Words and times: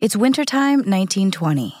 It's 0.00 0.16
wintertime 0.16 0.78
1920, 0.78 1.74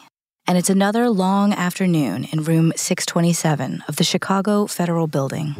and 0.46 0.58
it's 0.58 0.68
another 0.68 1.08
long 1.08 1.54
afternoon 1.54 2.24
in 2.24 2.44
room 2.44 2.70
627 2.76 3.82
of 3.88 3.96
the 3.96 4.04
Chicago 4.04 4.66
Federal 4.66 5.06
Building. 5.06 5.54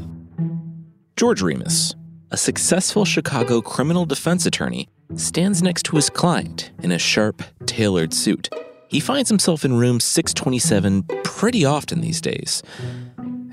George 1.17 1.41
Remus, 1.41 1.95
a 2.31 2.37
successful 2.37 3.07
Chicago 3.07 3.63
criminal 3.63 4.05
defense 4.05 4.45
attorney, 4.45 4.91
stands 5.15 5.63
next 5.63 5.85
to 5.85 5.97
his 5.97 6.11
client 6.11 6.71
in 6.83 6.93
a 6.93 6.99
sharp, 6.99 7.43
tailored 7.65 8.13
suit. 8.13 8.51
He 8.89 9.01
finds 9.01 9.31
himself 9.31 9.65
in 9.65 9.79
room 9.79 9.99
627 9.99 11.05
pretty 11.25 11.65
often 11.65 12.03
these 12.03 12.21
days. 12.21 12.63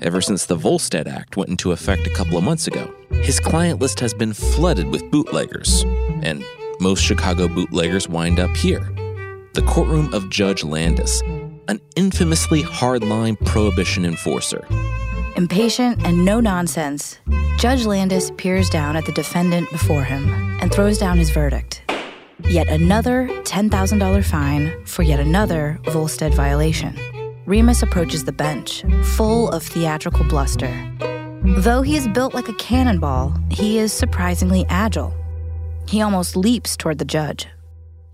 Ever 0.02 0.20
since 0.20 0.44
the 0.44 0.56
Volstead 0.56 1.08
Act 1.08 1.34
went 1.34 1.48
into 1.48 1.72
effect 1.72 2.06
a 2.06 2.14
couple 2.14 2.36
of 2.36 2.44
months 2.44 2.66
ago, 2.66 2.94
his 3.10 3.40
client 3.40 3.80
list 3.80 4.00
has 4.00 4.12
been 4.12 4.34
flooded 4.34 4.88
with 4.88 5.10
bootleggers, 5.10 5.84
and 6.22 6.44
most 6.78 7.02
Chicago 7.02 7.48
bootleggers 7.48 8.06
wind 8.06 8.38
up 8.38 8.54
here 8.54 8.94
the 9.58 9.64
courtroom 9.64 10.14
of 10.14 10.30
Judge 10.30 10.62
Landis, 10.62 11.20
an 11.66 11.80
infamously 11.96 12.62
hardline 12.62 13.36
prohibition 13.44 14.04
enforcer. 14.04 14.64
Impatient 15.34 16.00
and 16.06 16.24
no 16.24 16.38
nonsense, 16.38 17.18
Judge 17.58 17.84
Landis 17.84 18.30
peers 18.36 18.70
down 18.70 18.94
at 18.94 19.04
the 19.04 19.10
defendant 19.10 19.68
before 19.72 20.04
him 20.04 20.32
and 20.60 20.72
throws 20.72 20.96
down 20.96 21.18
his 21.18 21.30
verdict. 21.30 21.82
Yet 22.48 22.68
another 22.68 23.26
$10,000 23.42 24.24
fine 24.24 24.86
for 24.86 25.02
yet 25.02 25.18
another 25.18 25.80
Volstead 25.86 26.34
violation. 26.34 26.96
Remus 27.44 27.82
approaches 27.82 28.24
the 28.24 28.30
bench, 28.30 28.84
full 29.02 29.50
of 29.50 29.64
theatrical 29.64 30.24
bluster. 30.26 30.72
Though 31.42 31.82
he 31.82 31.96
is 31.96 32.06
built 32.06 32.32
like 32.32 32.48
a 32.48 32.54
cannonball, 32.54 33.34
he 33.50 33.80
is 33.80 33.92
surprisingly 33.92 34.64
agile. 34.68 35.12
He 35.88 36.00
almost 36.00 36.36
leaps 36.36 36.76
toward 36.76 36.98
the 36.98 37.04
judge. 37.04 37.48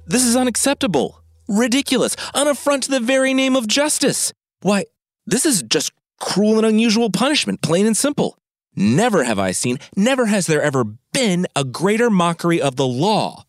This 0.06 0.24
is 0.24 0.36
unacceptable, 0.36 1.23
ridiculous, 1.48 2.16
an 2.34 2.46
affront 2.46 2.84
to 2.84 2.90
the 2.90 3.00
very 3.00 3.34
name 3.34 3.56
of 3.56 3.66
justice. 3.66 4.32
Why, 4.62 4.84
this 5.26 5.46
is 5.46 5.62
just 5.62 5.92
cruel 6.20 6.58
and 6.58 6.66
unusual 6.66 7.10
punishment, 7.10 7.62
plain 7.62 7.86
and 7.86 7.96
simple. 7.96 8.38
Never 8.76 9.24
have 9.24 9.38
I 9.38 9.52
seen, 9.52 9.78
never 9.96 10.26
has 10.26 10.46
there 10.46 10.62
ever 10.62 10.84
been 11.12 11.46
a 11.54 11.64
greater 11.64 12.10
mockery 12.10 12.60
of 12.60 12.76
the 12.76 12.86
law. 12.86 13.44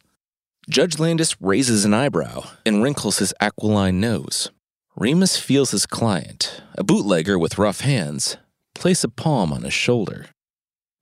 Judge 0.70 1.00
Landis 1.00 1.40
raises 1.42 1.86
an 1.86 1.94
eyebrow 1.94 2.44
and 2.66 2.82
wrinkles 2.82 3.20
his 3.20 3.34
aquiline 3.40 4.00
nose. 4.00 4.52
Remus 4.96 5.38
feels 5.38 5.72
his 5.72 5.86
client, 5.86 6.62
a 6.78 6.84
bootlegger 6.84 7.38
with 7.38 7.58
rough 7.58 7.82
hands, 7.82 8.38
place 8.74 9.04
a 9.04 9.10
palm 9.10 9.52
on 9.52 9.64
his 9.64 9.74
shoulder. 9.74 10.28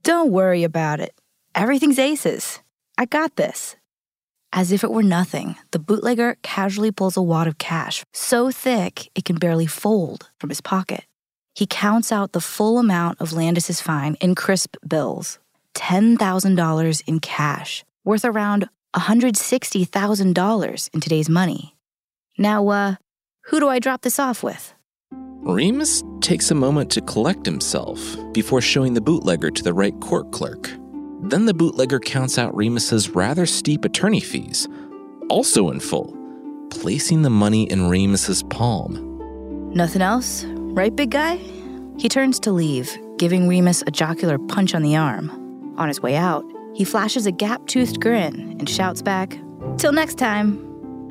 Don't 0.03 0.31
worry 0.31 0.63
about 0.63 0.99
it. 0.99 1.13
Everything's 1.55 1.99
aces. 1.99 2.59
I 2.97 3.05
got 3.05 3.35
this. 3.35 3.75
As 4.55 4.71
if 4.71 4.83
it 4.83 4.91
were 4.91 5.01
nothing, 5.01 5.55
the 5.71 5.79
bootlegger 5.79 6.37
casually 6.43 6.91
pulls 6.91 7.17
a 7.17 7.23
wad 7.23 7.47
of 7.47 7.57
cash, 7.57 8.05
so 8.13 8.51
thick 8.51 9.09
it 9.15 9.25
can 9.25 9.37
barely 9.37 9.65
fold, 9.65 10.29
from 10.39 10.49
his 10.49 10.61
pocket. 10.61 11.05
He 11.55 11.65
counts 11.65 12.11
out 12.11 12.33
the 12.33 12.39
full 12.39 12.77
amount 12.77 13.19
of 13.19 13.33
Landis's 13.33 13.81
fine 13.81 14.13
in 14.21 14.35
crisp 14.35 14.77
bills 14.87 15.39
$10,000 15.73 17.03
in 17.07 17.19
cash, 17.19 17.83
worth 18.05 18.23
around 18.23 18.69
$160,000 18.95 20.89
in 20.93 21.01
today's 21.01 21.29
money. 21.29 21.75
Now, 22.37 22.67
uh, 22.67 22.95
who 23.45 23.59
do 23.59 23.67
I 23.69 23.79
drop 23.79 24.03
this 24.03 24.19
off 24.19 24.43
with? 24.43 24.71
Remus 25.45 26.03
takes 26.21 26.51
a 26.51 26.55
moment 26.55 26.91
to 26.91 27.01
collect 27.01 27.43
himself 27.47 27.99
before 28.33 28.61
showing 28.61 28.93
the 28.93 29.01
bootlegger 29.01 29.49
to 29.49 29.63
the 29.63 29.73
right 29.73 29.99
court 29.99 30.31
clerk. 30.31 30.69
Then 31.23 31.45
the 31.45 31.53
bootlegger 31.53 32.01
counts 32.01 32.37
out 32.37 32.53
Remus's 32.53 33.11
rather 33.11 33.45
steep 33.45 33.85
attorney 33.85 34.19
fees, 34.19 34.67
also 35.29 35.69
in 35.69 35.79
full, 35.79 36.13
placing 36.69 37.21
the 37.21 37.29
money 37.29 37.63
in 37.63 37.87
Remus's 37.87 38.43
palm. 38.43 39.71
Nothing 39.73 40.01
else, 40.01 40.43
right, 40.45 40.93
big 40.93 41.11
guy? 41.11 41.37
He 41.97 42.09
turns 42.09 42.41
to 42.41 42.51
leave, 42.51 42.97
giving 43.17 43.47
Remus 43.47 43.83
a 43.87 43.91
jocular 43.91 44.37
punch 44.37 44.75
on 44.75 44.81
the 44.81 44.97
arm. 44.97 45.31
On 45.77 45.87
his 45.87 46.01
way 46.01 46.17
out, 46.17 46.43
he 46.75 46.83
flashes 46.83 47.25
a 47.25 47.31
gap 47.31 47.65
toothed 47.67 48.01
grin 48.01 48.57
and 48.59 48.69
shouts 48.69 49.01
back, 49.01 49.39
Till 49.77 49.93
next 49.93 50.15
time. 50.17 50.59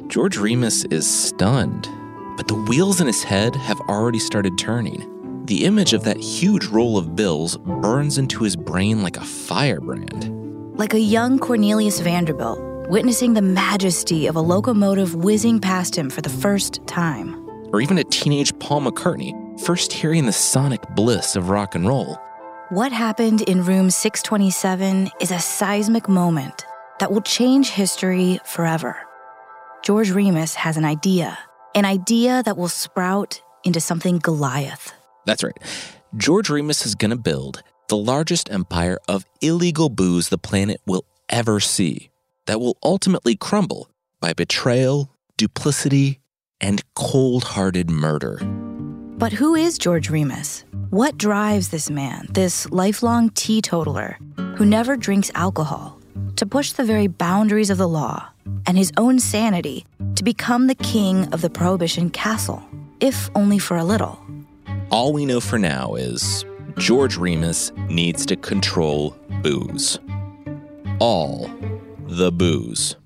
George 0.09 0.37
Remus 0.37 0.85
is 0.87 1.09
stunned, 1.09 1.89
but 2.37 2.49
the 2.49 2.63
wheels 2.69 3.01
in 3.01 3.07
his 3.07 3.23
head 3.23 3.57
have 3.57 3.81
already 3.83 4.19
started 4.19 4.59
turning. 4.59 5.09
The 5.45 5.65
image 5.65 5.93
of 5.93 6.05
that 6.05 6.19
huge 6.19 6.67
roll 6.67 6.97
of 6.97 7.17
bills 7.17 7.57
burns 7.57 8.17
into 8.17 8.45
his 8.45 8.55
brain 8.55 9.03
like 9.03 9.17
a 9.17 9.25
firebrand. 9.25 10.31
Like 10.79 10.95
a 10.95 11.01
young 11.01 11.41
Cornelius 11.41 11.99
Vanderbilt, 11.99 12.61
witnessing 12.89 13.35
the 13.35 13.43
majesty 13.43 14.29
of 14.29 14.37
a 14.37 14.41
locomotive 14.41 15.17
whizzing 15.17 15.59
past 15.59 15.99
him 15.99 16.11
for 16.11 16.23
the 16.23 16.31
first 16.31 16.87
time. 16.87 17.35
Or 17.73 17.81
even 17.81 17.99
a 17.99 18.05
teenage 18.05 18.57
Paul 18.61 18.83
McCartney, 18.83 19.61
first 19.61 19.93
hearing 19.93 20.27
the 20.27 20.33
sonic 20.33 20.81
bliss 20.91 21.35
of 21.35 21.51
rock 21.51 21.75
and 21.75 21.89
roll. 21.89 22.21
What 22.69 22.93
happened 22.93 23.43
in 23.43 23.65
room 23.65 23.91
627 23.91 25.11
is 25.21 25.33
a 25.33 25.41
seismic 25.41 26.09
moment 26.09 26.65
that 27.01 27.11
will 27.11 27.21
change 27.21 27.71
history 27.71 28.39
forever. 28.45 28.97
George 29.83 30.13
Remus 30.13 30.55
has 30.55 30.77
an 30.77 30.85
idea, 30.85 31.37
an 31.75 31.85
idea 31.85 32.45
that 32.45 32.57
will 32.57 32.69
sprout 32.69 33.43
into 33.65 33.81
something 33.81 34.19
Goliath. 34.19 34.95
That's 35.27 35.43
right. 35.43 35.57
George 36.17 36.51
Remus 36.51 36.85
is 36.85 36.95
going 36.95 37.11
to 37.11 37.17
build 37.17 37.63
the 37.89 37.97
largest 37.97 38.51
empire 38.51 38.99
of 39.09 39.25
illegal 39.41 39.89
booze 39.89 40.29
the 40.29 40.39
planet 40.39 40.81
will 40.87 41.05
ever 41.29 41.61
see 41.61 42.11
that 42.47 42.61
will 42.61 42.77
ultimately 42.83 43.37
crumble 43.37 43.91
by 44.21 44.33
betrayal, 44.33 45.11
duplicity, 45.37 46.21
and 46.61 46.83
cold 46.95 47.45
hearted 47.45 47.91
murder. 47.91 48.39
But 49.19 49.33
who 49.33 49.55
is 49.55 49.79
George 49.79 50.11
Remus? 50.11 50.65
What 50.91 51.17
drives 51.17 51.69
this 51.69 51.91
man, 51.91 52.27
this 52.31 52.69
lifelong 52.71 53.31
teetotaler 53.31 54.19
who 54.57 54.65
never 54.65 54.97
drinks 54.97 55.31
alcohol, 55.35 56.01
to 56.37 56.47
push 56.47 56.73
the 56.73 56.85
very 56.85 57.07
boundaries 57.07 57.71
of 57.71 57.79
the 57.79 57.89
law 57.89 58.29
and 58.67 58.77
his 58.77 58.93
own 58.97 59.19
sanity 59.19 59.85
to 60.17 60.25
become 60.25 60.67
the 60.67 60.75
king 60.75 61.33
of 61.33 61.41
the 61.41 61.51
Prohibition 61.51 62.11
castle, 62.11 62.63
if 63.01 63.31
only 63.35 63.59
for 63.59 63.77
a 63.77 63.85
little? 63.85 64.19
All 64.93 65.13
we 65.15 65.25
know 65.25 65.41
for 65.41 65.59
now 65.59 65.95
is 65.95 66.45
George 66.77 67.17
Remus 67.17 67.73
needs 67.89 68.27
to 68.27 68.37
control 68.37 69.17
booze. 69.43 69.99
All 70.99 71.51
the 72.07 72.31
booze. 72.31 72.97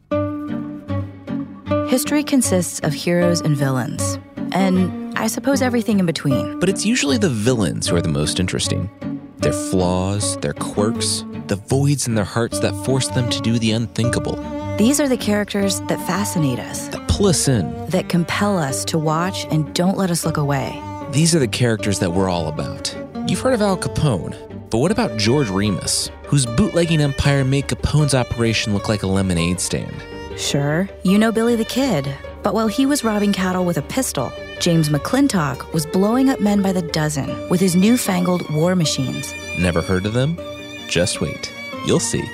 History 1.88 2.24
consists 2.24 2.80
of 2.80 2.92
heroes 2.92 3.40
and 3.40 3.56
villains, 3.56 4.18
and 4.52 5.16
I 5.16 5.28
suppose 5.28 5.62
everything 5.62 6.00
in 6.00 6.06
between. 6.06 6.58
But 6.58 6.68
it's 6.68 6.84
usually 6.84 7.18
the 7.18 7.30
villains 7.30 7.86
who 7.86 7.94
are 7.96 8.02
the 8.02 8.08
most 8.08 8.40
interesting. 8.40 8.90
Their 9.38 9.52
flaws, 9.52 10.36
their 10.38 10.54
quirks, 10.54 11.24
the 11.46 11.56
voids 11.56 12.08
in 12.08 12.16
their 12.16 12.24
hearts 12.24 12.58
that 12.60 12.74
force 12.84 13.06
them 13.08 13.30
to 13.30 13.40
do 13.40 13.60
the 13.60 13.70
unthinkable. 13.70 14.34
These 14.76 14.98
are 15.00 15.08
the 15.08 15.16
characters 15.16 15.80
that 15.82 16.04
fascinate 16.06 16.58
us, 16.58 16.88
That 16.88 17.06
pull 17.06 17.28
us 17.28 17.46
in. 17.46 17.88
that 17.90 18.08
compel 18.08 18.58
us 18.58 18.84
to 18.86 18.98
watch 18.98 19.46
and 19.52 19.72
don't 19.72 19.96
let 19.96 20.10
us 20.10 20.26
look 20.26 20.36
away. 20.36 20.82
These 21.10 21.36
are 21.36 21.38
the 21.38 21.46
characters 21.46 22.00
that 22.00 22.12
we're 22.12 22.28
all 22.28 22.48
about. 22.48 22.94
You've 23.28 23.38
heard 23.38 23.54
of 23.54 23.62
Al 23.62 23.76
Capone, 23.76 24.34
but 24.70 24.78
what 24.78 24.90
about 24.90 25.16
George 25.16 25.48
Remus, 25.48 26.10
whose 26.24 26.46
bootlegging 26.46 27.00
empire 27.00 27.44
made 27.44 27.68
Capone's 27.68 28.12
operation 28.12 28.74
look 28.74 28.88
like 28.88 29.04
a 29.04 29.06
lemonade 29.06 29.60
stand? 29.60 29.94
Sure, 30.36 30.88
you 31.04 31.16
know 31.16 31.30
Billy 31.30 31.54
the 31.54 31.64
Kid, 31.64 32.12
but 32.42 32.54
while 32.54 32.66
he 32.66 32.86
was 32.86 33.04
robbing 33.04 33.32
cattle 33.32 33.64
with 33.64 33.78
a 33.78 33.82
pistol, 33.82 34.32
James 34.58 34.88
McClintock 34.88 35.72
was 35.72 35.86
blowing 35.86 36.28
up 36.28 36.40
men 36.40 36.60
by 36.60 36.72
the 36.72 36.82
dozen 36.82 37.48
with 37.48 37.60
his 37.60 37.76
newfangled 37.76 38.42
war 38.52 38.74
machines. 38.74 39.32
Never 39.60 39.82
heard 39.82 40.06
of 40.06 40.12
them? 40.12 40.36
Just 40.88 41.20
wait. 41.20 41.52
You'll 41.86 42.00
see. 42.00 42.24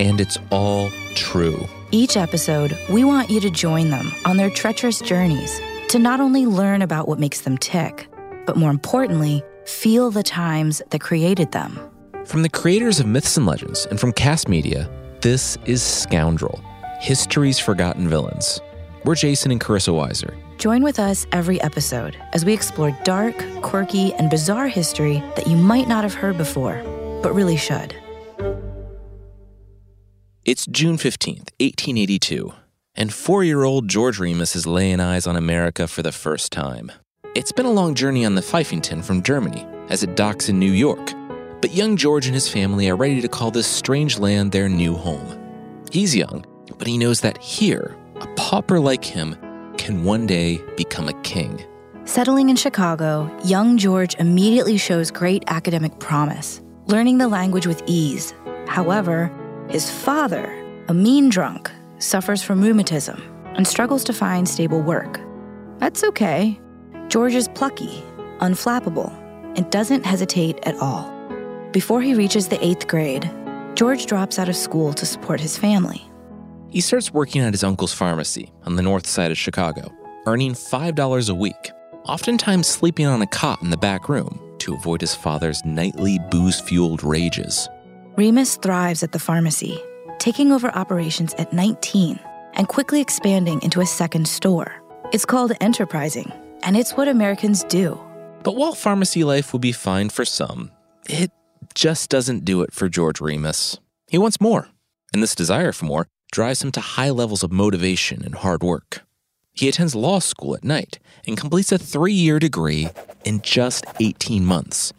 And 0.00 0.20
it's 0.20 0.36
all 0.50 0.90
true. 1.14 1.66
Each 1.92 2.18
episode, 2.18 2.78
we 2.90 3.04
want 3.04 3.30
you 3.30 3.40
to 3.40 3.50
join 3.50 3.88
them 3.88 4.12
on 4.26 4.36
their 4.36 4.50
treacherous 4.50 5.00
journeys 5.00 5.60
to 5.92 5.98
not 5.98 6.20
only 6.20 6.46
learn 6.46 6.80
about 6.80 7.06
what 7.06 7.18
makes 7.18 7.42
them 7.42 7.58
tick, 7.58 8.08
but 8.46 8.56
more 8.56 8.70
importantly, 8.70 9.42
feel 9.66 10.10
the 10.10 10.22
times 10.22 10.80
that 10.88 11.02
created 11.02 11.52
them. 11.52 11.78
From 12.24 12.40
the 12.40 12.48
creators 12.48 12.98
of 12.98 13.04
Myths 13.04 13.36
and 13.36 13.44
Legends 13.44 13.84
and 13.90 14.00
from 14.00 14.10
Kast 14.10 14.48
Media, 14.48 14.90
this 15.20 15.58
is 15.66 15.82
Scoundrel 15.82 16.64
History's 16.98 17.58
Forgotten 17.58 18.08
Villains. 18.08 18.58
We're 19.04 19.16
Jason 19.16 19.50
and 19.50 19.60
Carissa 19.60 19.92
Weiser. 19.92 20.34
Join 20.56 20.82
with 20.82 20.98
us 20.98 21.26
every 21.30 21.60
episode 21.60 22.16
as 22.32 22.46
we 22.46 22.54
explore 22.54 22.98
dark, 23.04 23.36
quirky, 23.60 24.14
and 24.14 24.30
bizarre 24.30 24.68
history 24.68 25.22
that 25.36 25.46
you 25.46 25.58
might 25.58 25.88
not 25.88 26.04
have 26.04 26.14
heard 26.14 26.38
before, 26.38 26.80
but 27.22 27.34
really 27.34 27.58
should. 27.58 27.94
It's 30.46 30.64
June 30.64 30.96
15th, 30.96 31.50
1882, 31.60 32.54
and 32.94 33.12
four 33.12 33.42
year 33.44 33.62
old 33.62 33.88
George 33.88 34.18
Remus 34.18 34.54
is 34.54 34.66
laying 34.66 35.00
eyes 35.00 35.26
on 35.26 35.36
America 35.36 35.88
for 35.88 36.02
the 36.02 36.12
first 36.12 36.52
time. 36.52 36.92
It's 37.34 37.52
been 37.52 37.66
a 37.66 37.72
long 37.72 37.94
journey 37.94 38.24
on 38.24 38.34
the 38.34 38.42
Pfeifington 38.42 39.04
from 39.04 39.22
Germany 39.22 39.66
as 39.88 40.02
it 40.02 40.16
docks 40.16 40.48
in 40.48 40.58
New 40.58 40.70
York, 40.70 41.12
but 41.60 41.74
young 41.74 41.96
George 41.96 42.26
and 42.26 42.34
his 42.34 42.48
family 42.48 42.90
are 42.90 42.96
ready 42.96 43.20
to 43.20 43.28
call 43.28 43.50
this 43.50 43.66
strange 43.66 44.18
land 44.18 44.52
their 44.52 44.68
new 44.68 44.94
home. 44.94 45.38
He's 45.90 46.14
young, 46.14 46.44
but 46.78 46.86
he 46.86 46.98
knows 46.98 47.20
that 47.22 47.38
here, 47.38 47.96
a 48.16 48.26
pauper 48.34 48.78
like 48.78 49.04
him 49.04 49.36
can 49.78 50.04
one 50.04 50.26
day 50.26 50.60
become 50.76 51.08
a 51.08 51.20
king. 51.22 51.64
Settling 52.04 52.50
in 52.50 52.56
Chicago, 52.56 53.30
young 53.44 53.78
George 53.78 54.14
immediately 54.16 54.76
shows 54.76 55.10
great 55.10 55.44
academic 55.46 55.98
promise, 55.98 56.60
learning 56.86 57.18
the 57.18 57.28
language 57.28 57.66
with 57.66 57.82
ease. 57.86 58.34
However, 58.66 59.30
his 59.68 59.90
father, 59.90 60.52
a 60.88 60.94
mean 60.94 61.28
drunk, 61.28 61.70
suffers 62.02 62.42
from 62.42 62.60
rheumatism 62.60 63.22
and 63.54 63.66
struggles 63.66 64.04
to 64.04 64.12
find 64.12 64.48
stable 64.48 64.80
work. 64.80 65.20
That's 65.78 66.04
okay. 66.04 66.60
George 67.08 67.34
is 67.34 67.48
plucky, 67.48 68.02
unflappable, 68.38 69.12
and 69.56 69.70
doesn't 69.70 70.04
hesitate 70.04 70.58
at 70.64 70.76
all. 70.76 71.10
Before 71.72 72.02
he 72.02 72.14
reaches 72.14 72.48
the 72.48 72.64
eighth 72.64 72.88
grade, 72.88 73.30
George 73.74 74.06
drops 74.06 74.38
out 74.38 74.48
of 74.48 74.56
school 74.56 74.92
to 74.94 75.06
support 75.06 75.40
his 75.40 75.56
family. 75.56 76.02
He 76.68 76.80
starts 76.80 77.12
working 77.12 77.42
at 77.42 77.52
his 77.52 77.64
uncle's 77.64 77.92
pharmacy 77.92 78.50
on 78.64 78.76
the 78.76 78.82
north 78.82 79.06
side 79.06 79.30
of 79.30 79.38
Chicago, 79.38 79.92
earning 80.26 80.54
$5 80.54 81.30
a 81.30 81.34
week, 81.34 81.70
oftentimes 82.04 82.66
sleeping 82.66 83.06
on 83.06 83.22
a 83.22 83.26
cot 83.26 83.62
in 83.62 83.70
the 83.70 83.76
back 83.76 84.08
room 84.08 84.40
to 84.58 84.74
avoid 84.74 85.00
his 85.00 85.14
father's 85.14 85.64
nightly 85.64 86.18
booze 86.30 86.60
fueled 86.60 87.02
rages. 87.02 87.68
Remus 88.16 88.56
thrives 88.56 89.02
at 89.02 89.12
the 89.12 89.18
pharmacy, 89.18 89.82
taking 90.22 90.52
over 90.52 90.70
operations 90.76 91.34
at 91.34 91.52
19 91.52 92.16
and 92.54 92.68
quickly 92.68 93.00
expanding 93.00 93.60
into 93.60 93.80
a 93.80 93.86
second 93.86 94.28
store. 94.28 94.80
It's 95.12 95.24
called 95.24 95.52
enterprising, 95.60 96.30
and 96.62 96.76
it's 96.76 96.92
what 96.92 97.08
Americans 97.08 97.64
do. 97.64 97.98
But 98.44 98.54
while 98.54 98.76
pharmacy 98.76 99.24
life 99.24 99.52
will 99.52 99.58
be 99.58 99.72
fine 99.72 100.10
for 100.10 100.24
some, 100.24 100.70
it 101.08 101.32
just 101.74 102.08
doesn't 102.08 102.44
do 102.44 102.62
it 102.62 102.72
for 102.72 102.88
George 102.88 103.20
Remus. 103.20 103.80
He 104.06 104.16
wants 104.16 104.40
more, 104.40 104.68
and 105.12 105.24
this 105.24 105.34
desire 105.34 105.72
for 105.72 105.86
more 105.86 106.06
drives 106.30 106.62
him 106.62 106.70
to 106.72 106.80
high 106.80 107.10
levels 107.10 107.42
of 107.42 107.50
motivation 107.50 108.24
and 108.24 108.36
hard 108.36 108.62
work. 108.62 109.02
He 109.52 109.68
attends 109.68 109.96
law 109.96 110.20
school 110.20 110.54
at 110.54 110.62
night 110.62 111.00
and 111.26 111.36
completes 111.36 111.72
a 111.72 111.78
three 111.78 112.14
year 112.14 112.38
degree 112.38 112.88
in 113.24 113.40
just 113.40 113.86
18 113.98 114.44
months. 114.44 114.92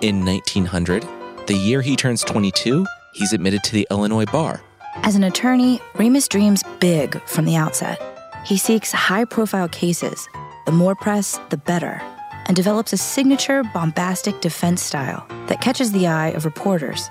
In 0.00 0.24
1900, 0.24 1.04
the 1.48 1.54
year 1.54 1.82
he 1.82 1.96
turns 1.96 2.22
22, 2.22 2.86
he's 3.12 3.32
admitted 3.32 3.62
to 3.64 3.72
the 3.72 3.86
Illinois 3.90 4.26
bar. 4.26 4.60
As 4.96 5.14
an 5.14 5.24
attorney, 5.24 5.80
Remus 5.94 6.28
dreams 6.28 6.62
big 6.80 7.20
from 7.22 7.44
the 7.44 7.56
outset. 7.56 8.00
He 8.44 8.56
seeks 8.56 8.92
high 8.92 9.24
profile 9.24 9.68
cases. 9.68 10.28
The 10.66 10.72
more 10.72 10.94
press, 10.94 11.40
the 11.50 11.56
better, 11.56 12.00
and 12.46 12.56
develops 12.56 12.92
a 12.92 12.96
signature 12.96 13.62
bombastic 13.72 14.40
defense 14.40 14.82
style 14.82 15.26
that 15.46 15.60
catches 15.60 15.92
the 15.92 16.06
eye 16.06 16.28
of 16.28 16.44
reporters. 16.44 17.08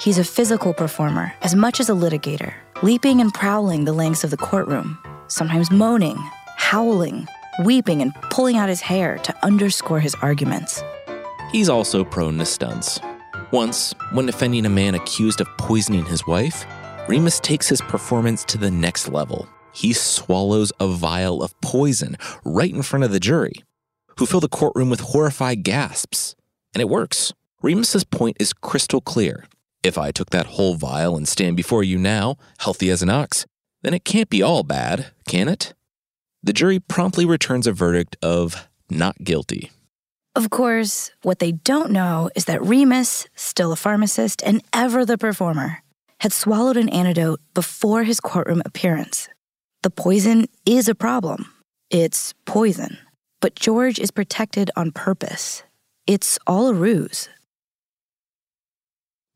He's 0.00 0.18
a 0.18 0.24
physical 0.24 0.74
performer 0.74 1.32
as 1.42 1.54
much 1.54 1.80
as 1.80 1.88
a 1.88 1.92
litigator, 1.92 2.54
leaping 2.82 3.20
and 3.20 3.32
prowling 3.32 3.84
the 3.84 3.92
lengths 3.92 4.24
of 4.24 4.30
the 4.30 4.36
courtroom, 4.36 4.98
sometimes 5.28 5.70
moaning, 5.70 6.18
howling, 6.56 7.28
weeping, 7.64 8.02
and 8.02 8.14
pulling 8.30 8.56
out 8.56 8.68
his 8.68 8.80
hair 8.80 9.18
to 9.18 9.44
underscore 9.44 10.00
his 10.00 10.16
arguments. 10.16 10.82
He's 11.52 11.68
also 11.68 12.04
prone 12.04 12.38
to 12.38 12.46
stunts. 12.46 13.00
Once, 13.54 13.94
when 14.10 14.26
defending 14.26 14.66
a 14.66 14.68
man 14.68 14.96
accused 14.96 15.40
of 15.40 15.46
poisoning 15.58 16.04
his 16.04 16.26
wife, 16.26 16.66
Remus 17.06 17.38
takes 17.38 17.68
his 17.68 17.80
performance 17.82 18.42
to 18.46 18.58
the 18.58 18.68
next 18.68 19.08
level. 19.08 19.48
He 19.72 19.92
swallows 19.92 20.72
a 20.80 20.88
vial 20.88 21.40
of 21.40 21.54
poison 21.60 22.16
right 22.44 22.74
in 22.74 22.82
front 22.82 23.04
of 23.04 23.12
the 23.12 23.20
jury, 23.20 23.52
who 24.18 24.26
fill 24.26 24.40
the 24.40 24.48
courtroom 24.48 24.90
with 24.90 24.98
horrified 24.98 25.62
gasps. 25.62 26.34
And 26.74 26.80
it 26.80 26.88
works. 26.88 27.32
Remus's 27.62 28.02
point 28.02 28.38
is 28.40 28.52
crystal 28.52 29.00
clear. 29.00 29.44
If 29.84 29.96
I 29.96 30.10
took 30.10 30.30
that 30.30 30.46
whole 30.46 30.74
vial 30.74 31.16
and 31.16 31.28
stand 31.28 31.56
before 31.56 31.84
you 31.84 31.96
now, 31.96 32.36
healthy 32.58 32.90
as 32.90 33.02
an 33.02 33.10
ox, 33.10 33.46
then 33.82 33.94
it 33.94 34.04
can't 34.04 34.28
be 34.28 34.42
all 34.42 34.64
bad, 34.64 35.12
can 35.28 35.46
it? 35.46 35.74
The 36.42 36.52
jury 36.52 36.80
promptly 36.80 37.24
returns 37.24 37.68
a 37.68 37.72
verdict 37.72 38.16
of 38.20 38.66
not 38.90 39.22
guilty. 39.22 39.70
Of 40.36 40.50
course, 40.50 41.12
what 41.22 41.38
they 41.38 41.52
don't 41.52 41.92
know 41.92 42.28
is 42.34 42.46
that 42.46 42.60
Remus, 42.60 43.28
still 43.36 43.70
a 43.70 43.76
pharmacist 43.76 44.42
and 44.42 44.62
ever 44.72 45.04
the 45.04 45.16
performer, 45.16 45.84
had 46.18 46.32
swallowed 46.32 46.76
an 46.76 46.88
antidote 46.88 47.40
before 47.54 48.02
his 48.02 48.18
courtroom 48.18 48.60
appearance. 48.64 49.28
The 49.84 49.90
poison 49.90 50.46
is 50.66 50.88
a 50.88 50.94
problem. 50.94 51.52
It's 51.88 52.34
poison. 52.46 52.98
But 53.40 53.54
George 53.54 54.00
is 54.00 54.10
protected 54.10 54.72
on 54.74 54.90
purpose. 54.90 55.62
It's 56.04 56.36
all 56.48 56.66
a 56.66 56.74
ruse. 56.74 57.28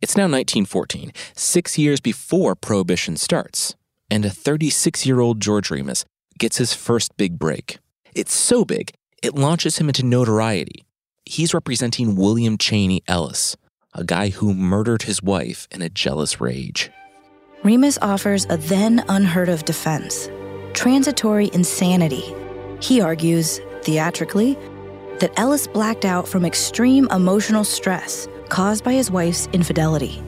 It's 0.00 0.16
now 0.16 0.24
1914, 0.24 1.12
six 1.34 1.78
years 1.78 2.00
before 2.00 2.56
Prohibition 2.56 3.16
starts, 3.16 3.76
and 4.10 4.24
a 4.24 4.30
36 4.30 5.06
year 5.06 5.20
old 5.20 5.40
George 5.40 5.70
Remus 5.70 6.04
gets 6.38 6.56
his 6.56 6.74
first 6.74 7.16
big 7.16 7.38
break. 7.38 7.78
It's 8.14 8.34
so 8.34 8.64
big, 8.64 8.90
it 9.22 9.36
launches 9.36 9.78
him 9.78 9.88
into 9.88 10.04
notoriety. 10.04 10.84
He's 11.28 11.52
representing 11.52 12.16
William 12.16 12.56
Cheney 12.56 13.02
Ellis, 13.06 13.54
a 13.92 14.02
guy 14.02 14.30
who 14.30 14.54
murdered 14.54 15.02
his 15.02 15.22
wife 15.22 15.68
in 15.70 15.82
a 15.82 15.90
jealous 15.90 16.40
rage. 16.40 16.90
Remus 17.62 17.98
offers 18.00 18.46
a 18.48 18.56
then 18.56 19.04
unheard 19.10 19.50
of 19.50 19.66
defense 19.66 20.30
transitory 20.72 21.50
insanity. 21.52 22.34
He 22.80 23.02
argues, 23.02 23.60
theatrically, 23.82 24.56
that 25.20 25.38
Ellis 25.38 25.66
blacked 25.66 26.06
out 26.06 26.26
from 26.26 26.46
extreme 26.46 27.06
emotional 27.10 27.62
stress 27.62 28.26
caused 28.48 28.82
by 28.82 28.94
his 28.94 29.10
wife's 29.10 29.48
infidelity. 29.48 30.22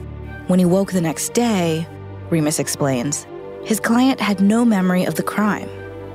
When 0.45 0.59
he 0.59 0.65
woke 0.65 0.91
the 0.91 1.01
next 1.01 1.33
day, 1.33 1.87
Remus 2.29 2.59
explains, 2.59 3.25
his 3.63 3.79
client 3.79 4.19
had 4.19 4.39
no 4.39 4.63
memory 4.63 5.05
of 5.05 5.15
the 5.15 5.23
crime 5.23 5.69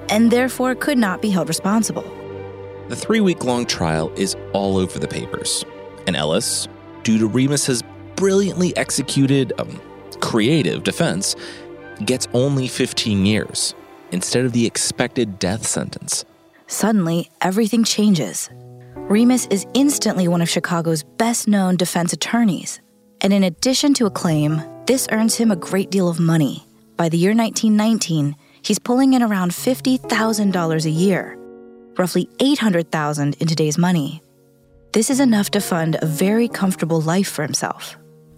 and 0.09 0.31
therefore 0.31 0.77
could 0.77 0.97
not 0.97 1.21
be 1.21 1.31
held 1.31 1.49
responsible. 1.49 2.05
The 2.89 2.97
three 2.97 3.21
week 3.21 3.43
long 3.43 3.67
trial 3.67 4.13
is 4.17 4.37
all 4.53 4.77
over 4.77 4.99
the 5.01 5.09
papers, 5.09 5.65
and 6.07 6.15
Ellis, 6.15 6.69
due 7.03 7.19
to 7.19 7.27
Remus's 7.27 7.83
brilliantly 8.15 8.77
executed, 8.77 9.53
um, 9.59 9.81
creative 10.21 10.85
defense, 10.85 11.35
gets 12.05 12.29
only 12.33 12.69
15 12.69 13.27
years 13.27 13.75
instead 14.13 14.45
of 14.45 14.53
the 14.53 14.67
expected 14.67 15.39
death 15.41 15.67
sentence. 15.67 16.25
Suddenly, 16.69 17.31
everything 17.41 17.83
changes. 17.83 18.51
Remus 18.95 19.47
is 19.47 19.67
instantly 19.75 20.29
one 20.29 20.41
of 20.41 20.49
Chicago's 20.49 21.03
best 21.03 21.49
known 21.49 21.77
defense 21.77 22.13
attorneys. 22.13 22.81
And 23.21 23.33
in 23.33 23.45
addition 23.45 23.95
to 23.95 24.07
acclaim, 24.07 24.63
this 24.87 25.09
earns 25.11 25.37
him 25.37 25.51
a 25.51 25.57
great 25.57 25.91
deal 25.91 26.09
of 26.09 26.21
money. 26.21 26.67
By 26.97 27.09
the 27.09 27.19
year 27.19 27.35
1919, 27.35 28.37
he's 28.63 28.79
pulling 28.79 29.15
in 29.15 29.23
around 29.23 29.51
$50,000 29.51 30.85
a 30.85 30.91
year, 30.91 31.39
roughly 31.99 32.29
800,000 32.41 33.37
in 33.41 33.47
today's 33.47 33.79
money. 33.79 34.23
This 34.93 35.11
is 35.11 35.21
enough 35.21 35.51
to 35.51 35.61
fund 35.61 35.97
a 36.01 36.07
very 36.07 36.49
comfortable 36.49 37.01
life 37.01 37.29
for 37.29 37.43
himself, 37.43 37.97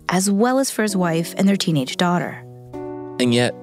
as 0.09 0.31
well 0.31 0.59
as 0.59 0.71
for 0.71 0.83
his 0.83 0.97
wife 0.97 1.35
and 1.37 1.49
their 1.49 1.57
teenage 1.57 1.97
daughter. 1.97 2.43
And 3.21 3.33
yet, 3.33 3.55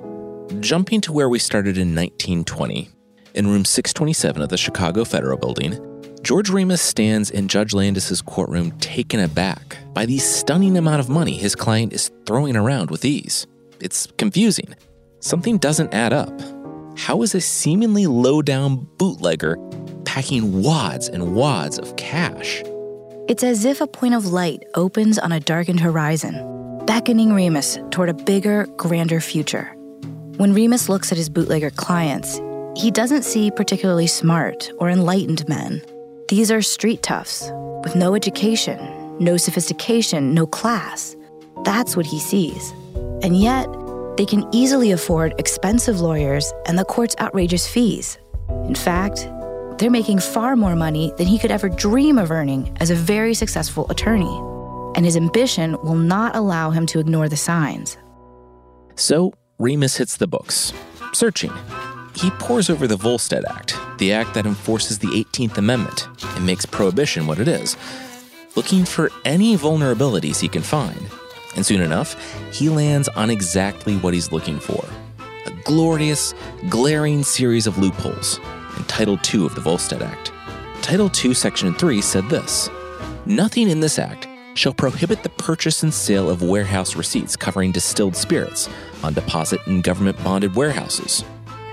jumping 0.60 1.02
to 1.02 1.14
where 1.14 1.30
we 1.30 1.40
started 1.40 1.78
in 1.78 1.96
1920, 1.96 2.90
in 3.34 3.48
room 3.48 3.66
627 3.66 4.42
of 4.42 4.50
the 4.50 4.58
Chicago 4.58 5.04
Federal 5.04 5.38
Building, 5.38 5.78
George 6.22 6.50
Remus 6.50 6.82
stands 6.82 7.30
in 7.30 7.48
Judge 7.48 7.74
Landis's 7.74 8.22
courtroom 8.22 8.72
taken 8.80 9.20
aback 9.20 9.78
by 9.94 10.06
the 10.06 10.18
stunning 10.18 10.78
amount 10.78 11.00
of 11.00 11.10
money 11.10 11.38
his 11.38 11.56
client 11.56 11.94
is 11.94 12.10
throwing 12.26 12.56
around 12.56 12.90
with 12.90 13.06
ease. 13.06 13.46
It's 13.80 14.08
confusing. 14.18 14.74
Something 15.20 15.58
doesn't 15.58 15.94
add 15.94 16.14
up. 16.14 16.34
How 16.98 17.22
is 17.22 17.36
a 17.36 17.42
seemingly 17.42 18.08
low 18.08 18.42
down 18.42 18.88
bootlegger 18.98 19.58
packing 20.06 20.62
wads 20.62 21.08
and 21.08 21.36
wads 21.36 21.78
of 21.78 21.96
cash? 21.96 22.64
It's 23.28 23.44
as 23.44 23.66
if 23.66 23.82
a 23.82 23.88
point 23.88 24.14
of 24.14 24.28
light 24.28 24.64
opens 24.76 25.18
on 25.18 25.32
a 25.32 25.40
darkened 25.40 25.80
horizon, 25.80 26.86
beckoning 26.86 27.34
Remus 27.34 27.80
toward 27.92 28.10
a 28.10 28.14
bigger, 28.14 28.68
grander 28.78 29.20
future. 29.20 29.76
When 30.38 30.54
Remus 30.54 30.90
looks 30.90 31.12
at 31.12 31.18
his 31.18 31.30
bootlegger 31.30 31.72
clients, 31.72 32.40
he 32.76 32.92
doesn't 32.92 33.24
see 33.24 33.52
particularly 33.52 34.08
smart 34.08 34.70
or 34.78 34.90
enlightened 34.90 35.48
men. 35.48 35.82
These 36.28 36.52
are 36.52 36.62
street 36.62 37.02
toughs 37.02 37.50
with 37.84 37.96
no 37.96 38.16
education, 38.16 39.18
no 39.20 39.38
sophistication, 39.38 40.34
no 40.34 40.46
class. 40.46 41.16
That's 41.64 41.96
what 41.96 42.06
he 42.06 42.20
sees. 42.20 42.72
And 43.24 43.40
yet, 43.40 43.68
they 44.18 44.26
can 44.26 44.48
easily 44.52 44.92
afford 44.92 45.34
expensive 45.40 46.00
lawyers 46.00 46.54
and 46.68 46.78
the 46.78 46.86
court's 46.86 47.16
outrageous 47.20 47.68
fees. 47.68 48.18
In 48.66 48.76
fact, 48.76 49.28
they're 49.78 49.90
making 49.90 50.20
far 50.20 50.56
more 50.56 50.76
money 50.76 51.14
than 51.18 51.28
he 51.28 51.40
could 51.40 51.52
ever 51.52 51.70
dream 51.70 52.18
of 52.18 52.32
earning 52.32 52.76
as 52.80 52.90
a 52.90 52.96
very 52.96 53.34
successful 53.34 53.90
attorney. 53.90 54.42
And 54.96 55.06
his 55.06 55.18
ambition 55.18 55.78
will 55.84 55.96
not 55.96 56.36
allow 56.36 56.72
him 56.72 56.86
to 56.88 57.00
ignore 57.00 57.28
the 57.28 57.38
signs. 57.38 57.98
So, 58.96 59.34
Remus 59.60 59.98
hits 59.98 60.18
the 60.18 60.28
books, 60.28 60.74
searching 61.14 61.52
he 62.16 62.30
pores 62.32 62.70
over 62.70 62.88
the 62.88 62.96
Volstead 62.96 63.44
Act, 63.46 63.78
the 63.98 64.14
act 64.14 64.34
that 64.34 64.46
enforces 64.46 65.00
the 65.00 65.08
18th 65.08 65.58
Amendment 65.58 66.08
and 66.36 66.46
makes 66.46 66.66
prohibition 66.66 67.28
what 67.28 67.40
it 67.40 67.48
is, 67.48 67.76
looking 68.56 68.86
for 68.86 69.12
any 69.26 69.58
vulnerabilities 69.58 70.40
he 70.40 70.48
can 70.48 70.62
find. 70.62 71.10
And 71.56 71.66
soon 71.66 71.82
enough, 71.82 72.16
he 72.54 72.70
lands 72.70 73.10
on 73.10 73.30
exactly 73.30 73.98
what 73.98 74.14
he's 74.14 74.32
looking 74.32 74.60
for 74.60 74.86
a 75.46 75.52
glorious, 75.64 76.34
glaring 76.70 77.22
series 77.22 77.68
of 77.68 77.78
loopholes 77.78 78.40
in 78.78 78.84
Title 78.86 79.20
II 79.34 79.46
of 79.46 79.56
the 79.56 79.62
Volstead 79.62 80.02
Act. 80.02 80.32
Title 80.82 81.10
II, 81.24 81.34
Section 81.34 81.74
3 81.74 82.02
said 82.02 82.30
this 82.30 82.70
Nothing 83.26 83.70
in 83.70 83.80
this 83.80 83.98
act 83.98 84.28
shall 84.56 84.74
prohibit 84.74 85.24
the 85.24 85.30
purchase 85.30 85.84
and 85.84 85.94
sale 85.94 86.30
of 86.30 86.42
warehouse 86.42 86.96
receipts 86.96 87.36
covering 87.36 87.72
distilled 87.72 88.16
spirits 88.16 88.70
on 89.04 89.14
deposit 89.14 89.60
in 89.68 89.82
government 89.82 90.22
bonded 90.24 90.56
warehouses. 90.56 91.24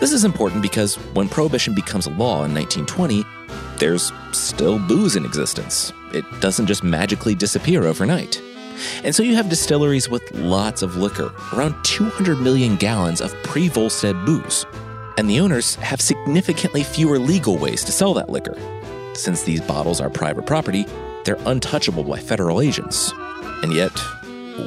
This 0.01 0.13
is 0.13 0.25
important 0.25 0.63
because 0.63 0.97
when 1.15 1.29
prohibition 1.29 1.75
becomes 1.75 2.07
a 2.07 2.11
law 2.11 2.45
in 2.45 2.55
1920, 2.55 3.25
there's 3.79 4.13
still 4.33 4.79
booze 4.79 5.17
in 5.17 5.25
existence. 5.25 5.93
It 6.13 6.25
doesn't 6.41 6.67
just 6.67 6.83
magically 6.83 7.35
disappear 7.35 7.85
overnight. 7.85 8.41
And 9.05 9.15
so 9.15 9.23
you 9.23 9.37
have 9.37 9.49
distilleries 9.49 10.09
with 10.09 10.29
lots 10.33 10.83
of 10.83 10.97
liquor, 10.97 11.33
around 11.53 11.81
200 11.85 12.41
million 12.41 12.77
gallons 12.77 13.21
of 13.21 13.33
pre 13.43 13.69
Volstead 13.69 14.25
booze. 14.25 14.67
And 15.19 15.29
the 15.29 15.41
owners 15.41 15.75
have 15.77 16.01
significantly 16.01 16.83
fewer 16.83 17.19
legal 17.19 17.59
ways 17.59 17.85
to 17.85 17.93
sell 17.93 18.15
that 18.15 18.31
liquor. 18.31 18.57
Since 19.15 19.43
these 19.43 19.61
bottles 19.61 20.01
are 20.01 20.09
private 20.09 20.47
property, 20.47 20.87
they're 21.25 21.39
untouchable 21.47 22.05
by 22.05 22.19
federal 22.19 22.61
agents. 22.61 23.13
And 23.63 23.73
yet, 23.73 23.97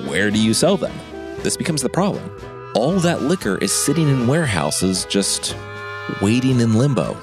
where 0.08 0.30
do 0.32 0.40
you 0.40 0.54
sell 0.54 0.78
them? 0.78 0.94
This 1.40 1.58
becomes 1.58 1.82
the 1.82 1.90
problem. 1.90 2.32
All 2.76 3.00
that 3.00 3.24
liquor 3.24 3.58
is 3.58 3.74
sitting 3.74 4.08
in 4.08 4.28
warehouses, 4.28 5.06
just 5.06 5.56
waiting 6.22 6.60
in 6.60 6.76
limbo. 6.76 7.18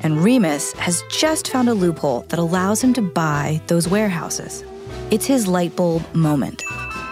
And 0.00 0.22
Remus 0.22 0.72
has 0.74 1.02
just 1.10 1.48
found 1.48 1.68
a 1.68 1.74
loophole 1.74 2.22
that 2.28 2.38
allows 2.38 2.82
him 2.82 2.92
to 2.94 3.02
buy 3.02 3.60
those 3.66 3.88
warehouses. 3.88 4.64
It's 5.10 5.26
his 5.26 5.46
light 5.46 5.74
bulb 5.76 6.02
moment. 6.14 6.62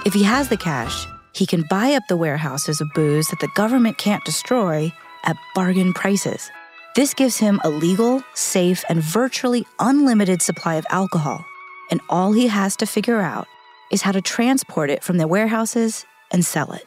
If 0.05 0.15
he 0.15 0.23
has 0.25 0.49
the 0.49 0.57
cash, 0.57 1.07
he 1.33 1.47
can 1.47 1.65
buy 1.71 1.93
up 1.95 2.03
the 2.09 2.17
warehouses 2.17 2.81
of 2.81 2.93
booze 2.95 3.29
that 3.29 3.41
the 3.41 3.51
government 3.55 3.99
can't 3.99 4.25
destroy 4.25 4.93
at 5.25 5.37
bargain 5.55 5.93
prices. 5.93 6.51
This 6.95 7.15
gives 7.15 7.39
him 7.39 7.61
a 7.65 7.71
legal, 7.71 8.23
safe, 8.35 8.85
and 8.89 9.03
virtually 9.03 9.67
unlimited 9.79 10.43
supply 10.43 10.75
of 10.75 10.87
alcohol. 10.91 11.45
And 11.91 12.01
all 12.09 12.33
he 12.33 12.49
has 12.49 12.77
to 12.77 12.87
figure 12.87 13.21
out 13.21 13.47
is 13.91 14.03
how 14.03 14.13
to 14.13 14.21
transport 14.21 14.91
it 14.91 15.03
from 15.03 15.19
the 15.19 15.27
warehouses 15.27 16.05
and 16.31 16.45
sell 16.45 16.73
it. 16.73 16.87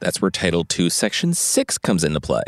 That's 0.00 0.20
where 0.20 0.30
Title 0.30 0.66
II, 0.78 0.90
Section 0.90 1.34
6 1.34 1.78
comes 1.78 2.04
into 2.04 2.20
play. 2.20 2.42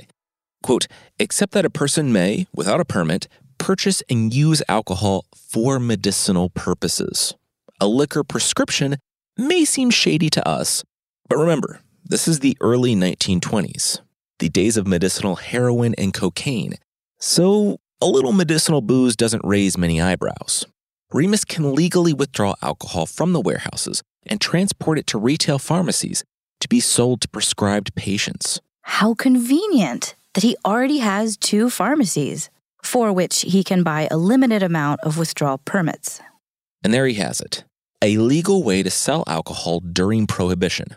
Quote, 0.63 0.87
except 1.19 1.53
that 1.53 1.65
a 1.65 1.71
person 1.71 2.13
may, 2.13 2.47
without 2.55 2.81
a 2.81 2.85
permit, 2.85 3.29
purchase 3.59 4.03
and 4.09 4.33
use 4.33 4.63
alcohol 4.69 5.25
for 5.35 5.79
medicinal 5.79 6.51
purposes. 6.51 7.35
A 7.81 7.87
liquor 7.87 8.25
prescription 8.25 8.97
may 9.37 9.65
seem 9.65 9.91
shady 9.91 10.31
to 10.31 10.47
us, 10.47 10.85
but 11.29 11.39
remember, 11.39 11.81
this 12.05 12.27
is 12.27 12.41
the 12.41 12.57
early 12.61 12.95
1920s, 12.95 14.01
the 14.39 14.49
days 14.49 14.77
of 14.77 14.87
medicinal 14.87 15.37
heroin 15.37 15.95
and 15.97 16.15
cocaine. 16.15 16.75
So, 17.19 17.79
a 18.01 18.07
little 18.07 18.33
medicinal 18.33 18.81
booze 18.81 19.17
doesn't 19.17 19.45
raise 19.45 19.77
many 19.77 20.01
eyebrows. 20.01 20.67
Remus 21.13 21.45
can 21.45 21.75
legally 21.75 22.13
withdraw 22.13 22.55
alcohol 22.63 23.07
from 23.07 23.33
the 23.33 23.41
warehouses 23.41 24.03
and 24.27 24.41
transport 24.41 24.99
it 24.99 25.07
to 25.09 25.19
retail 25.19 25.59
pharmacies 25.59 26.23
to 26.61 26.69
be 26.69 26.81
sold 26.81 27.21
to 27.23 27.29
prescribed 27.29 27.95
patients. 27.95 28.61
How 28.83 29.15
convenient 29.15 30.15
that 30.35 30.45
he 30.45 30.57
already 30.65 30.99
has 30.99 31.37
two 31.37 31.71
pharmacies 31.71 32.51
for 32.83 33.13
which 33.13 33.41
he 33.41 33.65
can 33.65 33.83
buy 33.83 34.07
a 34.11 34.17
limited 34.17 34.63
amount 34.63 35.01
of 35.01 35.19
withdrawal 35.19 35.59
permits. 35.59 36.21
And 36.85 36.95
there 36.95 37.07
he 37.07 37.15
has 37.15 37.41
it 37.41 37.65
a 38.03 38.17
legal 38.19 38.63
way 38.63 38.83
to 38.83 38.91
sell 38.91 39.25
alcohol 39.27 39.81
during 39.81 40.27
Prohibition. 40.27 40.95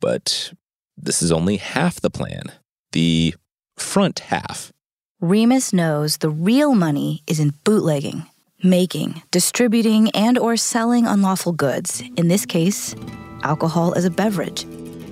But 0.00 0.52
this 0.96 1.22
is 1.22 1.32
only 1.32 1.56
half 1.56 2.00
the 2.00 2.10
plan, 2.10 2.52
the 2.94 3.34
front 3.76 4.20
half. 4.20 4.72
Remus 5.20 5.72
knows 5.72 6.18
the 6.18 6.30
real 6.30 6.74
money 6.74 7.22
is 7.26 7.40
in 7.40 7.52
bootlegging, 7.64 8.24
making, 8.62 9.20
distributing, 9.30 10.10
and 10.12 10.38
or 10.38 10.56
selling 10.56 11.06
unlawful 11.06 11.52
goods, 11.52 12.02
in 12.16 12.28
this 12.28 12.46
case, 12.46 12.94
alcohol 13.42 13.94
as 13.94 14.04
a 14.04 14.10
beverage. 14.10 14.64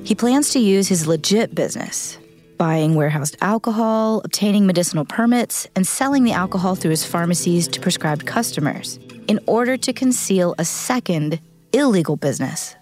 He 0.05 0.15
plans 0.15 0.51
to 0.51 0.61
use 0.61 0.87
his 0.87 1.07
legit 1.07 1.55
business, 1.55 2.19
buying 2.57 2.95
warehoused 2.95 3.37
alcohol, 3.41 4.23
obtaining 4.25 4.65
medicinal 4.67 5.05
permits, 5.05 5.67
and 5.75 5.87
selling 5.87 6.23
the 6.23 6.33
alcohol 6.33 6.77
through 6.77 6.91
his 6.91 7.05
pharmacies 7.05 7.67
to 7.69 7.81
prescribed 7.81 8.27
customers 8.27 8.99
in 9.27 9.41
order 9.47 9.77
to 9.77 9.93
conceal 9.93 10.55
a 10.59 10.65
second 10.65 11.41
illegal 11.73 12.17
business. 12.17 12.77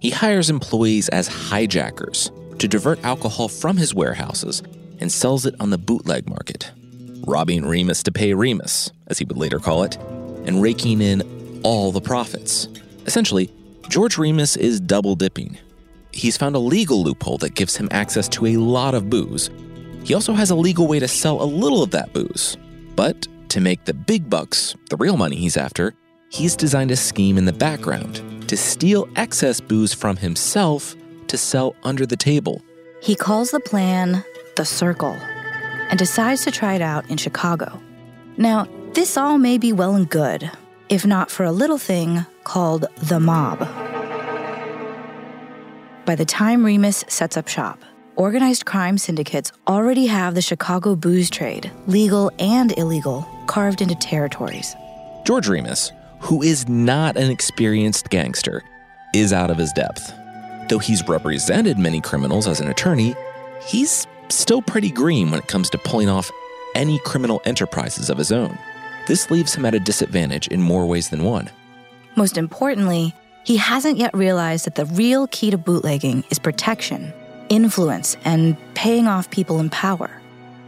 He 0.00 0.10
hires 0.10 0.50
employees 0.50 1.08
as 1.08 1.26
hijackers 1.26 2.30
to 2.58 2.68
divert 2.68 3.02
alcohol 3.04 3.48
from 3.48 3.76
his 3.76 3.94
warehouses 3.94 4.62
and 5.00 5.10
sells 5.10 5.46
it 5.46 5.54
on 5.60 5.70
the 5.70 5.78
bootleg 5.78 6.28
market, 6.28 6.70
robbing 7.26 7.64
Remus 7.64 8.02
to 8.04 8.12
pay 8.12 8.34
Remus, 8.34 8.90
as 9.06 9.18
he 9.18 9.24
would 9.24 9.36
later 9.36 9.58
call 9.58 9.82
it, 9.82 9.96
and 10.46 10.62
raking 10.62 11.00
in 11.00 11.60
all 11.62 11.92
the 11.92 12.00
profits. 12.00 12.68
Essentially, 13.06 13.52
George 13.88 14.18
Remus 14.18 14.56
is 14.56 14.80
double 14.80 15.14
dipping. 15.14 15.58
He's 16.12 16.36
found 16.36 16.54
a 16.54 16.60
legal 16.60 17.02
loophole 17.02 17.38
that 17.38 17.54
gives 17.54 17.76
him 17.76 17.88
access 17.90 18.28
to 18.30 18.46
a 18.46 18.56
lot 18.56 18.94
of 18.94 19.10
booze. 19.10 19.50
He 20.04 20.14
also 20.14 20.32
has 20.32 20.50
a 20.50 20.54
legal 20.54 20.86
way 20.86 20.98
to 20.98 21.08
sell 21.08 21.42
a 21.42 21.44
little 21.44 21.82
of 21.82 21.90
that 21.90 22.12
booze. 22.12 22.56
But 22.94 23.26
to 23.48 23.60
make 23.60 23.84
the 23.84 23.94
big 23.94 24.30
bucks, 24.30 24.74
the 24.90 24.96
real 24.96 25.16
money 25.16 25.36
he's 25.36 25.56
after, 25.56 25.94
he's 26.28 26.56
designed 26.56 26.90
a 26.90 26.96
scheme 26.96 27.36
in 27.38 27.44
the 27.44 27.52
background 27.52 28.48
to 28.48 28.56
steal 28.56 29.08
excess 29.16 29.60
booze 29.60 29.94
from 29.94 30.16
himself 30.16 30.94
to 31.28 31.38
sell 31.38 31.74
under 31.82 32.06
the 32.06 32.16
table. 32.16 32.62
He 33.00 33.14
calls 33.14 33.50
the 33.50 33.60
plan 33.60 34.24
the 34.56 34.64
Circle 34.64 35.16
and 35.90 35.98
decides 35.98 36.44
to 36.44 36.50
try 36.50 36.74
it 36.74 36.82
out 36.82 37.08
in 37.10 37.16
Chicago. 37.16 37.80
Now, 38.36 38.68
this 38.94 39.16
all 39.16 39.38
may 39.38 39.58
be 39.58 39.72
well 39.72 39.94
and 39.94 40.08
good, 40.08 40.50
if 40.88 41.04
not 41.04 41.30
for 41.30 41.44
a 41.44 41.52
little 41.52 41.78
thing 41.78 42.24
called 42.44 42.86
the 43.02 43.20
mob. 43.20 43.60
By 46.06 46.14
the 46.14 46.24
time 46.24 46.64
Remus 46.64 47.04
sets 47.08 47.36
up 47.36 47.48
shop, 47.48 47.82
organized 48.16 48.66
crime 48.66 48.98
syndicates 48.98 49.52
already 49.66 50.06
have 50.06 50.34
the 50.34 50.42
Chicago 50.42 50.94
booze 50.94 51.30
trade, 51.30 51.70
legal 51.86 52.30
and 52.38 52.76
illegal, 52.78 53.26
carved 53.46 53.80
into 53.80 53.94
territories. 53.96 54.74
George 55.24 55.48
Remus, 55.48 55.92
who 56.20 56.42
is 56.42 56.68
not 56.68 57.16
an 57.16 57.30
experienced 57.30 58.10
gangster, 58.10 58.62
is 59.14 59.32
out 59.32 59.50
of 59.50 59.56
his 59.56 59.72
depth. 59.72 60.12
Though 60.68 60.78
he's 60.78 61.06
represented 61.06 61.78
many 61.78 62.00
criminals 62.00 62.46
as 62.46 62.60
an 62.60 62.68
attorney, 62.68 63.14
he's 63.66 64.06
still 64.28 64.62
pretty 64.62 64.90
green 64.90 65.30
when 65.30 65.40
it 65.40 65.48
comes 65.48 65.68
to 65.70 65.78
pulling 65.78 66.08
off 66.08 66.30
any 66.74 66.98
criminal 67.00 67.42
enterprises 67.44 68.08
of 68.10 68.18
his 68.18 68.32
own. 68.32 68.58
This 69.06 69.30
leaves 69.30 69.54
him 69.54 69.66
at 69.66 69.74
a 69.74 69.80
disadvantage 69.80 70.48
in 70.48 70.62
more 70.62 70.86
ways 70.86 71.10
than 71.10 71.24
one. 71.24 71.50
Most 72.16 72.38
importantly, 72.38 73.14
he 73.44 73.58
hasn't 73.58 73.98
yet 73.98 74.16
realized 74.16 74.64
that 74.64 74.76
the 74.76 74.86
real 74.86 75.26
key 75.26 75.50
to 75.50 75.58
bootlegging 75.58 76.24
is 76.30 76.38
protection, 76.38 77.12
influence, 77.50 78.16
and 78.24 78.56
paying 78.74 79.06
off 79.06 79.30
people 79.30 79.60
in 79.60 79.68
power. 79.68 80.10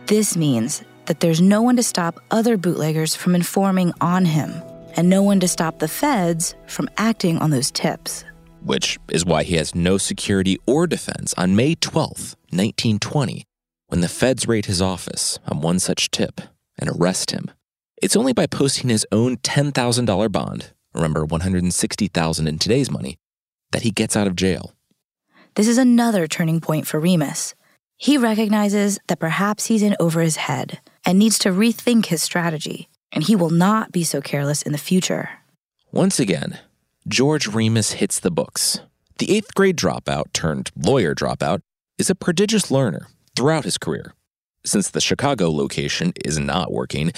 This 0.07 0.37
means 0.37 0.85
that 1.07 1.21
there's 1.21 1.41
no 1.41 1.63
one 1.63 1.77
to 1.77 1.83
stop 1.83 2.21
other 2.31 2.59
bootleggers 2.59 3.17
from 3.17 3.35
informing 3.35 3.95
on 4.01 4.27
him, 4.27 4.63
and 4.97 5.09
no 5.09 5.23
one 5.23 5.41
to 5.41 5.49
stop 5.49 5.79
the 5.79 5.89
feds 5.89 6.55
from 6.67 6.91
acting 6.99 7.39
on 7.39 7.51
those 7.51 7.71
tips. 7.71 8.25
Which 8.67 8.99
is 9.09 9.25
why 9.25 9.45
he 9.45 9.55
has 9.55 9.77
no 9.77 9.97
security 9.97 10.59
or 10.67 10.89
defense 10.89 11.33
on 11.35 11.55
May 11.55 11.77
12th, 11.77 12.35
1920, 12.51 13.45
when 13.87 14.01
the 14.01 14.09
feds 14.09 14.49
raid 14.49 14.67
his 14.67 14.83
office 14.83 15.39
on 15.47 15.61
one 15.61 15.79
such 15.79 16.11
tip 16.11 16.41
and 16.77 16.91
arrest 16.91 17.31
him. 17.31 17.53
It's 18.03 18.17
only 18.17 18.33
by 18.33 18.49
posting 18.49 18.91
his 18.91 19.07
own 19.13 19.37
$10,000 19.37 20.33
bond, 20.33 20.73
remember 20.93 21.25
160,000 21.25 22.49
in 22.49 22.59
today's 22.59 22.91
money, 22.91 23.19
that 23.71 23.83
he 23.83 23.93
gets 23.93 24.17
out 24.17 24.27
of 24.27 24.35
jail. 24.35 24.75
This 25.55 25.69
is 25.69 25.79
another 25.79 26.27
turning 26.27 26.61
point 26.61 26.89
for 26.89 26.99
Remus. 26.99 27.55
He 27.97 28.19
recognizes 28.19 28.99
that 29.07 29.21
perhaps 29.21 29.67
he's 29.67 29.83
in 29.85 29.95
over 30.01 30.23
his 30.23 30.35
head 30.35 30.81
and 31.05 31.21
needs 31.21 31.39
to 31.39 31.51
rethink 31.51 32.07
his 32.07 32.21
strategy, 32.21 32.89
and 33.13 33.23
he 33.23 33.37
will 33.37 33.51
not 33.51 33.93
be 33.93 34.03
so 34.03 34.21
careless 34.21 34.63
in 34.63 34.73
the 34.73 34.77
future. 34.77 35.31
Once 35.93 36.19
again, 36.19 36.59
George 37.09 37.47
Remus 37.47 37.93
hits 37.93 38.19
the 38.19 38.33
books. 38.33 38.81
The 39.19 39.37
eighth 39.37 39.55
grade 39.55 39.77
dropout 39.77 40.33
turned 40.33 40.73
lawyer 40.77 41.15
dropout 41.15 41.61
is 41.99 42.11
a 42.11 42.17
prodigious 42.17 42.69
learner 42.69 43.07
throughout 43.37 43.65
his 43.65 43.79
career. 43.79 44.13
Since 44.65 44.91
the 44.91 45.01
Chicago 45.01 45.53
location 45.53 46.13
is 46.25 46.37
not 46.37 46.73
working, 46.73 47.13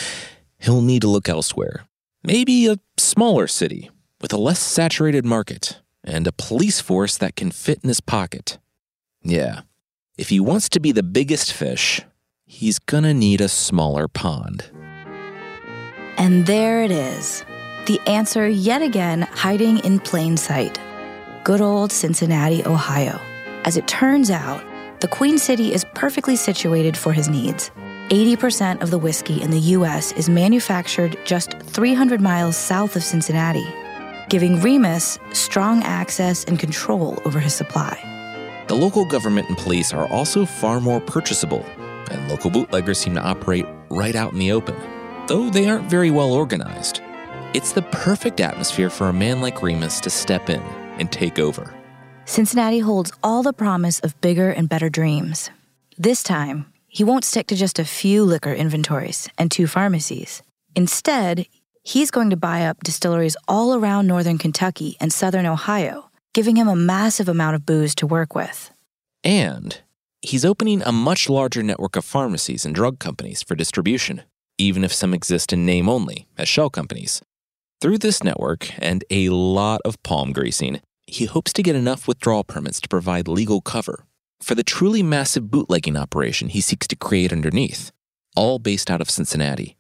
he'll 0.59 0.83
need 0.83 1.01
to 1.03 1.09
look 1.09 1.27
elsewhere. 1.27 1.87
Maybe 2.23 2.67
a 2.67 2.79
smaller 2.99 3.47
city 3.47 3.91
with 4.21 4.31
a 4.31 4.37
less 4.37 4.61
saturated 4.61 5.25
market 5.25 5.81
and 6.05 6.27
a 6.27 6.33
police 6.33 6.83
force 6.83 7.17
that 7.17 7.35
can 7.35 7.51
fit 7.51 7.81
in 7.83 7.89
his 7.89 8.03
pocket. 8.03 8.59
Yeah, 9.23 9.63
if 10.19 10.29
he 10.29 10.39
wants 10.39 10.69
to 10.71 10.81
be 10.81 10.93
the 10.93 11.03
biggest 11.03 11.51
fish, 11.51 12.03
he's 12.45 12.79
gonna 12.79 13.15
need 13.15 13.41
a 13.41 13.49
smaller 13.49 14.07
pond. 14.07 14.65
And 16.19 16.45
there 16.45 16.83
it 16.83 16.91
is. 16.91 17.43
The 17.87 18.01
answer 18.07 18.49
yet 18.49 18.83
again 18.83 19.23
hiding 19.23 19.79
in 19.79 19.99
plain 20.01 20.37
sight. 20.37 20.79
Good 21.45 21.61
old 21.61 21.91
Cincinnati, 21.93 22.65
Ohio. 22.67 23.21
As 23.65 23.77
it 23.77 23.89
turns 23.89 24.31
out, 24.31 24.63
the 25.01 25.09
Queen 25.09 25.39
City 25.39 25.73
is 25.73 25.85
perfectly 25.95 26.37
situated 26.37 26.97
for 26.97 27.13
his 27.13 27.29
needs. 27.29 27.71
80% 28.11 28.83
of 28.83 28.91
the 28.91 28.99
whiskey 28.99 29.41
in 29.41 29.51
the 29.51 29.61
U.S. 29.77 30.13
is 30.13 30.29
manufactured 30.29 31.19
just 31.25 31.53
300 31.61 32.21
miles 32.21 32.57
south 32.57 32.97
of 32.97 33.05
Cincinnati, 33.05 33.67
giving 34.29 34.61
Remus 34.61 35.19
strong 35.33 35.83
access 35.83 36.45
and 36.45 36.59
control 36.59 37.21
over 37.25 37.39
his 37.39 37.55
supply. 37.55 37.99
The 38.69 38.75
local 38.75 39.05
government 39.05 39.49
and 39.49 39.57
police 39.57 39.93
are 39.93 40.07
also 40.09 40.45
far 40.45 40.81
more 40.81 41.01
purchasable, 41.01 41.65
and 42.11 42.29
local 42.29 42.51
bootleggers 42.51 42.99
seem 42.99 43.15
to 43.15 43.23
operate 43.23 43.67
right 43.91 44.17
out 44.17 44.33
in 44.33 44.39
the 44.39 44.53
open, 44.53 44.77
though 45.27 45.49
they 45.49 45.69
aren't 45.69 45.89
very 45.89 46.11
well 46.11 46.33
organized. 46.33 47.01
It's 47.55 47.73
the 47.73 47.81
perfect 47.81 48.41
atmosphere 48.41 48.91
for 48.91 49.09
a 49.09 49.13
man 49.15 49.41
like 49.41 49.63
Remus 49.63 50.01
to 50.01 50.11
step 50.11 50.51
in 50.51 50.61
and 50.99 51.11
take 51.11 51.39
over. 51.39 51.75
Cincinnati 52.27 52.81
holds 52.81 53.11
all 53.23 53.43
the 53.43 53.55
promise 53.55 54.01
of 54.01 54.21
bigger 54.21 54.51
and 54.51 54.69
better 54.69 54.91
dreams. 54.91 55.49
This 55.97 56.23
time, 56.23 56.67
he 56.89 57.05
won't 57.05 57.25
stick 57.25 57.47
to 57.47 57.57
just 57.57 57.79
a 57.79 57.87
few 57.87 58.23
liquor 58.23 58.53
inventories 58.53 59.31
and 59.39 59.51
two 59.51 59.67
pharmacies. 59.67 60.43
Instead, 60.77 61.47
he's 61.85 62.11
going 62.11 62.29
to 62.29 62.37
buy 62.37 62.67
up 62.67 62.85
distilleries 62.85 63.37
all 63.49 63.75
around 63.75 64.07
northern 64.07 64.37
Kentucky 64.37 64.99
and 65.01 65.11
southern 65.11 65.47
Ohio, 65.47 66.11
giving 66.35 66.57
him 66.57 66.69
a 66.69 66.77
massive 66.77 67.31
amount 67.31 67.57
of 67.57 67.65
booze 67.65 67.95
to 67.95 68.07
work 68.07 68.35
with. 68.35 68.71
And 69.25 69.81
he's 70.21 70.45
opening 70.45 70.83
a 70.83 70.93
much 70.93 71.31
larger 71.31 71.63
network 71.63 71.97
of 71.97 72.05
pharmacies 72.05 72.67
and 72.67 72.75
drug 72.75 72.99
companies 72.99 73.43
for 73.43 73.55
distribution, 73.55 74.21
even 74.59 74.85
if 74.85 74.93
some 74.93 75.15
exist 75.15 75.51
in 75.51 75.65
name 75.65 75.89
only, 75.89 76.27
as 76.37 76.47
shell 76.47 76.69
companies. 76.69 77.23
Through 77.81 77.99
this 77.99 78.25
network 78.25 78.71
and 78.83 79.05
a 79.09 79.29
lot 79.29 79.81
of 79.85 80.03
palm 80.03 80.33
greasing, 80.33 80.81
he 81.07 81.27
hopes 81.27 81.53
to 81.53 81.63
get 81.63 81.77
enough 81.77 82.09
withdrawal 82.09 82.43
permits 82.43 82.81
to 82.81 82.89
provide 82.89 83.29
legal 83.29 83.61
cover 83.61 84.05
for 84.43 84.57
the 84.57 84.65
truly 84.65 85.01
massive 85.01 85.49
bootlegging 85.49 85.97
operation 85.97 86.49
he 86.49 86.61
seeks 86.61 86.89
to 86.89 86.97
create 86.97 87.33
underneath, 87.33 87.93
all 88.35 88.59
based 88.59 88.91
out 88.91 89.01
of 89.01 89.09
Cincinnati. 89.09 89.77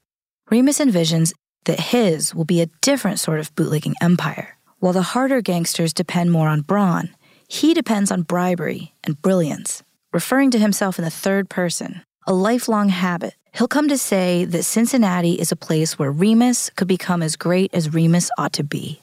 Remus 0.48 0.78
envisions 0.78 1.32
that 1.64 1.80
his 1.80 2.32
will 2.32 2.44
be 2.44 2.60
a 2.60 2.70
different 2.82 3.18
sort 3.18 3.40
of 3.40 3.52
bootlegging 3.56 3.94
empire. 4.00 4.56
While 4.78 4.92
the 4.92 5.02
harder 5.02 5.40
gangsters 5.40 5.92
depend 5.92 6.30
more 6.30 6.46
on 6.46 6.60
brawn, 6.60 7.10
he 7.48 7.74
depends 7.74 8.12
on 8.12 8.22
bribery 8.22 8.94
and 9.02 9.20
brilliance, 9.20 9.82
referring 10.12 10.52
to 10.52 10.58
himself 10.60 11.00
in 11.00 11.04
the 11.04 11.10
third 11.10 11.50
person, 11.50 12.02
a 12.28 12.32
lifelong 12.32 12.90
habit. 12.90 13.34
He'll 13.58 13.66
come 13.66 13.88
to 13.88 13.98
say 13.98 14.44
that 14.44 14.62
Cincinnati 14.62 15.32
is 15.32 15.50
a 15.50 15.56
place 15.56 15.98
where 15.98 16.12
Remus 16.12 16.70
could 16.76 16.86
become 16.86 17.24
as 17.24 17.34
great 17.34 17.74
as 17.74 17.92
Remus 17.92 18.30
ought 18.38 18.52
to 18.52 18.62
be. 18.62 19.00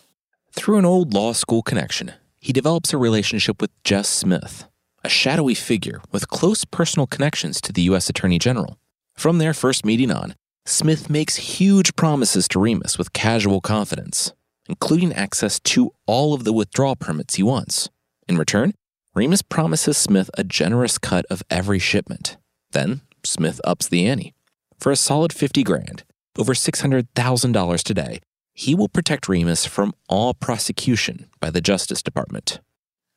Through 0.54 0.78
an 0.78 0.86
old 0.86 1.14
law 1.14 1.34
school 1.34 1.62
connection, 1.62 2.14
he 2.40 2.54
develops 2.54 2.94
a 2.94 2.98
relationship 2.98 3.60
with 3.60 3.70
Jess 3.84 4.08
Smith, 4.08 4.64
a 5.04 5.10
shadowy 5.10 5.56
figure 5.56 6.02
with 6.14 6.30
close 6.30 6.64
personal 6.64 7.06
connections 7.06 7.60
to 7.60 7.74
the 7.74 7.82
U.S. 7.82 8.08
Attorney 8.08 8.40
General. 8.40 8.80
From 9.14 9.40
their 9.40 9.54
first 9.54 9.84
meeting 9.84 10.10
on, 10.10 10.36
Smith 10.66 11.10
makes 11.10 11.36
huge 11.36 11.94
promises 11.98 12.48
to 12.48 12.60
Remus 12.60 12.98
with 12.98 13.12
casual 13.12 13.60
confidence, 13.60 14.32
including 14.70 15.12
access 15.12 15.60
to 15.60 15.92
all 16.06 16.34
of 16.34 16.46
the 16.46 16.54
withdrawal 16.54 16.96
permits 16.96 17.36
he 17.36 17.44
wants. 17.44 17.90
In 18.26 18.38
return, 18.38 18.74
Remus 19.14 19.42
promises 19.42 19.98
Smith 19.98 20.30
a 20.38 20.46
generous 20.46 20.98
cut 20.98 21.26
of 21.30 21.44
every 21.50 21.80
shipment. 21.80 22.38
Then, 22.72 23.02
Smith 23.26 23.60
ups 23.66 23.90
the 23.90 24.08
ante. 24.08 24.35
For 24.77 24.91
a 24.91 24.96
solid 24.96 25.34
50 25.34 25.63
grand, 25.63 26.03
over 26.38 26.53
$600,000 26.53 27.84
today, 27.84 28.20
he 28.53 28.75
will 28.75 28.88
protect 28.88 29.27
Remus 29.27 29.65
from 29.65 29.94
all 30.08 30.34
prosecution 30.34 31.27
by 31.39 31.50
the 31.50 31.62
Justice 31.62 32.01
Department. 32.01 32.60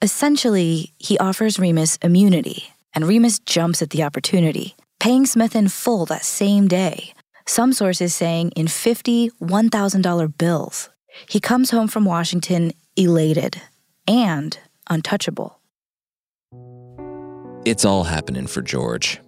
Essentially, 0.02 0.94
he 0.98 1.18
offers 1.18 1.58
Remus 1.58 1.96
immunity, 2.02 2.64
and 2.94 3.06
Remus 3.06 3.38
jumps 3.38 3.82
at 3.82 3.90
the 3.90 4.02
opportunity, 4.02 4.76
paying 5.00 5.26
Smith 5.26 5.54
in 5.54 5.68
full 5.68 6.06
that 6.06 6.24
same 6.24 6.68
day. 6.68 7.12
Some 7.46 7.72
sources 7.72 8.14
saying 8.14 8.52
in 8.52 8.68
50 8.68 9.30
$1,000 9.40 10.38
bills. 10.38 10.90
He 11.28 11.40
comes 11.40 11.70
home 11.70 11.88
from 11.88 12.04
Washington 12.04 12.72
elated 12.96 13.60
and 14.06 14.58
untouchable. 14.88 15.58
It's 17.64 17.84
all 17.84 18.04
happening 18.04 18.46
for 18.46 18.62
George. 18.62 19.20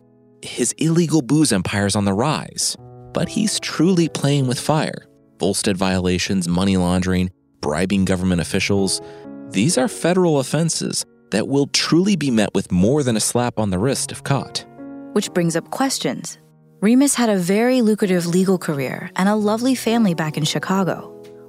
His 0.42 0.72
illegal 0.79 1.20
booze 1.20 1.53
empire 1.53 1.85
is 1.85 1.94
on 1.94 2.07
the 2.07 2.14
rise, 2.14 2.74
but 3.12 3.29
he's 3.29 3.61
truly 3.61 4.09
playing 4.09 4.46
with 4.46 4.59
fire. 4.59 5.07
Volstead 5.38 5.76
violations, 5.76 6.48
money 6.48 6.79
laundering, 6.79 7.31
bribing 7.61 8.07
government 8.07 8.40
officials, 8.40 9.03
these 9.50 9.76
are 9.76 9.88
federal 9.88 10.38
offenses 10.38 11.05
that 11.31 11.46
will 11.46 11.66
truly 11.68 12.16
be 12.16 12.31
met 12.31 12.55
with 12.55 12.72
more 12.72 13.03
than 13.03 13.16
a 13.16 13.20
slap 13.20 13.59
on 13.59 13.68
the 13.68 13.79
wrist 13.79 14.12
if 14.12 14.24
caught. 14.24 14.64
Which 15.12 15.33
brings 15.35 15.57
up 15.57 15.70
questions. 15.70 16.38
Remus 16.81 17.14
had 17.14 17.29
a 17.29 17.37
very 17.37 17.83
lucrative 17.83 18.26
legal 18.26 18.57
career 18.57 19.11
and 19.16 19.29
a 19.29 19.35
lovely 19.35 19.74
family 19.74 20.14
back 20.14 20.38
in 20.38 20.44
Chicago. 20.44 21.09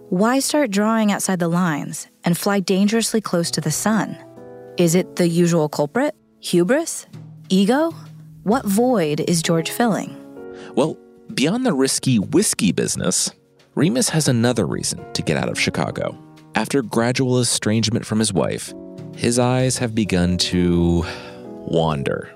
Why 0.09 0.39
start 0.39 0.69
drawing 0.69 1.13
outside 1.13 1.39
the 1.39 1.47
lines 1.47 2.07
and 2.25 2.37
fly 2.37 2.59
dangerously 2.59 3.21
close 3.21 3.51
to 3.51 3.61
the 3.61 3.71
sun? 3.71 4.17
Is 4.77 4.95
it 4.95 5.15
the 5.15 5.29
usual 5.29 5.69
culprit? 5.69 6.13
Hubris? 6.41 7.07
Ego? 7.47 7.93
What 8.43 8.65
void 8.65 9.19
is 9.27 9.43
George 9.43 9.69
filling? 9.69 10.17
Well, 10.73 10.97
beyond 11.35 11.63
the 11.63 11.73
risky 11.73 12.17
whiskey 12.17 12.71
business, 12.71 13.29
Remus 13.75 14.09
has 14.09 14.27
another 14.27 14.65
reason 14.65 15.13
to 15.13 15.21
get 15.21 15.37
out 15.37 15.47
of 15.47 15.59
Chicago. 15.59 16.17
After 16.55 16.81
gradual 16.81 17.39
estrangement 17.39 18.03
from 18.03 18.17
his 18.17 18.33
wife, 18.33 18.73
his 19.15 19.37
eyes 19.37 19.77
have 19.77 19.93
begun 19.93 20.39
to 20.39 21.05
wander. 21.67 22.33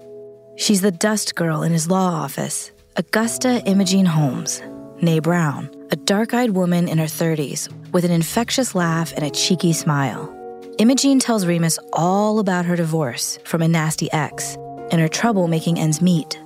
She's 0.57 0.81
the 0.81 0.91
dust 0.91 1.33
girl 1.33 1.63
in 1.63 1.71
his 1.71 1.89
law 1.89 2.11
office, 2.11 2.71
Augusta 2.97 3.63
Imogene 3.65 4.05
Holmes, 4.05 4.61
née 5.01 5.23
Brown, 5.23 5.71
a 5.89 5.95
dark 5.95 6.35
eyed 6.35 6.51
woman 6.51 6.87
in 6.87 6.99
her 6.99 7.05
30s 7.05 7.67
with 7.93 8.05
an 8.05 8.11
infectious 8.11 8.75
laugh 8.75 9.11
and 9.13 9.25
a 9.25 9.31
cheeky 9.31 9.73
smile. 9.73 10.31
Imogene 10.77 11.19
tells 11.19 11.47
Remus 11.47 11.79
all 11.93 12.37
about 12.37 12.65
her 12.65 12.75
divorce 12.75 13.39
from 13.43 13.63
a 13.63 13.67
nasty 13.67 14.11
ex 14.11 14.55
and 14.91 15.01
her 15.01 15.07
trouble 15.07 15.47
making 15.47 15.79
ends 15.79 16.01
meet. 16.01 16.41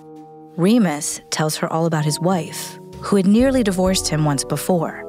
Remus 0.56 1.22
tells 1.30 1.56
her 1.58 1.72
all 1.72 1.86
about 1.86 2.06
his 2.06 2.20
wife, 2.20 2.80
who 3.02 3.16
had 3.16 3.28
nearly 3.28 3.64
divorced 3.64 4.08
him 4.08 4.26
once 4.26 4.44
before. 4.44 5.06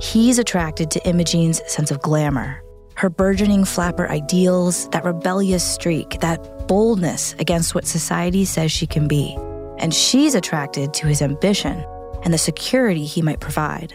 He's 0.00 0.38
attracted 0.38 0.90
to 0.92 1.08
Imogene's 1.08 1.60
sense 1.70 1.90
of 1.90 2.02
glamour, 2.02 2.62
her 2.94 3.10
burgeoning 3.10 3.64
flapper 3.64 4.08
ideals, 4.08 4.88
that 4.90 5.04
rebellious 5.04 5.64
streak, 5.64 6.20
that 6.20 6.68
boldness 6.68 7.34
against 7.38 7.74
what 7.74 7.86
society 7.86 8.44
says 8.44 8.70
she 8.70 8.86
can 8.86 9.08
be. 9.08 9.36
And 9.78 9.92
she's 9.92 10.34
attracted 10.34 10.94
to 10.94 11.06
his 11.06 11.22
ambition 11.22 11.84
and 12.22 12.32
the 12.32 12.38
security 12.38 13.04
he 13.04 13.22
might 13.22 13.40
provide. 13.40 13.94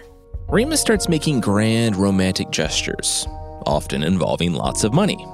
Remus 0.50 0.82
starts 0.82 1.10
making 1.10 1.42
grand 1.42 1.96
romantic 1.96 2.52
gestures, 2.52 3.28
often 3.66 4.04
involving 4.04 4.54
lots 4.54 4.84
of 4.84 4.94
money. 4.94 5.26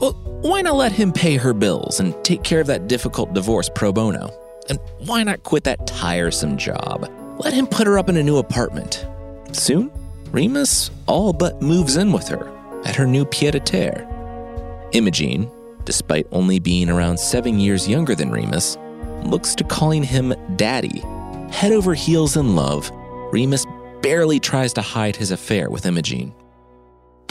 Well, 0.00 0.14
why 0.40 0.62
not 0.62 0.76
let 0.76 0.92
him 0.92 1.12
pay 1.12 1.36
her 1.36 1.52
bills 1.52 2.00
and 2.00 2.14
take 2.24 2.42
care 2.42 2.60
of 2.60 2.66
that 2.68 2.88
difficult 2.88 3.34
divorce 3.34 3.68
pro 3.74 3.92
bono? 3.92 4.30
And 4.70 4.78
why 5.04 5.22
not 5.22 5.42
quit 5.42 5.64
that 5.64 5.86
tiresome 5.86 6.56
job? 6.56 7.06
Let 7.38 7.52
him 7.52 7.66
put 7.66 7.86
her 7.86 7.98
up 7.98 8.08
in 8.08 8.16
a 8.16 8.22
new 8.22 8.38
apartment. 8.38 9.06
Soon, 9.52 9.90
Remus 10.30 10.90
all 11.06 11.32
but 11.34 11.60
moves 11.60 11.96
in 11.96 12.12
with 12.12 12.28
her 12.28 12.50
at 12.84 12.96
her 12.96 13.06
new 13.06 13.26
pied 13.26 13.54
a 13.54 13.60
terre. 13.60 14.08
Imogene, 14.92 15.50
despite 15.84 16.26
only 16.32 16.58
being 16.58 16.88
around 16.88 17.18
seven 17.20 17.60
years 17.60 17.86
younger 17.86 18.14
than 18.14 18.30
Remus, 18.30 18.78
looks 19.24 19.54
to 19.56 19.64
calling 19.64 20.02
him 20.02 20.32
daddy. 20.56 21.00
Head 21.50 21.72
over 21.72 21.92
heels 21.92 22.36
in 22.36 22.56
love, 22.56 22.90
Remus 23.32 23.66
barely 24.00 24.40
tries 24.40 24.72
to 24.74 24.82
hide 24.82 25.16
his 25.16 25.30
affair 25.30 25.68
with 25.68 25.84
Imogene. 25.84 26.32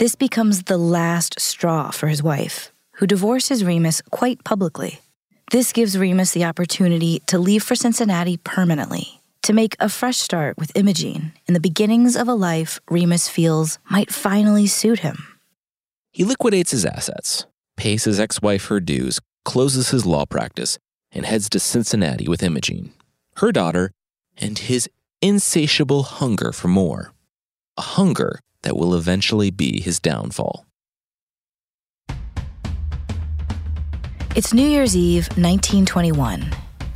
This 0.00 0.14
becomes 0.14 0.62
the 0.62 0.78
last 0.78 1.38
straw 1.38 1.90
for 1.90 2.06
his 2.06 2.22
wife, 2.22 2.72
who 2.92 3.06
divorces 3.06 3.66
Remus 3.66 4.00
quite 4.10 4.42
publicly. 4.44 5.00
This 5.52 5.74
gives 5.74 5.98
Remus 5.98 6.30
the 6.32 6.46
opportunity 6.46 7.20
to 7.26 7.38
leave 7.38 7.62
for 7.62 7.74
Cincinnati 7.74 8.38
permanently 8.38 9.20
to 9.42 9.52
make 9.52 9.76
a 9.78 9.90
fresh 9.90 10.16
start 10.16 10.56
with 10.56 10.74
Imogene 10.74 11.34
in 11.46 11.52
the 11.52 11.60
beginnings 11.60 12.16
of 12.16 12.28
a 12.28 12.32
life 12.32 12.80
Remus 12.88 13.28
feels 13.28 13.78
might 13.90 14.10
finally 14.10 14.66
suit 14.66 15.00
him. 15.00 15.36
He 16.12 16.24
liquidates 16.24 16.70
his 16.70 16.86
assets, 16.86 17.44
pays 17.76 18.04
his 18.04 18.18
ex 18.18 18.40
wife 18.40 18.68
her 18.68 18.80
dues, 18.80 19.20
closes 19.44 19.90
his 19.90 20.06
law 20.06 20.24
practice, 20.24 20.78
and 21.12 21.26
heads 21.26 21.50
to 21.50 21.60
Cincinnati 21.60 22.26
with 22.26 22.42
Imogene, 22.42 22.94
her 23.36 23.52
daughter, 23.52 23.90
and 24.38 24.60
his 24.60 24.88
insatiable 25.20 26.04
hunger 26.04 26.52
for 26.52 26.68
more. 26.68 27.12
A 27.76 27.82
hunger 27.82 28.40
that 28.62 28.76
will 28.76 28.94
eventually 28.94 29.50
be 29.50 29.80
his 29.80 29.98
downfall. 30.00 30.66
It's 34.36 34.54
New 34.54 34.66
Year's 34.66 34.96
Eve, 34.96 35.26
1921 35.36 36.42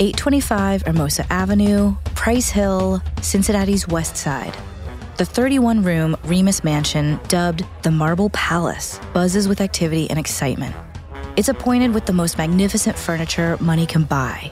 825 0.00 0.82
Hermosa 0.82 1.26
Avenue, 1.32 1.94
Price 2.14 2.50
Hill, 2.50 3.02
Cincinnati's 3.22 3.86
West 3.86 4.16
Side. 4.16 4.56
The 5.18 5.24
31 5.24 5.82
room 5.84 6.16
Remus 6.24 6.64
mansion, 6.64 7.20
dubbed 7.28 7.64
the 7.82 7.90
Marble 7.90 8.30
Palace, 8.30 8.98
buzzes 9.12 9.46
with 9.46 9.60
activity 9.60 10.10
and 10.10 10.18
excitement. 10.18 10.74
It's 11.36 11.48
appointed 11.48 11.94
with 11.94 12.06
the 12.06 12.12
most 12.12 12.38
magnificent 12.38 12.96
furniture 12.96 13.56
money 13.60 13.86
can 13.86 14.04
buy. 14.04 14.50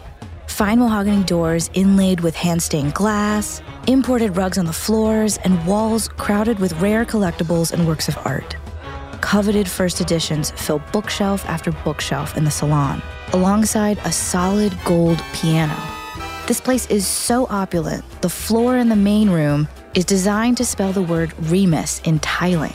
Fine 0.53 0.81
mahogany 0.81 1.25
doors 1.25 1.71
inlaid 1.73 2.21
with 2.21 2.37
hand 2.37 2.62
stained 2.62 2.93
glass, 2.93 3.62
imported 3.87 4.37
rugs 4.37 4.59
on 4.59 4.67
the 4.67 4.73
floors, 4.73 5.38
and 5.38 5.67
walls 5.67 6.09
crowded 6.09 6.59
with 6.59 6.79
rare 6.79 7.07
collectibles 7.07 7.73
and 7.73 7.87
works 7.87 8.07
of 8.07 8.19
art. 8.27 8.55
Coveted 9.23 9.67
first 9.67 10.03
editions 10.03 10.51
fill 10.51 10.83
bookshelf 10.93 11.43
after 11.47 11.73
bookshelf 11.85 12.37
in 12.37 12.45
the 12.45 12.51
salon, 12.51 13.01
alongside 13.33 13.97
a 14.05 14.12
solid 14.12 14.77
gold 14.85 15.25
piano. 15.33 15.75
This 16.47 16.61
place 16.61 16.87
is 16.88 17.07
so 17.07 17.47
opulent, 17.49 18.05
the 18.21 18.29
floor 18.29 18.77
in 18.77 18.91
the 18.91 18.95
main 18.95 19.31
room 19.31 19.67
is 19.95 20.05
designed 20.05 20.59
to 20.59 20.67
spell 20.67 20.93
the 20.93 21.01
word 21.01 21.33
Remus 21.49 22.03
in 22.05 22.19
tiling. 22.19 22.75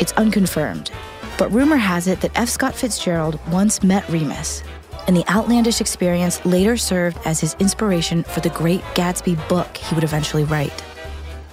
It's 0.00 0.12
unconfirmed, 0.14 0.90
but 1.38 1.52
rumor 1.52 1.76
has 1.76 2.08
it 2.08 2.20
that 2.22 2.36
F. 2.36 2.48
Scott 2.48 2.74
Fitzgerald 2.74 3.38
once 3.48 3.84
met 3.84 4.06
Remus, 4.08 4.64
and 5.06 5.16
the 5.16 5.28
outlandish 5.30 5.80
experience 5.80 6.44
later 6.44 6.76
served 6.76 7.18
as 7.24 7.40
his 7.40 7.54
inspiration 7.60 8.22
for 8.24 8.40
the 8.40 8.50
great 8.50 8.82
Gatsby 8.94 9.36
book 9.48 9.76
he 9.76 9.94
would 9.94 10.04
eventually 10.04 10.44
write. 10.44 10.84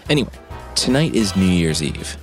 Anyway, 0.09 0.31
tonight 0.75 1.15
is 1.15 1.35
New 1.35 1.45
Year's 1.45 1.83
Eve. 1.83 2.17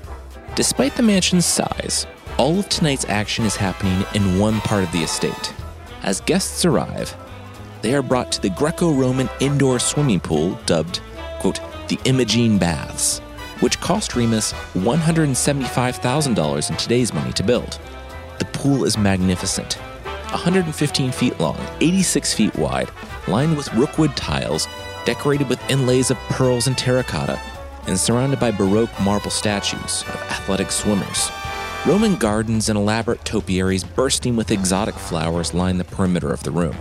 Despite 0.55 0.97
the 0.97 1.03
mansion's 1.03 1.47
size, 1.47 2.07
all 2.37 2.59
of 2.59 2.69
tonight's 2.69 3.05
action 3.07 3.45
is 3.45 3.57
happening 3.57 4.05
in 4.15 4.39
one 4.39 4.61
part 4.61 4.85
of 4.85 4.93
the 4.93 5.03
estate. 5.03 5.55
As 6.03 6.21
guests 6.23 6.65
arrive, 6.65 7.17
they 7.83 7.95
are 7.95 8.03
brought 8.03 8.33
to 8.33 8.43
the 8.43 8.51
Greco 8.51 8.93
Roman 8.93 9.29
indoor 9.41 9.79
swimming 9.79 10.21
pool 10.21 10.59
dubbed, 10.67 11.01
quote, 11.39 11.61
the 11.89 11.99
Imogene 12.05 12.59
Baths, 12.59 13.21
which 13.61 13.81
cost 13.81 14.15
Remus 14.15 14.53
$175,000 14.75 16.71
in 16.71 16.77
today's 16.77 17.15
money 17.15 17.33
to 17.33 17.43
build. 17.43 17.79
The 18.39 18.45
pool 18.47 18.85
is 18.85 18.97
magnificent 18.97 19.79
115 20.31 21.13
feet 21.13 21.39
long, 21.41 21.59
86 21.81 22.35
feet 22.35 22.55
wide, 22.57 22.91
lined 23.29 23.57
with 23.57 23.73
rookwood 23.75 24.17
tiles, 24.17 24.69
decorated 25.05 25.49
with 25.49 25.71
inlays 25.71 26.11
of 26.11 26.19
pearls 26.29 26.67
and 26.67 26.77
terracotta, 26.77 27.41
and 27.87 27.99
surrounded 27.99 28.39
by 28.39 28.51
Baroque 28.51 28.91
marble 29.01 29.31
statues 29.31 30.03
of 30.03 30.17
athletic 30.31 30.71
swimmers. 30.71 31.31
Roman 31.87 32.17
gardens 32.17 32.69
and 32.69 32.79
elaborate 32.79 33.25
topiaries 33.25 33.85
bursting 33.85 34.37
with 34.37 34.51
exotic 34.51 34.95
flowers 34.95 35.55
line 35.55 35.79
the 35.79 35.85
perimeter 35.85 36.31
of 36.31 36.43
the 36.43 36.51
room. 36.51 36.77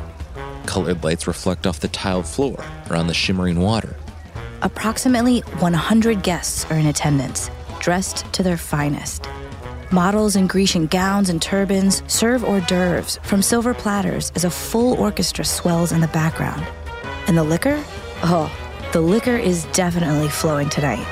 Colored 0.65 1.03
lights 1.03 1.25
reflect 1.25 1.65
off 1.65 1.79
the 1.79 1.87
tiled 1.87 2.27
floor 2.27 2.63
around 2.89 3.07
the 3.07 3.13
shimmering 3.13 3.59
water. 3.59 3.95
Approximately 4.61 5.39
100 5.39 6.21
guests 6.21 6.65
are 6.65 6.75
in 6.75 6.85
attendance, 6.87 7.49
dressed 7.79 8.31
to 8.33 8.43
their 8.43 8.57
finest. 8.57 9.27
Models 9.91 10.35
in 10.35 10.45
Grecian 10.45 10.85
gowns 10.85 11.29
and 11.29 11.41
turbans 11.41 12.03
serve 12.05 12.43
hors 12.43 12.61
d'oeuvres 12.67 13.17
from 13.23 13.41
silver 13.41 13.73
platters 13.73 14.31
as 14.35 14.43
a 14.43 14.49
full 14.51 14.93
orchestra 14.99 15.43
swells 15.43 15.91
in 15.91 15.99
the 15.99 16.07
background. 16.09 16.63
And 17.25 17.35
the 17.35 17.43
liquor? 17.43 17.83
Oh, 18.21 18.55
the 18.93 19.01
liquor 19.01 19.35
is 19.35 19.65
definitely 19.73 20.29
flowing 20.29 20.69
tonight. 20.69 21.03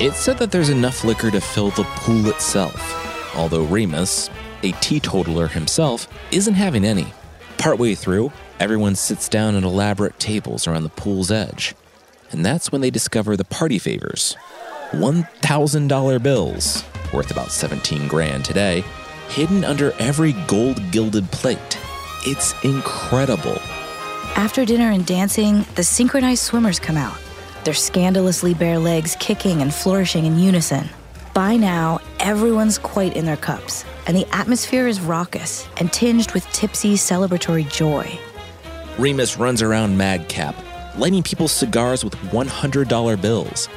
It's 0.00 0.16
said 0.16 0.38
that 0.38 0.50
there's 0.50 0.70
enough 0.70 1.04
liquor 1.04 1.30
to 1.30 1.42
fill 1.42 1.72
the 1.72 1.84
pool 1.84 2.26
itself, 2.30 3.36
although 3.36 3.64
Remus, 3.64 4.30
a 4.62 4.72
teetotaler 4.80 5.48
himself, 5.48 6.08
isn't 6.30 6.54
having 6.54 6.86
any. 6.86 7.12
Partway 7.58 7.94
through, 7.94 8.32
everyone 8.58 8.94
sits 8.94 9.28
down 9.28 9.56
at 9.56 9.62
elaborate 9.62 10.18
tables 10.18 10.66
around 10.66 10.84
the 10.84 10.88
pool's 10.88 11.30
edge. 11.30 11.74
And 12.30 12.46
that's 12.46 12.72
when 12.72 12.80
they 12.80 12.90
discover 12.90 13.36
the 13.36 13.44
party 13.44 13.78
favors 13.78 14.38
$1,000 14.92 16.22
bills 16.22 16.84
worth 17.12 17.30
about 17.30 17.50
17 17.50 18.08
grand 18.08 18.44
today, 18.44 18.84
hidden 19.28 19.64
under 19.64 19.92
every 19.98 20.32
gold 20.46 20.90
gilded 20.90 21.30
plate. 21.30 21.78
It's 22.24 22.54
incredible. 22.64 23.58
After 24.36 24.64
dinner 24.64 24.90
and 24.90 25.04
dancing, 25.04 25.66
the 25.74 25.84
synchronized 25.84 26.42
swimmers 26.42 26.78
come 26.78 26.96
out, 26.96 27.18
their 27.64 27.74
scandalously 27.74 28.54
bare 28.54 28.78
legs 28.78 29.16
kicking 29.20 29.62
and 29.62 29.72
flourishing 29.72 30.26
in 30.26 30.38
unison. 30.38 30.88
By 31.34 31.56
now, 31.56 32.00
everyone's 32.20 32.78
quite 32.78 33.16
in 33.16 33.24
their 33.24 33.36
cups, 33.36 33.84
and 34.06 34.16
the 34.16 34.26
atmosphere 34.32 34.86
is 34.86 35.00
raucous 35.00 35.66
and 35.78 35.92
tinged 35.92 36.32
with 36.32 36.46
tipsy 36.52 36.94
celebratory 36.94 37.70
joy. 37.70 38.18
Remus 38.98 39.38
runs 39.38 39.62
around 39.62 39.96
madcap, 39.96 40.54
lighting 40.98 41.22
people's 41.22 41.52
cigars 41.52 42.04
with 42.04 42.14
$100 42.16 43.22
bills. 43.22 43.68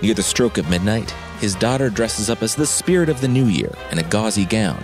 Near 0.00 0.14
the 0.14 0.22
stroke 0.22 0.56
of 0.56 0.70
midnight, 0.70 1.14
his 1.42 1.56
daughter 1.56 1.90
dresses 1.90 2.30
up 2.30 2.40
as 2.40 2.54
the 2.54 2.64
spirit 2.64 3.08
of 3.08 3.20
the 3.20 3.26
new 3.26 3.46
year 3.46 3.72
in 3.90 3.98
a 3.98 4.02
gauzy 4.04 4.44
gown, 4.44 4.80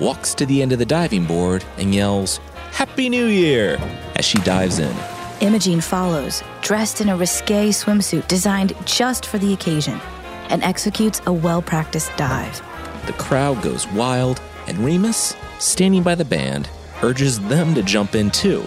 walks 0.00 0.32
to 0.32 0.46
the 0.46 0.62
end 0.62 0.72
of 0.72 0.78
the 0.78 0.86
diving 0.86 1.26
board, 1.26 1.62
and 1.76 1.94
yells, 1.94 2.40
Happy 2.72 3.10
New 3.10 3.26
Year! 3.26 3.76
as 4.16 4.24
she 4.24 4.38
dives 4.38 4.78
in. 4.78 4.96
Imogene 5.42 5.82
follows, 5.82 6.42
dressed 6.62 7.02
in 7.02 7.10
a 7.10 7.16
risque 7.18 7.68
swimsuit 7.68 8.26
designed 8.28 8.72
just 8.86 9.26
for 9.26 9.36
the 9.36 9.52
occasion, 9.52 10.00
and 10.48 10.64
executes 10.64 11.20
a 11.26 11.32
well 11.34 11.60
practiced 11.60 12.16
dive. 12.16 12.62
The 13.04 13.12
crowd 13.12 13.60
goes 13.60 13.86
wild, 13.88 14.40
and 14.68 14.78
Remus, 14.78 15.36
standing 15.58 16.02
by 16.02 16.14
the 16.14 16.24
band, 16.24 16.70
urges 17.02 17.38
them 17.40 17.74
to 17.74 17.82
jump 17.82 18.14
in 18.14 18.30
too. 18.30 18.64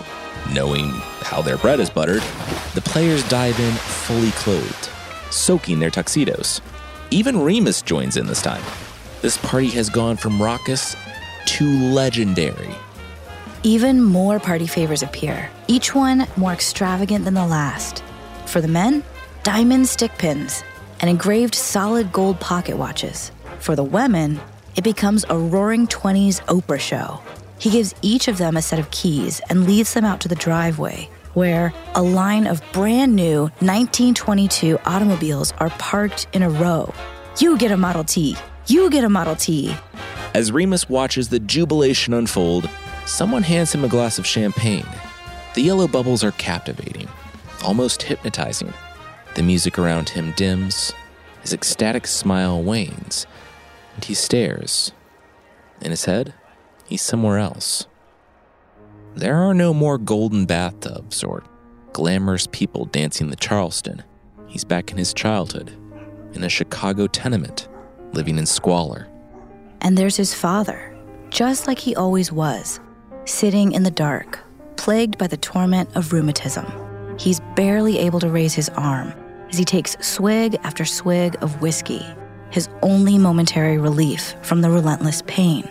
Knowing 0.53 0.91
how 1.21 1.41
their 1.41 1.57
bread 1.57 1.79
is 1.79 1.89
buttered, 1.89 2.21
the 2.75 2.81
players 2.81 3.27
dive 3.27 3.59
in 3.59 3.73
fully 3.73 4.31
clothed, 4.33 4.89
soaking 5.31 5.79
their 5.79 5.89
tuxedos. 5.89 6.61
Even 7.13 7.39
Remus 7.39 7.83
joins 7.83 8.17
in 8.17 8.25
this 8.25 8.41
time. 8.41 8.63
This 9.21 9.37
party 9.37 9.69
has 9.69 9.87
gone 9.87 10.17
from 10.17 10.41
raucous 10.41 10.95
to 11.45 11.69
legendary. 11.93 12.73
Even 13.61 14.01
more 14.01 14.39
party 14.39 14.65
favors 14.65 15.03
appear, 15.03 15.51
each 15.67 15.93
one 15.93 16.25
more 16.37 16.53
extravagant 16.53 17.23
than 17.23 17.35
the 17.35 17.45
last. 17.45 18.03
For 18.47 18.61
the 18.61 18.67
men, 18.67 19.03
diamond 19.43 19.87
stick 19.87 20.17
pins 20.17 20.63
and 21.01 21.07
engraved 21.07 21.53
solid 21.53 22.11
gold 22.11 22.39
pocket 22.39 22.77
watches. 22.77 23.31
For 23.59 23.75
the 23.75 23.83
women, 23.83 24.41
it 24.75 24.83
becomes 24.83 25.23
a 25.29 25.37
roaring 25.37 25.85
20s 25.85 26.41
Oprah 26.47 26.79
show. 26.79 27.21
He 27.59 27.69
gives 27.69 27.93
each 28.01 28.27
of 28.27 28.39
them 28.39 28.57
a 28.57 28.61
set 28.63 28.79
of 28.79 28.89
keys 28.89 29.39
and 29.51 29.67
leads 29.67 29.93
them 29.93 30.03
out 30.03 30.19
to 30.21 30.27
the 30.27 30.33
driveway, 30.35 31.07
where 31.33 31.73
a 31.95 32.01
line 32.01 32.47
of 32.47 32.61
brand 32.71 33.15
new 33.15 33.43
1922 33.59 34.79
automobiles 34.85 35.53
are 35.59 35.69
parked 35.71 36.27
in 36.33 36.43
a 36.43 36.49
row. 36.49 36.93
You 37.39 37.57
get 37.57 37.71
a 37.71 37.77
Model 37.77 38.03
T. 38.03 38.35
You 38.67 38.89
get 38.89 39.03
a 39.03 39.09
Model 39.09 39.35
T. 39.35 39.75
As 40.33 40.51
Remus 40.51 40.89
watches 40.89 41.29
the 41.29 41.39
jubilation 41.39 42.13
unfold, 42.13 42.69
someone 43.05 43.43
hands 43.43 43.73
him 43.73 43.83
a 43.83 43.87
glass 43.87 44.17
of 44.17 44.25
champagne. 44.25 44.85
The 45.53 45.61
yellow 45.61 45.87
bubbles 45.87 46.23
are 46.23 46.31
captivating, 46.31 47.07
almost 47.63 48.03
hypnotizing. 48.03 48.73
The 49.35 49.43
music 49.43 49.77
around 49.77 50.09
him 50.09 50.33
dims, 50.35 50.93
his 51.41 51.53
ecstatic 51.53 52.07
smile 52.07 52.61
wanes, 52.61 53.27
and 53.95 54.05
he 54.05 54.13
stares. 54.13 54.91
In 55.81 55.91
his 55.91 56.05
head, 56.05 56.33
he's 56.85 57.01
somewhere 57.01 57.37
else. 57.37 57.85
There 59.15 59.35
are 59.35 59.53
no 59.53 59.73
more 59.73 59.97
golden 59.97 60.45
bathtubs 60.45 61.23
or 61.23 61.43
glamorous 61.93 62.47
people 62.51 62.85
dancing 62.85 63.29
the 63.29 63.35
Charleston. 63.35 64.03
He's 64.47 64.63
back 64.63 64.91
in 64.91 64.97
his 64.97 65.13
childhood, 65.13 65.71
in 66.33 66.43
a 66.43 66.49
Chicago 66.49 67.05
tenement, 67.05 67.67
living 68.13 68.37
in 68.37 68.47
squalor. 68.47 69.07
And 69.81 69.97
there's 69.97 70.17
his 70.17 70.33
father, 70.33 70.95
just 71.29 71.67
like 71.67 71.77
he 71.77 71.95
always 71.95 72.31
was, 72.31 72.79
sitting 73.25 73.73
in 73.73 73.83
the 73.83 73.91
dark, 73.91 74.39
plagued 74.77 75.17
by 75.19 75.27
the 75.27 75.37
torment 75.37 75.95
of 75.95 76.11
rheumatism. 76.11 76.65
He's 77.19 77.39
barely 77.55 77.99
able 77.99 78.19
to 78.19 78.29
raise 78.29 78.55
his 78.55 78.69
arm 78.69 79.13
as 79.49 79.59
he 79.59 79.65
takes 79.65 79.95
swig 80.05 80.57
after 80.63 80.85
swig 80.85 81.37
of 81.41 81.61
whiskey, 81.61 82.03
his 82.49 82.67
only 82.81 83.19
momentary 83.19 83.77
relief 83.77 84.33
from 84.41 84.61
the 84.61 84.71
relentless 84.71 85.21
pain. 85.27 85.69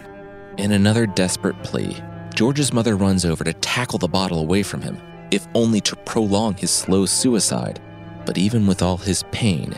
In 0.59 0.71
another 0.71 1.07
desperate 1.07 1.61
plea, 1.65 1.97
George's 2.35 2.73
mother 2.73 2.97
runs 2.97 3.25
over 3.25 3.45
to 3.45 3.53
tackle 3.55 3.99
the 3.99 4.09
bottle 4.09 4.41
away 4.41 4.63
from 4.63 4.81
him, 4.81 4.99
if 5.31 5.47
only 5.55 5.81
to 5.83 5.97
prolong 5.97 6.55
his 6.55 6.71
slow 6.71 7.07
suicide. 7.07 7.81
But 8.25 8.39
even 8.39 8.67
with 8.67 8.83
all 8.83 8.97
his 8.97 9.25
pain, 9.33 9.75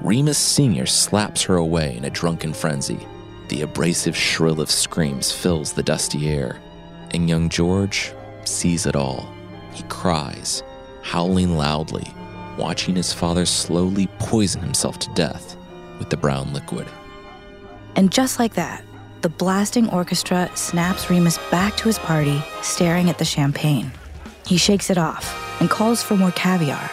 Remus 0.00 0.38
Sr. 0.38 0.86
slaps 0.86 1.42
her 1.42 1.56
away 1.56 1.96
in 1.96 2.04
a 2.04 2.10
drunken 2.10 2.52
frenzy. 2.52 3.00
The 3.48 3.62
abrasive 3.62 4.16
shrill 4.16 4.60
of 4.60 4.70
screams 4.70 5.32
fills 5.32 5.72
the 5.72 5.82
dusty 5.82 6.28
air, 6.28 6.60
and 7.10 7.28
young 7.28 7.48
George 7.48 8.12
sees 8.44 8.86
it 8.86 8.94
all. 8.94 9.28
He 9.72 9.82
cries, 9.84 10.62
howling 11.02 11.56
loudly, 11.56 12.12
watching 12.56 12.94
his 12.94 13.12
father 13.12 13.46
slowly 13.46 14.08
poison 14.18 14.60
himself 14.60 14.98
to 15.00 15.14
death 15.14 15.56
with 15.98 16.10
the 16.10 16.16
brown 16.16 16.52
liquid. 16.52 16.86
And 17.96 18.12
just 18.12 18.38
like 18.38 18.54
that, 18.54 18.84
the 19.22 19.28
blasting 19.28 19.88
orchestra 19.90 20.50
snaps 20.54 21.10
Remus 21.10 21.38
back 21.50 21.76
to 21.76 21.84
his 21.84 21.98
party, 21.98 22.42
staring 22.62 23.10
at 23.10 23.18
the 23.18 23.24
champagne. 23.24 23.90
He 24.46 24.56
shakes 24.56 24.90
it 24.90 24.98
off 24.98 25.60
and 25.60 25.68
calls 25.68 26.02
for 26.02 26.16
more 26.16 26.30
caviar. 26.32 26.90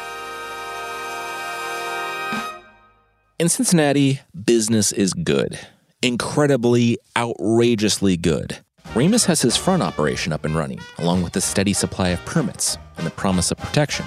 In 3.37 3.49
Cincinnati, 3.49 4.21
business 4.45 4.91
is 4.91 5.13
good. 5.13 5.59
Incredibly, 6.01 6.97
outrageously 7.17 8.17
good. 8.17 8.57
Remus 8.95 9.25
has 9.25 9.41
his 9.41 9.57
front 9.57 9.83
operation 9.83 10.31
up 10.31 10.45
and 10.45 10.55
running, 10.55 10.79
along 10.99 11.21
with 11.21 11.35
a 11.35 11.41
steady 11.41 11.73
supply 11.73 12.09
of 12.09 12.23
permits 12.25 12.77
and 12.97 13.05
the 13.05 13.11
promise 13.11 13.51
of 13.51 13.57
protection. 13.57 14.05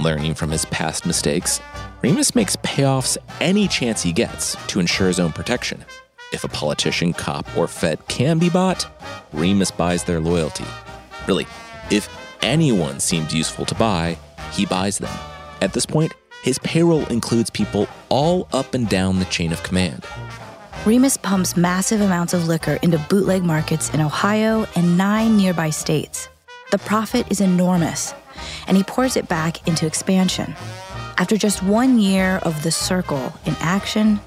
Learning 0.00 0.34
from 0.34 0.50
his 0.50 0.64
past 0.66 1.04
mistakes, 1.04 1.60
Remus 2.02 2.36
makes 2.36 2.54
payoffs 2.56 3.16
any 3.40 3.66
chance 3.66 4.02
he 4.02 4.12
gets 4.12 4.54
to 4.68 4.78
ensure 4.78 5.08
his 5.08 5.18
own 5.18 5.32
protection. 5.32 5.84
If 6.32 6.44
a 6.44 6.48
politician, 6.48 7.12
cop, 7.12 7.44
or 7.56 7.66
Fed 7.66 8.06
can 8.06 8.38
be 8.38 8.48
bought, 8.48 8.86
Remus 9.32 9.72
buys 9.72 10.04
their 10.04 10.20
loyalty. 10.20 10.64
Really, 11.26 11.46
if 11.90 12.08
anyone 12.40 13.00
seems 13.00 13.34
useful 13.34 13.66
to 13.66 13.74
buy, 13.74 14.16
he 14.52 14.64
buys 14.64 14.98
them. 14.98 15.16
At 15.60 15.72
this 15.72 15.86
point, 15.86 16.14
his 16.42 16.58
payroll 16.60 17.04
includes 17.06 17.50
people 17.50 17.88
all 18.10 18.46
up 18.52 18.74
and 18.74 18.88
down 18.88 19.18
the 19.18 19.24
chain 19.26 19.52
of 19.52 19.62
command. 19.64 20.06
Remus 20.86 21.16
pumps 21.16 21.56
massive 21.56 22.00
amounts 22.00 22.32
of 22.32 22.46
liquor 22.46 22.78
into 22.80 22.98
bootleg 23.10 23.42
markets 23.42 23.92
in 23.92 24.00
Ohio 24.00 24.66
and 24.76 24.96
nine 24.96 25.36
nearby 25.36 25.70
states. 25.70 26.28
The 26.70 26.78
profit 26.78 27.26
is 27.30 27.40
enormous, 27.40 28.14
and 28.68 28.76
he 28.76 28.84
pours 28.84 29.16
it 29.16 29.28
back 29.28 29.66
into 29.66 29.84
expansion. 29.84 30.54
After 31.18 31.36
just 31.36 31.62
one 31.62 31.98
year 31.98 32.36
of 32.44 32.62
the 32.62 32.70
circle 32.70 33.34
in 33.44 33.54
action, 33.60 34.20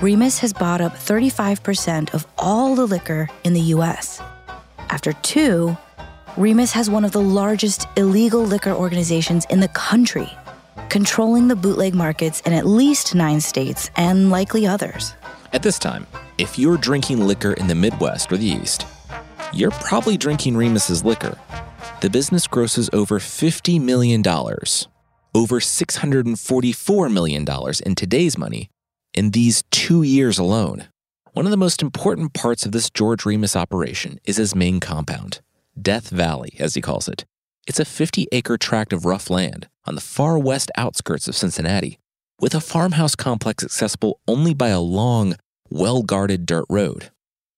Remus 0.00 0.38
has 0.40 0.52
bought 0.52 0.80
up 0.80 0.94
35% 0.94 2.14
of 2.14 2.26
all 2.38 2.74
the 2.74 2.86
liquor 2.86 3.28
in 3.44 3.52
the 3.52 3.60
US. 3.76 4.20
After 4.78 5.12
two, 5.12 5.76
Remus 6.36 6.72
has 6.72 6.90
one 6.90 7.04
of 7.04 7.12
the 7.12 7.20
largest 7.20 7.86
illegal 7.96 8.42
liquor 8.42 8.72
organizations 8.72 9.44
in 9.50 9.60
the 9.60 9.68
country, 9.68 10.30
controlling 10.88 11.46
the 11.46 11.56
bootleg 11.56 11.94
markets 11.94 12.40
in 12.40 12.52
at 12.52 12.66
least 12.66 13.14
nine 13.14 13.40
states 13.40 13.90
and 13.96 14.30
likely 14.30 14.66
others. 14.66 15.14
At 15.52 15.62
this 15.62 15.78
time, 15.78 16.06
if 16.38 16.58
you're 16.58 16.78
drinking 16.78 17.24
liquor 17.26 17.52
in 17.52 17.68
the 17.68 17.74
Midwest 17.74 18.32
or 18.32 18.38
the 18.38 18.46
East, 18.46 18.86
you're 19.52 19.70
probably 19.70 20.16
drinking 20.16 20.56
Remus's 20.56 21.04
liquor. 21.04 21.38
The 22.00 22.10
business 22.10 22.46
grosses 22.46 22.88
over 22.92 23.18
$50 23.18 23.80
million, 23.80 24.22
over 24.26 25.60
$644 25.60 27.12
million 27.12 27.46
in 27.86 27.94
today's 27.94 28.38
money, 28.38 28.68
in 29.14 29.30
these 29.30 29.64
two 29.70 30.02
years 30.02 30.38
alone. 30.38 30.88
One 31.32 31.46
of 31.46 31.50
the 31.50 31.56
most 31.56 31.82
important 31.82 32.34
parts 32.34 32.66
of 32.66 32.72
this 32.72 32.90
George 32.90 33.24
Remus 33.24 33.56
operation 33.56 34.18
is 34.24 34.36
his 34.36 34.54
main 34.54 34.80
compound, 34.80 35.40
Death 35.80 36.10
Valley, 36.10 36.54
as 36.58 36.74
he 36.74 36.80
calls 36.80 37.08
it. 37.08 37.24
It's 37.66 37.80
a 37.80 37.84
50 37.84 38.28
acre 38.32 38.58
tract 38.58 38.92
of 38.92 39.04
rough 39.04 39.30
land 39.30 39.68
on 39.86 39.94
the 39.94 40.00
far 40.00 40.38
west 40.38 40.70
outskirts 40.76 41.28
of 41.28 41.36
Cincinnati, 41.36 41.98
with 42.40 42.54
a 42.54 42.60
farmhouse 42.60 43.14
complex 43.14 43.64
accessible 43.64 44.20
only 44.26 44.52
by 44.52 44.68
a 44.68 44.80
long, 44.80 45.36
well 45.70 46.02
guarded 46.02 46.44
dirt 46.44 46.66
road. 46.68 47.10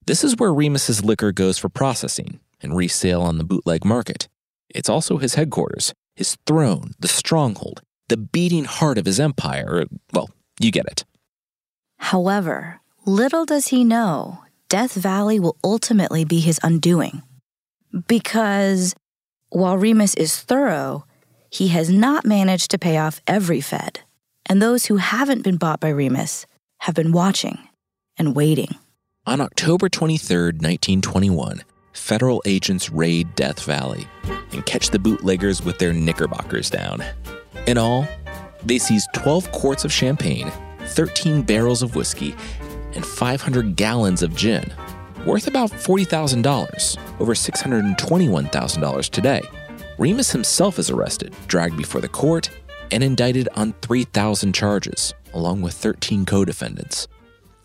This 0.06 0.22
is 0.22 0.36
where 0.36 0.52
Remus's 0.52 1.04
liquor 1.04 1.32
goes 1.32 1.58
for 1.58 1.68
processing 1.68 2.40
and 2.60 2.76
resale 2.76 3.22
on 3.22 3.38
the 3.38 3.44
bootleg 3.44 3.84
market. 3.84 4.28
It's 4.68 4.88
also 4.88 5.18
his 5.18 5.34
headquarters, 5.34 5.94
his 6.14 6.36
throne, 6.46 6.92
the 6.98 7.08
stronghold, 7.08 7.82
the 8.08 8.16
beating 8.16 8.66
heart 8.66 8.98
of 8.98 9.06
his 9.06 9.18
empire. 9.18 9.84
Well, 10.12 10.30
you 10.60 10.70
get 10.70 10.86
it. 10.86 11.04
However, 12.04 12.82
little 13.06 13.46
does 13.46 13.68
he 13.68 13.82
know, 13.82 14.44
Death 14.68 14.92
Valley 14.92 15.40
will 15.40 15.56
ultimately 15.64 16.22
be 16.22 16.38
his 16.38 16.60
undoing. 16.62 17.22
Because 18.06 18.94
while 19.48 19.78
Remus 19.78 20.14
is 20.14 20.38
thorough, 20.38 21.06
he 21.48 21.68
has 21.68 21.88
not 21.88 22.26
managed 22.26 22.70
to 22.72 22.78
pay 22.78 22.98
off 22.98 23.22
every 23.26 23.62
Fed, 23.62 24.00
and 24.44 24.60
those 24.60 24.84
who 24.84 24.98
haven't 24.98 25.44
been 25.44 25.56
bought 25.56 25.80
by 25.80 25.88
Remus 25.88 26.44
have 26.80 26.94
been 26.94 27.10
watching 27.10 27.56
and 28.18 28.36
waiting. 28.36 28.74
On 29.26 29.40
October 29.40 29.88
23, 29.88 30.36
1921, 30.60 31.62
federal 31.94 32.42
agents 32.44 32.90
raid 32.90 33.34
Death 33.34 33.64
Valley 33.64 34.06
and 34.52 34.66
catch 34.66 34.90
the 34.90 34.98
bootleggers 34.98 35.64
with 35.64 35.78
their 35.78 35.94
knickerbockers 35.94 36.68
down. 36.68 37.02
In 37.66 37.78
all, 37.78 38.06
they 38.62 38.76
seize 38.76 39.08
12 39.14 39.52
quarts 39.52 39.86
of 39.86 39.92
champagne, 39.92 40.52
13 40.94 41.42
barrels 41.42 41.82
of 41.82 41.96
whiskey, 41.96 42.34
and 42.94 43.04
500 43.04 43.74
gallons 43.74 44.22
of 44.22 44.36
gin, 44.36 44.72
worth 45.26 45.48
about 45.48 45.70
$40,000, 45.70 47.20
over 47.20 47.34
$621,000 47.34 49.10
today. 49.10 49.42
Remus 49.98 50.30
himself 50.30 50.78
is 50.78 50.90
arrested, 50.90 51.34
dragged 51.48 51.76
before 51.76 52.00
the 52.00 52.08
court, 52.08 52.48
and 52.90 53.02
indicted 53.02 53.48
on 53.56 53.72
3,000 53.82 54.54
charges, 54.54 55.12
along 55.32 55.62
with 55.62 55.74
13 55.74 56.24
co 56.24 56.44
defendants. 56.44 57.08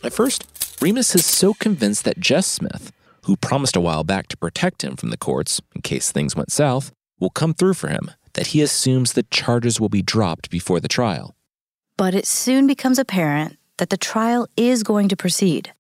At 0.04 0.13
first, 0.13 0.48
Remus 0.82 1.13
is 1.13 1.26
so 1.26 1.54
convinced 1.54 2.06
that 2.06 2.20
Jess 2.20 2.48
Smith, 2.48 2.92
who 3.26 3.36
promised 3.36 3.76
a 3.76 3.82
while 3.82 4.04
back 4.04 4.28
to 4.30 4.38
protect 4.38 4.84
him 4.84 4.96
from 4.96 5.10
the 5.10 5.18
courts 5.18 5.62
in 5.76 5.82
case 5.82 6.12
things 6.12 6.36
went 6.36 6.52
south, 6.52 6.92
will 7.20 7.30
come 7.30 7.54
through 7.54 7.74
for 7.74 7.89
him 7.89 8.12
that 8.34 8.48
he 8.48 8.62
assumes 8.62 9.13
the 9.13 9.24
charges 9.24 9.80
will 9.80 9.89
be 9.89 10.02
dropped 10.02 10.50
before 10.50 10.80
the 10.80 10.88
trial. 10.88 11.36
But 12.00 12.16
it 12.16 12.26
soon 12.26 12.66
becomes 12.66 12.98
apparent 12.98 13.58
that 13.78 13.90
the 13.90 13.98
trial 13.98 14.48
is 14.56 14.84
going 14.84 15.10
to 15.10 15.18
proceed. 15.18 15.74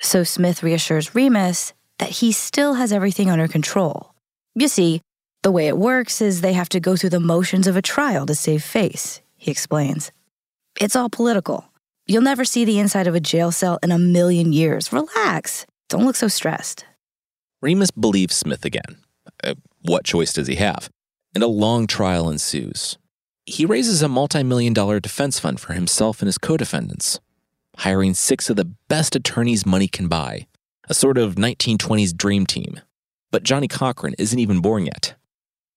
So 0.00 0.22
Smith 0.22 0.62
reassures 0.62 1.16
Remus 1.16 1.72
that 1.98 2.10
he 2.10 2.30
still 2.30 2.74
has 2.74 2.92
everything 2.92 3.28
under 3.28 3.48
control. 3.48 4.14
You 4.54 4.68
see, 4.68 5.00
the 5.42 5.50
way 5.50 5.66
it 5.66 5.76
works 5.76 6.20
is 6.20 6.42
they 6.42 6.52
have 6.52 6.68
to 6.68 6.78
go 6.78 6.94
through 6.94 7.10
the 7.10 7.18
motions 7.18 7.66
of 7.66 7.76
a 7.76 7.82
trial 7.82 8.24
to 8.26 8.36
save 8.36 8.62
face, 8.62 9.20
he 9.36 9.50
explains. 9.50 10.12
It's 10.80 10.94
all 10.94 11.10
political. 11.10 11.64
You'll 12.06 12.22
never 12.22 12.44
see 12.44 12.64
the 12.64 12.78
inside 12.78 13.08
of 13.08 13.16
a 13.16 13.26
jail 13.32 13.50
cell 13.50 13.80
in 13.82 13.90
a 13.90 13.98
million 13.98 14.52
years. 14.52 14.92
Relax. 14.92 15.66
Don't 15.88 16.04
look 16.04 16.14
so 16.14 16.28
stressed. 16.28 16.84
Remus 17.60 17.90
believes 17.90 18.36
Smith 18.36 18.64
again. 18.64 18.98
Uh, 19.42 19.54
what 19.82 20.04
choice 20.04 20.32
does 20.32 20.46
he 20.46 20.54
have? 20.54 20.88
And 21.34 21.42
a 21.42 21.48
long 21.48 21.88
trial 21.88 22.30
ensues. 22.30 22.96
He 23.46 23.66
raises 23.66 24.02
a 24.02 24.08
multi 24.08 24.42
million 24.42 24.72
dollar 24.72 25.00
defense 25.00 25.38
fund 25.38 25.60
for 25.60 25.72
himself 25.72 26.20
and 26.20 26.26
his 26.26 26.38
co 26.38 26.56
defendants, 26.56 27.20
hiring 27.78 28.14
six 28.14 28.48
of 28.50 28.56
the 28.56 28.70
best 28.88 29.14
attorneys 29.14 29.66
money 29.66 29.88
can 29.88 30.08
buy, 30.08 30.46
a 30.88 30.94
sort 30.94 31.18
of 31.18 31.34
1920s 31.34 32.16
dream 32.16 32.46
team. 32.46 32.80
But 33.30 33.42
Johnnie 33.42 33.68
Cochran 33.68 34.14
isn't 34.18 34.38
even 34.38 34.60
born 34.60 34.86
yet. 34.86 35.14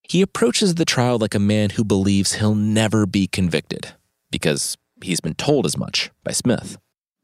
He 0.04 0.22
approaches 0.22 0.76
the 0.76 0.86
trial 0.86 1.18
like 1.18 1.36
a 1.36 1.40
man 1.40 1.72
who 1.72 1.84
believes 1.84 2.36
he'll 2.36 2.56
never 2.56 3.06
be 3.06 3.28
convicted, 3.28 3.94
because 4.32 4.78
He's 5.04 5.20
been 5.20 5.36
told 5.36 5.66
as 5.66 5.78
much 5.78 6.12
by 6.24 6.32
Smith. 6.32 6.78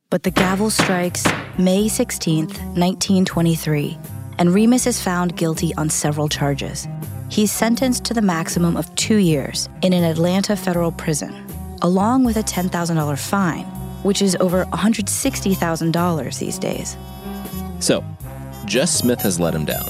But 0.09 0.23
the 0.23 0.31
gavel 0.31 0.69
strikes 0.69 1.25
May 1.57 1.85
16th, 1.85 2.59
1923, 2.75 3.97
and 4.37 4.53
Remus 4.53 4.85
is 4.85 5.01
found 5.01 5.35
guilty 5.35 5.73
on 5.75 5.89
several 5.89 6.29
charges. 6.29 6.87
He's 7.33 7.51
sentenced 7.51 8.03
to 8.05 8.13
the 8.13 8.21
maximum 8.21 8.77
of 8.77 8.93
two 8.93 9.15
years 9.15 9.67
in 9.81 9.91
an 9.91 10.03
Atlanta 10.03 10.55
federal 10.55 10.91
prison, 10.91 11.33
along 11.81 12.25
with 12.25 12.37
a 12.37 12.43
$10,000 12.43 13.17
fine, 13.17 13.65
which 14.03 14.21
is 14.21 14.37
over 14.39 14.65
$160,000 14.65 16.37
these 16.37 16.59
days. 16.59 16.95
So, 17.79 18.03
Jess 18.65 18.95
Smith 18.95 19.19
has 19.21 19.39
let 19.39 19.55
him 19.55 19.65
down, 19.65 19.89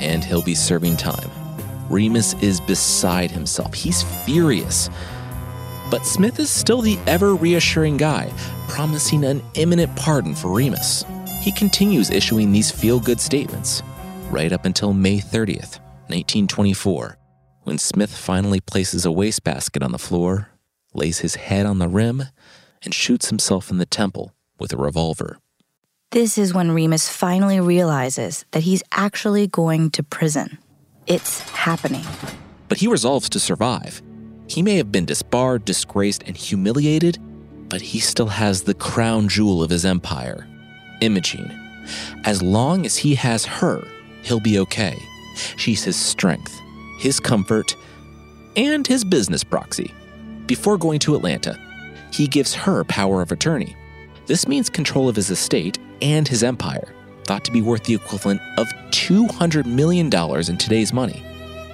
and 0.00 0.22
he'll 0.22 0.40
be 0.40 0.54
serving 0.54 0.96
time. 0.96 1.28
Remus 1.90 2.34
is 2.34 2.60
beside 2.60 3.32
himself. 3.32 3.74
He's 3.74 4.04
furious. 4.24 4.88
But 5.90 6.06
Smith 6.06 6.38
is 6.38 6.48
still 6.48 6.80
the 6.80 6.96
ever 7.08 7.34
reassuring 7.34 7.96
guy, 7.96 8.30
promising 8.68 9.24
an 9.24 9.42
imminent 9.54 9.96
pardon 9.96 10.36
for 10.36 10.52
Remus. 10.52 11.04
He 11.40 11.50
continues 11.50 12.10
issuing 12.10 12.52
these 12.52 12.70
feel 12.70 13.00
good 13.00 13.20
statements, 13.20 13.82
right 14.30 14.52
up 14.52 14.64
until 14.64 14.92
May 14.92 15.18
30th, 15.18 15.80
1924, 16.08 17.18
when 17.62 17.78
Smith 17.78 18.14
finally 18.14 18.60
places 18.60 19.04
a 19.04 19.12
wastebasket 19.12 19.82
on 19.82 19.92
the 19.92 19.98
floor, 19.98 20.50
lays 20.92 21.20
his 21.20 21.36
head 21.36 21.66
on 21.66 21.78
the 21.78 21.88
rim, 21.88 22.24
and 22.82 22.94
shoots 22.94 23.30
himself 23.30 23.70
in 23.70 23.78
the 23.78 23.86
temple 23.86 24.34
with 24.58 24.72
a 24.72 24.76
revolver. 24.76 25.38
This 26.10 26.38
is 26.38 26.54
when 26.54 26.70
Remus 26.70 27.08
finally 27.08 27.58
realizes 27.58 28.44
that 28.52 28.62
he's 28.62 28.82
actually 28.92 29.46
going 29.46 29.90
to 29.90 30.02
prison. 30.02 30.58
It's 31.06 31.40
happening. 31.50 32.04
But 32.68 32.78
he 32.78 32.86
resolves 32.86 33.28
to 33.30 33.40
survive 33.40 34.00
he 34.46 34.62
may 34.62 34.76
have 34.76 34.92
been 34.92 35.06
disbarred, 35.06 35.64
disgraced, 35.64 36.22
and 36.24 36.36
humiliated, 36.36 37.18
but 37.68 37.80
he 37.80 37.98
still 37.98 38.26
has 38.26 38.62
the 38.62 38.74
crown 38.74 39.28
jewel 39.28 39.62
of 39.62 39.70
his 39.70 39.84
empire 39.84 40.46
Imogene. 41.00 41.50
As 42.24 42.42
long 42.42 42.86
as 42.86 42.96
he 42.96 43.14
has 43.16 43.44
her, 43.44 43.86
he'll 44.22 44.40
be 44.40 44.58
okay. 44.60 44.96
She's 45.56 45.84
his 45.84 45.96
strength, 45.96 46.60
his 46.98 47.20
comfort, 47.20 47.76
and 48.56 48.86
his 48.86 49.04
business 49.04 49.44
proxy. 49.44 49.92
Before 50.46 50.78
going 50.78 50.98
to 51.00 51.14
Atlanta, 51.14 51.58
he 52.12 52.26
gives 52.26 52.54
her 52.54 52.84
power 52.84 53.22
of 53.22 53.32
attorney. 53.32 53.76
This 54.26 54.46
means 54.46 54.70
control 54.70 55.08
of 55.08 55.16
his 55.16 55.30
estate 55.30 55.78
and 56.00 56.26
his 56.26 56.42
empire, 56.42 56.94
thought 57.24 57.44
to 57.44 57.52
be 57.52 57.62
worth 57.62 57.84
the 57.84 57.94
equivalent 57.94 58.40
of 58.56 58.68
$200 58.90 59.66
million 59.66 60.06
in 60.06 60.58
today's 60.58 60.92
money. 60.92 61.22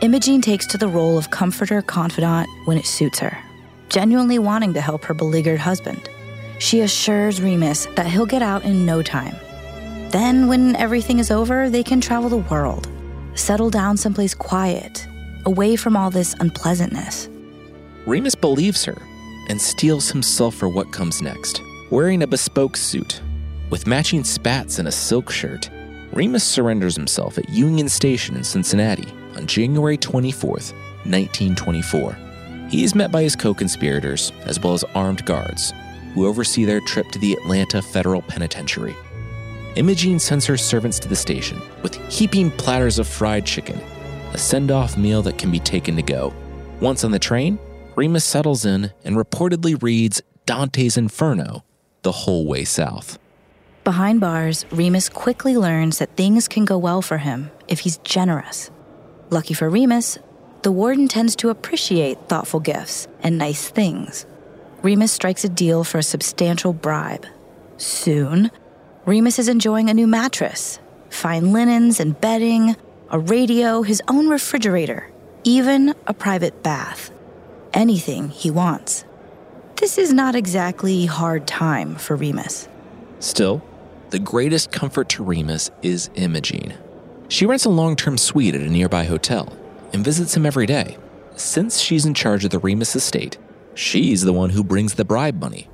Imogene 0.00 0.40
takes 0.40 0.66
to 0.68 0.78
the 0.78 0.88
role 0.88 1.18
of 1.18 1.30
comforter 1.30 1.82
confidant 1.82 2.48
when 2.64 2.78
it 2.78 2.86
suits 2.86 3.18
her, 3.18 3.36
genuinely 3.90 4.38
wanting 4.38 4.72
to 4.74 4.80
help 4.80 5.04
her 5.04 5.14
beleaguered 5.14 5.60
husband. 5.60 6.08
She 6.58 6.80
assures 6.80 7.40
Remus 7.40 7.86
that 7.96 8.06
he'll 8.06 8.26
get 8.26 8.42
out 8.42 8.64
in 8.64 8.86
no 8.86 9.02
time. 9.02 9.34
Then, 10.10 10.48
when 10.48 10.74
everything 10.76 11.18
is 11.18 11.30
over, 11.30 11.70
they 11.70 11.82
can 11.82 12.00
travel 12.00 12.28
the 12.28 12.38
world, 12.38 12.89
settle 13.34 13.70
down 13.70 13.96
someplace 13.96 14.34
quiet, 14.34 15.06
away 15.46 15.76
from 15.76 15.96
all 15.96 16.10
this 16.10 16.34
unpleasantness. 16.40 17.28
Remus 18.06 18.34
believes 18.34 18.84
her 18.84 19.00
and 19.48 19.60
steels 19.60 20.10
himself 20.10 20.54
for 20.54 20.68
what 20.68 20.92
comes 20.92 21.22
next. 21.22 21.60
Wearing 21.90 22.22
a 22.22 22.26
bespoke 22.26 22.76
suit, 22.76 23.20
with 23.70 23.86
matching 23.86 24.24
spats 24.24 24.78
and 24.78 24.88
a 24.88 24.92
silk 24.92 25.30
shirt, 25.30 25.70
Remus 26.12 26.44
surrenders 26.44 26.96
himself 26.96 27.38
at 27.38 27.48
Union 27.48 27.88
Station 27.88 28.36
in 28.36 28.44
Cincinnati 28.44 29.08
on 29.36 29.46
January 29.46 29.96
24th, 29.96 30.72
1924. 31.04 32.16
He 32.68 32.84
is 32.84 32.94
met 32.94 33.10
by 33.10 33.22
his 33.22 33.36
co 33.36 33.54
conspirators, 33.54 34.32
as 34.44 34.60
well 34.60 34.74
as 34.74 34.84
armed 34.94 35.24
guards, 35.24 35.72
who 36.14 36.26
oversee 36.26 36.64
their 36.64 36.80
trip 36.80 37.08
to 37.10 37.18
the 37.18 37.32
Atlanta 37.34 37.80
Federal 37.80 38.22
Penitentiary. 38.22 38.96
Imogene 39.76 40.18
sends 40.18 40.44
her 40.46 40.56
servants 40.56 40.98
to 40.98 41.08
the 41.08 41.16
station 41.16 41.60
with 41.82 41.94
heaping 42.12 42.50
platters 42.50 42.98
of 42.98 43.06
fried 43.06 43.46
chicken, 43.46 43.80
a 44.32 44.38
send 44.38 44.70
off 44.70 44.96
meal 44.96 45.22
that 45.22 45.38
can 45.38 45.50
be 45.50 45.60
taken 45.60 45.94
to 45.96 46.02
go. 46.02 46.34
Once 46.80 47.04
on 47.04 47.12
the 47.12 47.18
train, 47.18 47.58
Remus 47.94 48.24
settles 48.24 48.64
in 48.64 48.90
and 49.04 49.16
reportedly 49.16 49.80
reads 49.80 50.22
Dante's 50.46 50.96
Inferno 50.96 51.64
the 52.02 52.12
whole 52.12 52.46
way 52.46 52.64
south. 52.64 53.18
Behind 53.84 54.20
bars, 54.20 54.66
Remus 54.70 55.08
quickly 55.08 55.56
learns 55.56 55.98
that 55.98 56.16
things 56.16 56.48
can 56.48 56.64
go 56.64 56.76
well 56.76 57.02
for 57.02 57.18
him 57.18 57.50
if 57.68 57.80
he's 57.80 57.98
generous. 57.98 58.70
Lucky 59.30 59.54
for 59.54 59.70
Remus, 59.70 60.18
the 60.62 60.72
warden 60.72 61.08
tends 61.08 61.36
to 61.36 61.50
appreciate 61.50 62.18
thoughtful 62.28 62.60
gifts 62.60 63.06
and 63.22 63.38
nice 63.38 63.68
things. 63.68 64.26
Remus 64.82 65.12
strikes 65.12 65.44
a 65.44 65.48
deal 65.48 65.84
for 65.84 65.98
a 65.98 66.02
substantial 66.02 66.72
bribe. 66.72 67.26
Soon, 67.76 68.50
Remus 69.10 69.40
is 69.40 69.48
enjoying 69.48 69.90
a 69.90 69.94
new 69.94 70.06
mattress, 70.06 70.78
fine 71.08 71.52
linens 71.52 71.98
and 71.98 72.20
bedding, 72.20 72.76
a 73.10 73.18
radio, 73.18 73.82
his 73.82 74.00
own 74.06 74.28
refrigerator, 74.28 75.10
even 75.42 75.96
a 76.06 76.14
private 76.14 76.62
bath. 76.62 77.10
Anything 77.74 78.28
he 78.28 78.52
wants. 78.52 79.04
This 79.80 79.98
is 79.98 80.12
not 80.12 80.36
exactly 80.36 81.06
hard 81.06 81.48
time 81.48 81.96
for 81.96 82.14
Remus. 82.14 82.68
Still, 83.18 83.64
the 84.10 84.20
greatest 84.20 84.70
comfort 84.70 85.08
to 85.08 85.24
Remus 85.24 85.72
is 85.82 86.08
Imogene. 86.14 86.74
She 87.26 87.46
rents 87.46 87.64
a 87.64 87.68
long 87.68 87.96
term 87.96 88.16
suite 88.16 88.54
at 88.54 88.60
a 88.60 88.70
nearby 88.70 89.02
hotel 89.02 89.52
and 89.92 90.04
visits 90.04 90.36
him 90.36 90.46
every 90.46 90.66
day. 90.66 90.98
Since 91.34 91.80
she's 91.80 92.06
in 92.06 92.14
charge 92.14 92.44
of 92.44 92.52
the 92.52 92.60
Remus 92.60 92.94
estate, 92.94 93.38
she's 93.74 94.22
the 94.22 94.32
one 94.32 94.50
who 94.50 94.62
brings 94.62 94.94
the 94.94 95.04
bribe 95.04 95.40
money. 95.40 95.68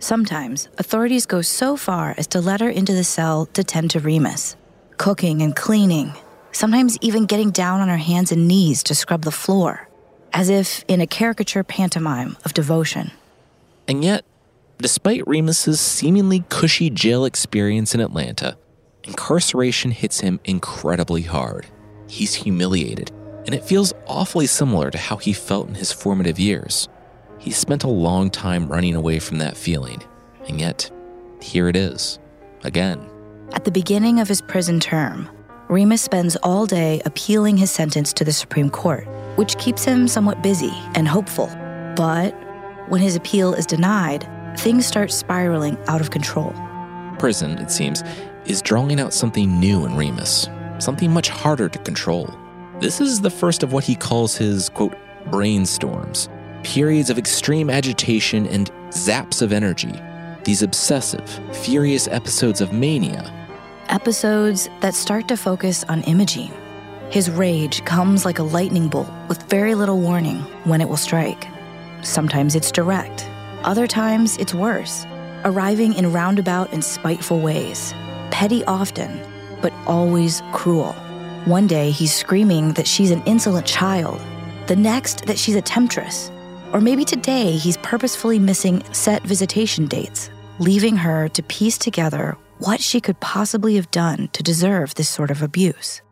Sometimes 0.00 0.68
authorities 0.78 1.26
go 1.26 1.42
so 1.42 1.76
far 1.76 2.14
as 2.16 2.28
to 2.28 2.40
let 2.40 2.60
her 2.60 2.70
into 2.70 2.92
the 2.92 3.02
cell 3.02 3.46
to 3.46 3.64
tend 3.64 3.90
to 3.90 4.00
Remus, 4.00 4.54
cooking 4.96 5.42
and 5.42 5.56
cleaning, 5.56 6.12
sometimes 6.52 6.96
even 7.00 7.26
getting 7.26 7.50
down 7.50 7.80
on 7.80 7.88
her 7.88 7.96
hands 7.96 8.30
and 8.30 8.46
knees 8.46 8.84
to 8.84 8.94
scrub 8.94 9.22
the 9.22 9.32
floor, 9.32 9.88
as 10.32 10.50
if 10.50 10.84
in 10.86 11.00
a 11.00 11.06
caricature 11.06 11.64
pantomime 11.64 12.36
of 12.44 12.54
devotion. 12.54 13.10
And 13.88 14.04
yet, 14.04 14.24
despite 14.78 15.26
Remus's 15.26 15.80
seemingly 15.80 16.44
cushy 16.48 16.90
jail 16.90 17.24
experience 17.24 17.92
in 17.92 18.00
Atlanta, 18.00 18.56
incarceration 19.02 19.90
hits 19.90 20.20
him 20.20 20.38
incredibly 20.44 21.22
hard. 21.22 21.66
He's 22.06 22.34
humiliated, 22.34 23.10
and 23.46 23.54
it 23.54 23.64
feels 23.64 23.92
awfully 24.06 24.46
similar 24.46 24.92
to 24.92 24.98
how 24.98 25.16
he 25.16 25.32
felt 25.32 25.68
in 25.68 25.74
his 25.74 25.90
formative 25.90 26.38
years. 26.38 26.88
He 27.48 27.54
spent 27.54 27.82
a 27.82 27.88
long 27.88 28.28
time 28.28 28.68
running 28.68 28.94
away 28.94 29.18
from 29.18 29.38
that 29.38 29.56
feeling, 29.56 30.02
and 30.48 30.60
yet, 30.60 30.90
here 31.40 31.66
it 31.66 31.76
is, 31.76 32.18
again. 32.62 33.08
At 33.54 33.64
the 33.64 33.70
beginning 33.70 34.20
of 34.20 34.28
his 34.28 34.42
prison 34.42 34.80
term, 34.80 35.30
Remus 35.68 36.02
spends 36.02 36.36
all 36.42 36.66
day 36.66 37.00
appealing 37.06 37.56
his 37.56 37.70
sentence 37.70 38.12
to 38.12 38.22
the 38.22 38.32
Supreme 38.32 38.68
Court, 38.68 39.08
which 39.36 39.56
keeps 39.56 39.82
him 39.82 40.08
somewhat 40.08 40.42
busy 40.42 40.74
and 40.94 41.08
hopeful. 41.08 41.46
But 41.96 42.32
when 42.90 43.00
his 43.00 43.16
appeal 43.16 43.54
is 43.54 43.64
denied, 43.64 44.28
things 44.58 44.84
start 44.84 45.10
spiraling 45.10 45.78
out 45.86 46.02
of 46.02 46.10
control. 46.10 46.52
Prison, 47.18 47.56
it 47.56 47.70
seems, 47.70 48.02
is 48.44 48.60
drawing 48.60 49.00
out 49.00 49.14
something 49.14 49.58
new 49.58 49.86
in 49.86 49.96
Remus, 49.96 50.50
something 50.80 51.10
much 51.10 51.30
harder 51.30 51.70
to 51.70 51.78
control. 51.78 52.28
This 52.80 53.00
is 53.00 53.22
the 53.22 53.30
first 53.30 53.62
of 53.62 53.72
what 53.72 53.84
he 53.84 53.94
calls 53.94 54.36
his, 54.36 54.68
quote, 54.68 54.94
brainstorms, 55.30 56.28
periods 56.62 57.10
of 57.10 57.18
extreme 57.18 57.70
agitation 57.70 58.46
and 58.46 58.70
zaps 58.90 59.42
of 59.42 59.52
energy, 59.52 59.92
these 60.44 60.62
obsessive, 60.62 61.28
furious 61.52 62.08
episodes 62.08 62.60
of 62.60 62.72
mania. 62.72 63.32
Episodes 63.88 64.68
that 64.80 64.94
start 64.94 65.28
to 65.28 65.36
focus 65.36 65.84
on 65.84 66.02
Imogene. 66.02 66.52
His 67.10 67.30
rage 67.30 67.84
comes 67.84 68.24
like 68.24 68.38
a 68.38 68.42
lightning 68.42 68.88
bolt 68.88 69.10
with 69.28 69.42
very 69.44 69.74
little 69.74 69.98
warning 69.98 70.40
when 70.64 70.80
it 70.80 70.88
will 70.88 70.96
strike. 70.96 71.46
Sometimes 72.02 72.54
it's 72.54 72.70
direct, 72.70 73.28
other 73.62 73.86
times 73.86 74.36
it's 74.36 74.54
worse, 74.54 75.06
arriving 75.44 75.94
in 75.94 76.12
roundabout 76.12 76.72
and 76.72 76.84
spiteful 76.84 77.40
ways. 77.40 77.94
Petty 78.30 78.62
often, 78.64 79.20
but 79.62 79.72
always 79.86 80.42
cruel. 80.52 80.92
One 81.44 81.66
day 81.66 81.90
he's 81.90 82.14
screaming 82.14 82.74
that 82.74 82.86
she's 82.86 83.10
an 83.10 83.22
insolent 83.24 83.66
child, 83.66 84.20
the 84.66 84.76
next 84.76 85.24
that 85.26 85.38
she's 85.38 85.56
a 85.56 85.62
temptress. 85.62 86.30
Or 86.72 86.80
maybe 86.80 87.04
today 87.04 87.52
he's 87.52 87.76
purposefully 87.78 88.38
missing 88.38 88.82
set 88.92 89.22
visitation 89.22 89.86
dates, 89.86 90.30
leaving 90.58 90.96
her 90.96 91.28
to 91.30 91.42
piece 91.42 91.78
together 91.78 92.36
what 92.58 92.80
she 92.80 93.00
could 93.00 93.18
possibly 93.20 93.76
have 93.76 93.90
done 93.90 94.28
to 94.32 94.42
deserve 94.42 94.94
this 94.94 95.08
sort 95.08 95.30
of 95.30 95.42
abuse. 95.42 96.02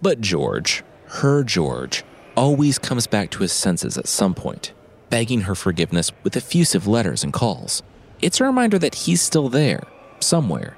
But 0.00 0.20
George, 0.20 0.84
her 1.06 1.42
George, 1.42 2.04
always 2.36 2.78
comes 2.78 3.06
back 3.06 3.30
to 3.32 3.42
his 3.42 3.52
senses 3.52 3.98
at 3.98 4.06
some 4.06 4.34
point, 4.34 4.72
begging 5.10 5.42
her 5.42 5.54
forgiveness 5.54 6.12
with 6.22 6.36
effusive 6.36 6.86
letters 6.86 7.24
and 7.24 7.32
calls. 7.32 7.82
It's 8.20 8.40
a 8.40 8.44
reminder 8.44 8.78
that 8.78 8.94
he's 8.94 9.20
still 9.20 9.48
there, 9.48 9.82
somewhere. 10.20 10.76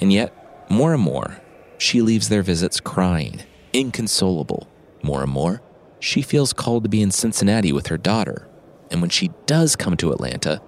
And 0.00 0.12
yet, 0.12 0.70
more 0.70 0.92
and 0.92 1.02
more, 1.02 1.40
she 1.78 2.02
leaves 2.02 2.28
their 2.28 2.42
visits 2.42 2.80
crying, 2.80 3.40
inconsolable. 3.72 4.68
More 5.02 5.22
and 5.22 5.32
more, 5.32 5.62
she 6.00 6.22
feels 6.22 6.52
called 6.52 6.84
to 6.84 6.88
be 6.88 7.02
in 7.02 7.10
Cincinnati 7.10 7.72
with 7.72 7.88
her 7.88 7.98
daughter. 7.98 8.48
And 8.90 9.00
when 9.00 9.10
she 9.10 9.30
does 9.46 9.76
come 9.76 9.96
to 9.98 10.12
Atlanta, 10.12 10.62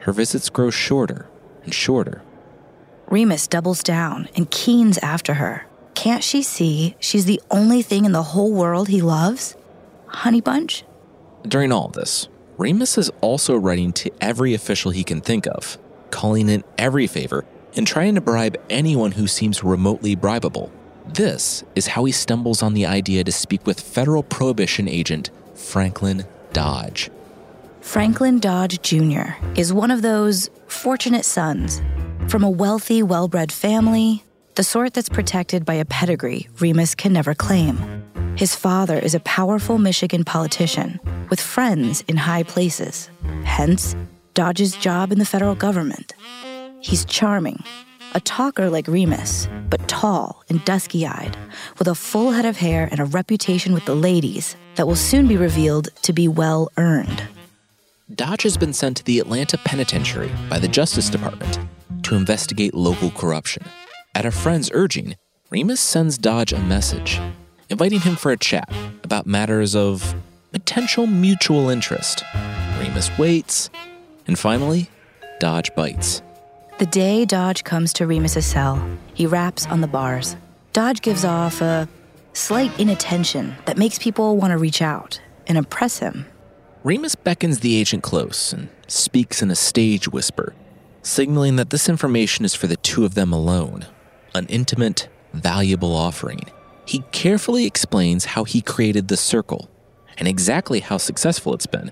her 0.00 0.12
visits 0.12 0.48
grow 0.48 0.70
shorter 0.70 1.28
and 1.64 1.74
shorter. 1.74 2.22
Remus 3.08 3.46
doubles 3.46 3.82
down 3.82 4.28
and 4.34 4.50
keens 4.50 4.98
after 4.98 5.34
her. 5.34 5.66
Can't 5.94 6.24
she 6.24 6.42
see 6.42 6.96
she's 6.98 7.24
the 7.24 7.40
only 7.50 7.82
thing 7.82 8.04
in 8.04 8.12
the 8.12 8.22
whole 8.22 8.52
world 8.52 8.88
he 8.88 9.00
loves? 9.00 9.56
Honey 10.06 10.40
Bunch? 10.40 10.84
During 11.42 11.72
all 11.72 11.88
this, 11.88 12.28
Remus 12.58 12.98
is 12.98 13.10
also 13.20 13.56
writing 13.56 13.92
to 13.94 14.10
every 14.20 14.54
official 14.54 14.90
he 14.90 15.04
can 15.04 15.20
think 15.20 15.46
of, 15.46 15.78
calling 16.10 16.48
in 16.48 16.64
every 16.78 17.06
favor, 17.06 17.44
and 17.76 17.86
trying 17.86 18.14
to 18.14 18.20
bribe 18.20 18.56
anyone 18.70 19.12
who 19.12 19.26
seems 19.26 19.62
remotely 19.62 20.16
bribable. 20.16 20.70
This 21.16 21.64
is 21.74 21.86
how 21.86 22.04
he 22.04 22.12
stumbles 22.12 22.62
on 22.62 22.74
the 22.74 22.84
idea 22.84 23.24
to 23.24 23.32
speak 23.32 23.66
with 23.66 23.80
federal 23.80 24.22
prohibition 24.22 24.86
agent 24.86 25.30
Franklin 25.54 26.26
Dodge. 26.52 27.10
Franklin 27.80 28.38
Dodge 28.38 28.82
Jr. 28.82 29.32
is 29.54 29.72
one 29.72 29.90
of 29.90 30.02
those 30.02 30.50
fortunate 30.66 31.24
sons 31.24 31.80
from 32.28 32.44
a 32.44 32.50
wealthy, 32.50 33.02
well 33.02 33.28
bred 33.28 33.50
family, 33.50 34.24
the 34.56 34.62
sort 34.62 34.92
that's 34.92 35.08
protected 35.08 35.64
by 35.64 35.72
a 35.72 35.86
pedigree 35.86 36.48
Remus 36.60 36.94
can 36.94 37.14
never 37.14 37.34
claim. 37.34 37.78
His 38.36 38.54
father 38.54 38.98
is 38.98 39.14
a 39.14 39.20
powerful 39.20 39.78
Michigan 39.78 40.22
politician 40.22 41.00
with 41.30 41.40
friends 41.40 42.04
in 42.08 42.18
high 42.18 42.42
places, 42.42 43.08
hence, 43.44 43.96
Dodge's 44.34 44.76
job 44.76 45.12
in 45.12 45.18
the 45.18 45.24
federal 45.24 45.54
government. 45.54 46.12
He's 46.80 47.06
charming, 47.06 47.64
a 48.16 48.20
talker 48.20 48.70
like 48.70 48.88
Remus, 48.88 49.46
but 49.68 49.86
tall 49.88 50.42
and 50.48 50.64
dusky 50.64 51.06
eyed, 51.06 51.36
with 51.78 51.86
a 51.86 51.94
full 51.94 52.30
head 52.30 52.46
of 52.46 52.56
hair 52.56 52.88
and 52.90 52.98
a 52.98 53.04
reputation 53.04 53.74
with 53.74 53.84
the 53.84 53.94
ladies 53.94 54.56
that 54.76 54.86
will 54.86 54.96
soon 54.96 55.28
be 55.28 55.36
revealed 55.36 55.90
to 56.00 56.14
be 56.14 56.26
well 56.26 56.72
earned. 56.78 57.24
Dodge 58.14 58.44
has 58.44 58.56
been 58.56 58.72
sent 58.72 58.96
to 58.96 59.04
the 59.04 59.20
Atlanta 59.20 59.58
Penitentiary 59.58 60.32
by 60.48 60.58
the 60.58 60.66
Justice 60.66 61.10
Department 61.10 61.58
to 62.04 62.14
investigate 62.14 62.72
local 62.72 63.10
corruption. 63.10 63.62
At 64.14 64.24
a 64.24 64.30
friend's 64.30 64.70
urging, 64.72 65.16
Remus 65.50 65.80
sends 65.80 66.16
Dodge 66.16 66.54
a 66.54 66.58
message, 66.60 67.20
inviting 67.68 68.00
him 68.00 68.16
for 68.16 68.32
a 68.32 68.38
chat 68.38 68.72
about 69.04 69.26
matters 69.26 69.76
of 69.76 70.14
potential 70.52 71.06
mutual 71.06 71.68
interest. 71.68 72.24
Remus 72.78 73.10
waits, 73.18 73.68
and 74.26 74.38
finally, 74.38 74.88
Dodge 75.38 75.74
bites. 75.74 76.22
The 76.78 76.86
day 76.86 77.24
Dodge 77.24 77.64
comes 77.64 77.94
to 77.94 78.06
Remus's 78.06 78.44
cell, 78.44 78.86
he 79.14 79.26
raps 79.26 79.66
on 79.66 79.80
the 79.80 79.86
bars. 79.86 80.36
Dodge 80.74 81.00
gives 81.00 81.24
off 81.24 81.62
a 81.62 81.88
slight 82.34 82.78
inattention 82.78 83.54
that 83.64 83.78
makes 83.78 83.98
people 83.98 84.36
want 84.36 84.50
to 84.50 84.58
reach 84.58 84.82
out 84.82 85.18
and 85.46 85.56
impress 85.56 86.00
him. 86.00 86.26
Remus 86.84 87.14
beckons 87.14 87.60
the 87.60 87.76
agent 87.76 88.02
close 88.02 88.52
and 88.52 88.68
speaks 88.88 89.40
in 89.40 89.50
a 89.50 89.56
stage 89.56 90.06
whisper, 90.08 90.54
signaling 91.02 91.56
that 91.56 91.70
this 91.70 91.88
information 91.88 92.44
is 92.44 92.54
for 92.54 92.66
the 92.66 92.76
two 92.76 93.06
of 93.06 93.14
them 93.14 93.32
alone. 93.32 93.86
an 94.34 94.46
intimate, 94.48 95.08
valuable 95.32 95.96
offering. 95.96 96.42
He 96.84 97.04
carefully 97.10 97.64
explains 97.64 98.26
how 98.26 98.44
he 98.44 98.60
created 98.60 99.08
the 99.08 99.16
circle 99.16 99.70
and 100.18 100.28
exactly 100.28 100.80
how 100.80 100.98
successful 100.98 101.54
it's 101.54 101.66
been, 101.66 101.90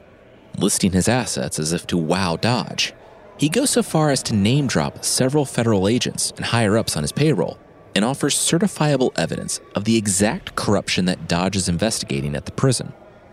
listing 0.59 0.93
his 0.93 1.09
assets 1.09 1.59
as 1.59 1.73
if 1.73 1.87
to 1.87 1.97
wow 1.97 2.37
Dodge. 2.37 2.93
He 3.37 3.49
goes 3.49 3.71
so 3.71 3.83
far 3.83 4.11
as 4.11 4.23
to 4.25 4.35
name 4.35 4.67
drop 4.67 5.05
several 5.05 5.45
federal 5.45 5.89
agents 5.89 6.33
and 6.37 6.45
higher 6.45 6.79
ups 6.79 6.97
on 6.97 7.03
his 7.03 7.13
payroll 7.13 7.59
and 7.97 8.05
offers 8.05 8.37
certifiable 8.37 9.13
evidence 9.17 9.61
of 9.75 9.85
the 9.85 9.97
exact 9.97 10.55
corruption 10.55 11.05
that 11.07 11.29
Dodge 11.29 11.57
is 11.57 11.69
investigating 11.69 12.37
at 12.37 12.47
the 12.47 12.53
prison. 12.53 12.93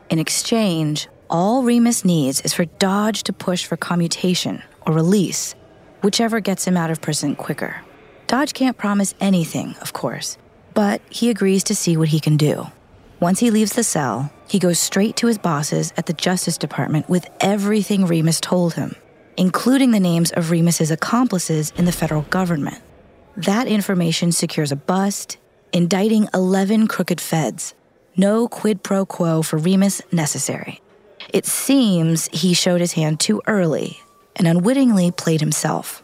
In 0.09 0.19
exchange, 0.19 1.07
all 1.29 1.63
Remus 1.63 2.03
needs 2.03 2.41
is 2.41 2.53
for 2.53 2.65
Dodge 2.65 3.23
to 3.23 3.33
push 3.33 3.65
for 3.65 3.77
commutation 3.77 4.63
or 4.85 4.93
release, 4.93 5.55
whichever 6.01 6.39
gets 6.39 6.65
him 6.65 6.77
out 6.77 6.91
of 6.91 7.01
prison 7.01 7.35
quicker. 7.35 7.81
Dodge 8.27 8.53
can't 8.53 8.77
promise 8.77 9.13
anything, 9.19 9.75
of 9.81 9.93
course, 9.93 10.37
but 10.73 11.01
he 11.09 11.29
agrees 11.29 11.63
to 11.65 11.75
see 11.75 11.95
what 11.95 12.09
he 12.09 12.19
can 12.19 12.37
do. 12.37 12.67
Once 13.19 13.39
he 13.39 13.51
leaves 13.51 13.73
the 13.73 13.83
cell, 13.83 14.33
he 14.47 14.57
goes 14.57 14.79
straight 14.79 15.15
to 15.17 15.27
his 15.27 15.37
bosses 15.37 15.93
at 15.95 16.07
the 16.07 16.13
Justice 16.13 16.57
Department 16.57 17.07
with 17.07 17.27
everything 17.39 18.05
Remus 18.05 18.39
told 18.39 18.73
him, 18.73 18.95
including 19.41 19.89
the 19.89 19.99
names 19.99 20.31
of 20.33 20.51
Remus's 20.51 20.91
accomplices 20.91 21.73
in 21.75 21.85
the 21.85 21.91
federal 21.91 22.21
government. 22.21 22.77
That 23.35 23.67
information 23.67 24.31
secures 24.31 24.71
a 24.71 24.75
bust, 24.75 25.37
indicting 25.73 26.29
11 26.31 26.87
crooked 26.87 27.19
feds. 27.19 27.73
No 28.15 28.47
quid 28.47 28.83
pro 28.83 29.03
quo 29.03 29.41
for 29.41 29.57
Remus 29.57 29.99
necessary. 30.11 30.79
It 31.33 31.47
seems 31.47 32.27
he 32.27 32.53
showed 32.53 32.81
his 32.81 32.93
hand 32.93 33.19
too 33.19 33.41
early 33.47 34.01
and 34.35 34.47
unwittingly 34.47 35.09
played 35.09 35.41
himself. 35.41 36.03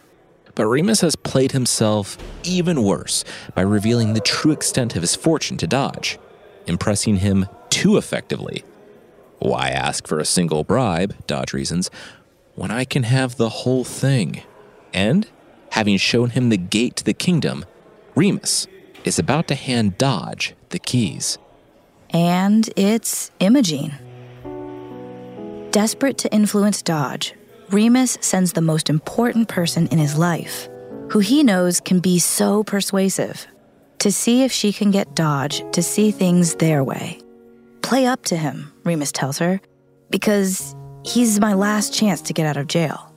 But 0.55 0.65
Remus 0.65 1.01
has 1.01 1.15
played 1.15 1.51
himself 1.51 2.17
even 2.43 2.81
worse 2.81 3.23
by 3.53 3.61
revealing 3.61 4.15
the 4.15 4.19
true 4.19 4.51
extent 4.51 4.95
of 4.95 5.03
his 5.03 5.15
fortune 5.15 5.57
to 5.57 5.67
Dodge, 5.67 6.17
impressing 6.65 7.17
him 7.17 7.45
too 7.69 7.97
effectively. 7.97 8.63
Why 9.39 9.69
ask 9.69 10.07
for 10.07 10.19
a 10.19 10.25
single 10.25 10.63
bribe, 10.63 11.15
Dodge 11.27 11.53
reasons, 11.53 11.91
when 12.57 12.71
I 12.71 12.85
can 12.85 13.03
have 13.03 13.37
the 13.37 13.49
whole 13.49 13.85
thing? 13.85 14.41
And 14.93 15.29
having 15.69 15.97
shown 15.97 16.31
him 16.31 16.49
the 16.49 16.57
gate 16.57 16.95
to 16.97 17.03
the 17.03 17.13
kingdom, 17.13 17.63
Remus 18.15 18.67
is 19.05 19.19
about 19.19 19.47
to 19.47 19.55
hand 19.55 19.97
Dodge 19.97 20.55
the 20.69 20.79
keys. 20.79 21.37
And 22.09 22.67
it's 22.75 23.31
Imogene. 23.39 23.93
Desperate 25.71 26.17
to 26.17 26.33
influence 26.33 26.81
Dodge, 26.81 27.35
Remus 27.69 28.17
sends 28.21 28.53
the 28.53 28.61
most 28.61 28.89
important 28.89 29.49
person 29.49 29.87
in 29.87 29.99
his 29.99 30.17
life, 30.17 30.67
who 31.09 31.19
he 31.19 31.43
knows 31.43 31.79
can 31.79 31.99
be 31.99 32.17
so 32.17 32.63
persuasive, 32.63 33.45
to 33.99 34.11
see 34.11 34.43
if 34.43 34.51
she 34.51 34.73
can 34.73 34.89
get 34.89 35.15
Dodge 35.15 35.63
to 35.73 35.83
see 35.83 36.09
things 36.09 36.55
their 36.55 36.83
way. 36.83 37.19
Play 37.83 38.07
up 38.07 38.23
to 38.25 38.35
him, 38.35 38.73
Remus 38.83 39.11
tells 39.11 39.37
her, 39.37 39.61
because 40.09 40.75
he's 41.07 41.39
my 41.39 41.53
last 41.53 41.93
chance 41.93 42.21
to 42.21 42.33
get 42.33 42.45
out 42.45 42.57
of 42.57 42.67
jail. 42.67 43.13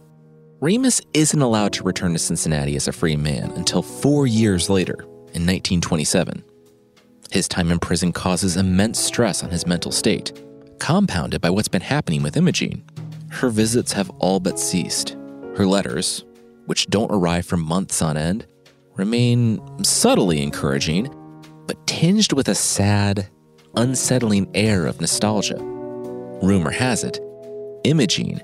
Remus 0.60 1.00
isn't 1.14 1.42
allowed 1.42 1.72
to 1.72 1.82
return 1.82 2.12
to 2.12 2.18
Cincinnati 2.18 2.76
as 2.76 2.86
a 2.86 2.92
free 2.92 3.16
man 3.16 3.50
until 3.52 3.82
four 3.82 4.26
years 4.26 4.70
later, 4.70 5.00
in 5.32 5.46
1927. 5.46 6.44
His 7.30 7.48
time 7.48 7.70
in 7.70 7.78
prison 7.78 8.12
causes 8.12 8.56
immense 8.56 8.98
stress 8.98 9.42
on 9.42 9.50
his 9.50 9.66
mental 9.66 9.92
state, 9.92 10.38
compounded 10.78 11.40
by 11.40 11.50
what's 11.50 11.68
been 11.68 11.80
happening 11.80 12.22
with 12.22 12.36
Imogene. 12.36 12.84
Her 13.30 13.48
visits 13.48 13.92
have 13.92 14.10
all 14.18 14.40
but 14.40 14.58
ceased. 14.58 15.16
Her 15.56 15.66
letters, 15.66 16.24
which 16.66 16.88
don't 16.88 17.12
arrive 17.12 17.46
for 17.46 17.56
months 17.56 18.02
on 18.02 18.16
end, 18.16 18.46
remain 18.96 19.60
subtly 19.84 20.42
encouraging, 20.42 21.08
but 21.66 21.86
tinged 21.86 22.32
with 22.32 22.48
a 22.48 22.54
sad, 22.54 23.28
unsettling 23.76 24.50
air 24.54 24.86
of 24.86 25.00
nostalgia. 25.00 25.58
Rumor 26.42 26.70
has 26.70 27.04
it, 27.04 27.20
Imogene 27.84 28.42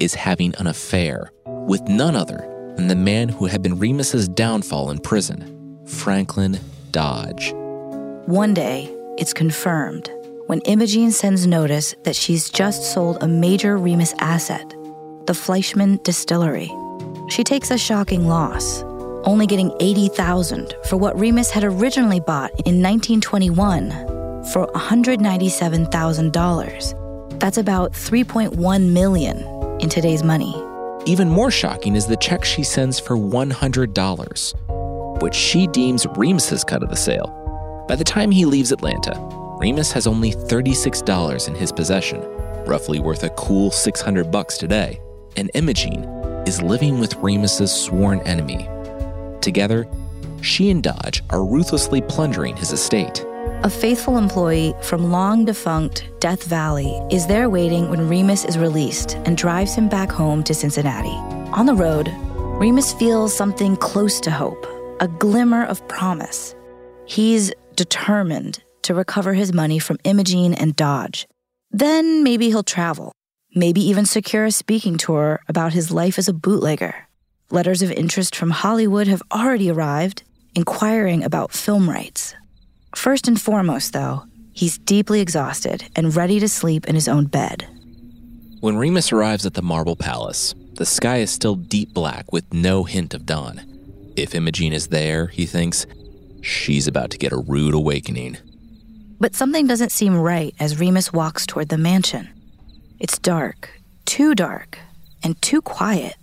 is 0.00 0.12
having 0.12 0.54
an 0.56 0.66
affair 0.66 1.30
with 1.46 1.80
none 1.88 2.14
other 2.14 2.46
than 2.76 2.88
the 2.88 2.96
man 2.96 3.30
who 3.30 3.46
had 3.46 3.62
been 3.62 3.78
Remus's 3.78 4.28
downfall 4.28 4.90
in 4.90 4.98
prison, 4.98 5.78
Franklin 5.86 6.60
Dodge. 6.90 7.54
One 8.26 8.52
day, 8.52 8.94
it's 9.16 9.32
confirmed 9.32 10.10
when 10.46 10.60
Imogene 10.62 11.10
sends 11.10 11.46
notice 11.46 11.94
that 12.04 12.16
she's 12.16 12.48
just 12.50 12.92
sold 12.92 13.22
a 13.22 13.28
major 13.28 13.78
Remus 13.78 14.14
asset, 14.18 14.74
the 15.26 15.34
Fleischmann 15.34 15.98
Distillery. 16.02 16.70
She 17.30 17.44
takes 17.44 17.70
a 17.70 17.78
shocking 17.78 18.28
loss, 18.28 18.82
only 19.24 19.46
getting 19.46 19.72
80,000 19.80 20.74
for 20.84 20.98
what 20.98 21.18
Remus 21.18 21.50
had 21.50 21.64
originally 21.64 22.20
bought 22.20 22.50
in 22.66 22.82
1921 22.82 23.90
for 24.52 24.66
$197,000. 24.74 26.99
That's 27.40 27.56
about 27.56 27.92
3.1 27.92 28.92
million 28.92 29.38
in 29.80 29.88
today's 29.88 30.22
money. 30.22 30.54
Even 31.06 31.30
more 31.30 31.50
shocking 31.50 31.96
is 31.96 32.06
the 32.06 32.18
check 32.18 32.44
she 32.44 32.62
sends 32.62 33.00
for 33.00 33.16
$100, 33.16 35.22
which 35.22 35.34
she 35.34 35.66
deems 35.66 36.06
Remus's 36.18 36.64
cut 36.64 36.82
of 36.82 36.90
the 36.90 36.96
sale. 36.96 37.34
By 37.88 37.96
the 37.96 38.04
time 38.04 38.30
he 38.30 38.44
leaves 38.44 38.72
Atlanta, 38.72 39.18
Remus 39.58 39.90
has 39.90 40.06
only 40.06 40.32
$36 40.32 41.48
in 41.48 41.54
his 41.54 41.72
possession, 41.72 42.20
roughly 42.66 43.00
worth 43.00 43.24
a 43.24 43.30
cool 43.30 43.70
600 43.70 44.30
bucks 44.30 44.58
today, 44.58 45.00
and 45.36 45.50
Imogene 45.54 46.04
is 46.46 46.60
living 46.60 47.00
with 47.00 47.16
Remus's 47.16 47.72
sworn 47.72 48.20
enemy. 48.20 48.68
Together, 49.40 49.88
she 50.42 50.68
and 50.68 50.82
Dodge 50.82 51.22
are 51.30 51.42
ruthlessly 51.42 52.02
plundering 52.02 52.54
his 52.54 52.70
estate. 52.70 53.24
A 53.62 53.68
faithful 53.68 54.16
employee 54.16 54.72
from 54.80 55.12
long 55.12 55.44
defunct 55.44 56.10
Death 56.18 56.44
Valley 56.44 56.98
is 57.10 57.26
there 57.26 57.50
waiting 57.50 57.90
when 57.90 58.08
Remus 58.08 58.46
is 58.46 58.56
released 58.56 59.16
and 59.26 59.36
drives 59.36 59.74
him 59.74 59.86
back 59.86 60.10
home 60.10 60.42
to 60.44 60.54
Cincinnati. 60.54 61.14
On 61.52 61.66
the 61.66 61.74
road, 61.74 62.10
Remus 62.58 62.94
feels 62.94 63.36
something 63.36 63.76
close 63.76 64.18
to 64.20 64.30
hope, 64.30 64.66
a 65.00 65.08
glimmer 65.08 65.66
of 65.66 65.86
promise. 65.88 66.54
He's 67.04 67.52
determined 67.76 68.62
to 68.80 68.94
recover 68.94 69.34
his 69.34 69.52
money 69.52 69.78
from 69.78 69.98
Imogene 70.04 70.54
and 70.54 70.74
Dodge. 70.74 71.28
Then 71.70 72.24
maybe 72.24 72.46
he'll 72.46 72.62
travel, 72.62 73.12
maybe 73.54 73.82
even 73.82 74.06
secure 74.06 74.46
a 74.46 74.52
speaking 74.52 74.96
tour 74.96 75.42
about 75.48 75.74
his 75.74 75.90
life 75.90 76.18
as 76.18 76.28
a 76.28 76.32
bootlegger. 76.32 76.94
Letters 77.50 77.82
of 77.82 77.92
interest 77.92 78.34
from 78.34 78.52
Hollywood 78.52 79.06
have 79.06 79.22
already 79.30 79.70
arrived, 79.70 80.22
inquiring 80.54 81.22
about 81.22 81.52
film 81.52 81.90
rights. 81.90 82.34
First 82.94 83.28
and 83.28 83.40
foremost, 83.40 83.92
though, 83.92 84.24
he's 84.52 84.78
deeply 84.78 85.20
exhausted 85.20 85.84
and 85.96 86.14
ready 86.14 86.40
to 86.40 86.48
sleep 86.48 86.86
in 86.86 86.94
his 86.94 87.08
own 87.08 87.26
bed. 87.26 87.66
When 88.60 88.76
Remus 88.76 89.12
arrives 89.12 89.46
at 89.46 89.54
the 89.54 89.62
Marble 89.62 89.96
Palace, 89.96 90.54
the 90.74 90.84
sky 90.84 91.18
is 91.18 91.30
still 91.30 91.54
deep 91.54 91.94
black 91.94 92.32
with 92.32 92.52
no 92.52 92.84
hint 92.84 93.14
of 93.14 93.26
dawn. 93.26 93.62
If 94.16 94.34
Imogene 94.34 94.72
is 94.72 94.88
there, 94.88 95.28
he 95.28 95.46
thinks, 95.46 95.86
she's 96.42 96.86
about 96.86 97.10
to 97.10 97.18
get 97.18 97.32
a 97.32 97.38
rude 97.38 97.74
awakening. 97.74 98.38
But 99.18 99.34
something 99.34 99.66
doesn't 99.66 99.92
seem 99.92 100.16
right 100.16 100.54
as 100.58 100.78
Remus 100.78 101.12
walks 101.12 101.46
toward 101.46 101.68
the 101.68 101.78
mansion. 101.78 102.28
It's 102.98 103.18
dark, 103.18 103.70
too 104.04 104.34
dark, 104.34 104.78
and 105.22 105.40
too 105.40 105.62
quiet. 105.62 106.16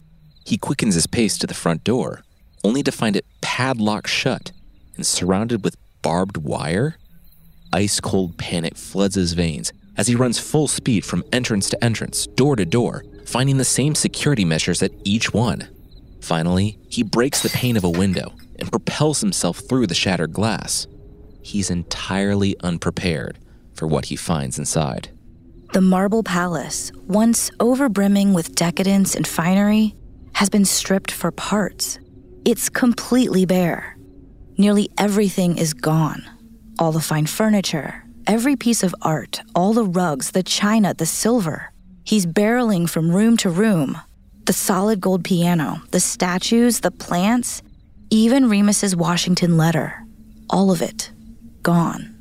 He 0.46 0.58
quickens 0.58 0.96
his 0.96 1.08
pace 1.08 1.38
to 1.40 1.48
the 1.48 1.54
front 1.54 1.84
door, 1.84 2.24
only 2.64 2.84
to 2.84 2.92
find 2.92 3.16
it 3.16 3.26
padlocked 3.42 4.10
shut 4.10 4.52
and 4.96 5.06
surrounded 5.06 5.64
with 5.64 5.76
barbed 6.02 6.38
wire? 6.38 6.98
Ice 7.74 8.00
cold 8.00 8.38
panic 8.38 8.78
floods 8.78 9.16
his 9.16 9.34
veins 9.34 9.72
as 9.98 10.08
he 10.08 10.16
runs 10.16 10.40
full 10.40 10.68
speed 10.68 11.04
from 11.04 11.24
entrance 11.34 11.70
to 11.70 11.84
entrance, 11.84 12.28
door 12.28 12.56
to 12.56 12.66
door, 12.66 13.04
finding 13.26 13.58
the 13.58 13.66
same 13.66 13.96
security 13.96 14.46
measures 14.46 14.82
at 14.84 14.92
each 15.04 15.34
one. 15.34 15.68
Finally, 16.22 16.78
he 16.90 17.04
breaks 17.04 17.42
the 17.42 17.50
pane 17.50 17.78
of 17.78 17.84
a 17.84 17.90
window 17.90 18.34
and 18.60 18.72
propels 18.72 19.22
himself 19.22 19.60
through 19.60 19.88
the 19.88 19.96
shattered 19.96 20.34
glass. 20.34 20.88
He's 21.42 21.70
entirely 21.70 22.56
unprepared 22.62 23.40
for 23.74 23.88
what 23.88 24.06
he 24.06 24.16
finds 24.16 24.60
inside. 24.60 25.10
The 25.74 25.82
Marble 25.82 26.24
Palace, 26.24 26.92
once 27.08 27.50
overbrimming 27.60 28.34
with 28.34 28.56
decadence 28.56 29.16
and 29.16 29.28
finery, 29.28 29.96
has 30.34 30.50
been 30.50 30.66
stripped 30.66 31.12
for 31.12 31.32
parts. 31.32 32.00
It's 32.46 32.70
completely 32.70 33.46
bare. 33.46 33.97
Nearly 34.60 34.90
everything 34.98 35.60
is 35.60 35.76
gone. 35.76 36.24
All 36.80 36.92
the 36.92 37.00
fine 37.00 37.28
furniture, 37.28 38.04
every 38.26 38.56
piece 38.56 38.82
of 38.82 38.96
art, 39.04 39.42
all 39.54 39.74
the 39.74 39.86
rugs, 39.86 40.32
the 40.32 40.42
china, 40.42 40.96
the 40.96 41.06
silver. 41.06 41.72
He's 42.04 42.26
barreling 42.26 42.90
from 42.90 43.16
room 43.16 43.38
to 43.38 43.52
room. 43.52 44.00
The 44.46 44.54
solid 44.54 45.00
gold 45.00 45.24
piano, 45.24 45.84
the 45.92 46.00
statues, 46.00 46.80
the 46.80 46.90
plants, 46.90 47.62
even 48.10 48.50
Remus's 48.50 48.96
Washington 48.96 49.58
letter. 49.58 50.04
All 50.50 50.72
of 50.72 50.82
it 50.82 51.12
gone. 51.62 52.16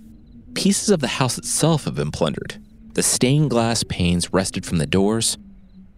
Pieces 0.55 0.91
of 0.91 1.01
the 1.01 1.09
house 1.09 1.39
itself 1.39 1.85
have 1.85 1.95
been 1.95 2.11
plundered. 2.11 2.57
The 2.93 3.03
stained 3.03 3.49
glass 3.49 3.83
panes 3.83 4.33
wrested 4.33 4.67
from 4.67 4.77
the 4.79 4.87
doors, 4.87 5.39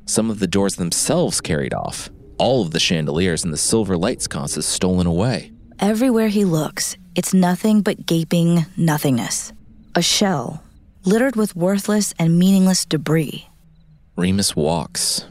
some 0.06 0.30
of 0.30 0.38
the 0.38 0.46
doors 0.46 0.76
themselves 0.76 1.40
carried 1.40 1.74
off, 1.74 2.10
all 2.38 2.62
of 2.62 2.70
the 2.70 2.80
chandeliers 2.80 3.42
and 3.42 3.52
the 3.52 3.58
silver 3.58 3.96
light 3.96 4.22
sconces 4.22 4.66
stolen 4.66 5.06
away. 5.06 5.52
Everywhere 5.80 6.28
he 6.28 6.44
looks, 6.44 6.96
it's 7.14 7.34
nothing 7.34 7.82
but 7.82 8.06
gaping 8.06 8.66
nothingness. 8.76 9.52
A 9.94 10.02
shell, 10.02 10.62
littered 11.04 11.36
with 11.36 11.56
worthless 11.56 12.14
and 12.18 12.38
meaningless 12.38 12.84
debris. 12.84 13.48
Remus 14.16 14.54
walks, 14.56 15.26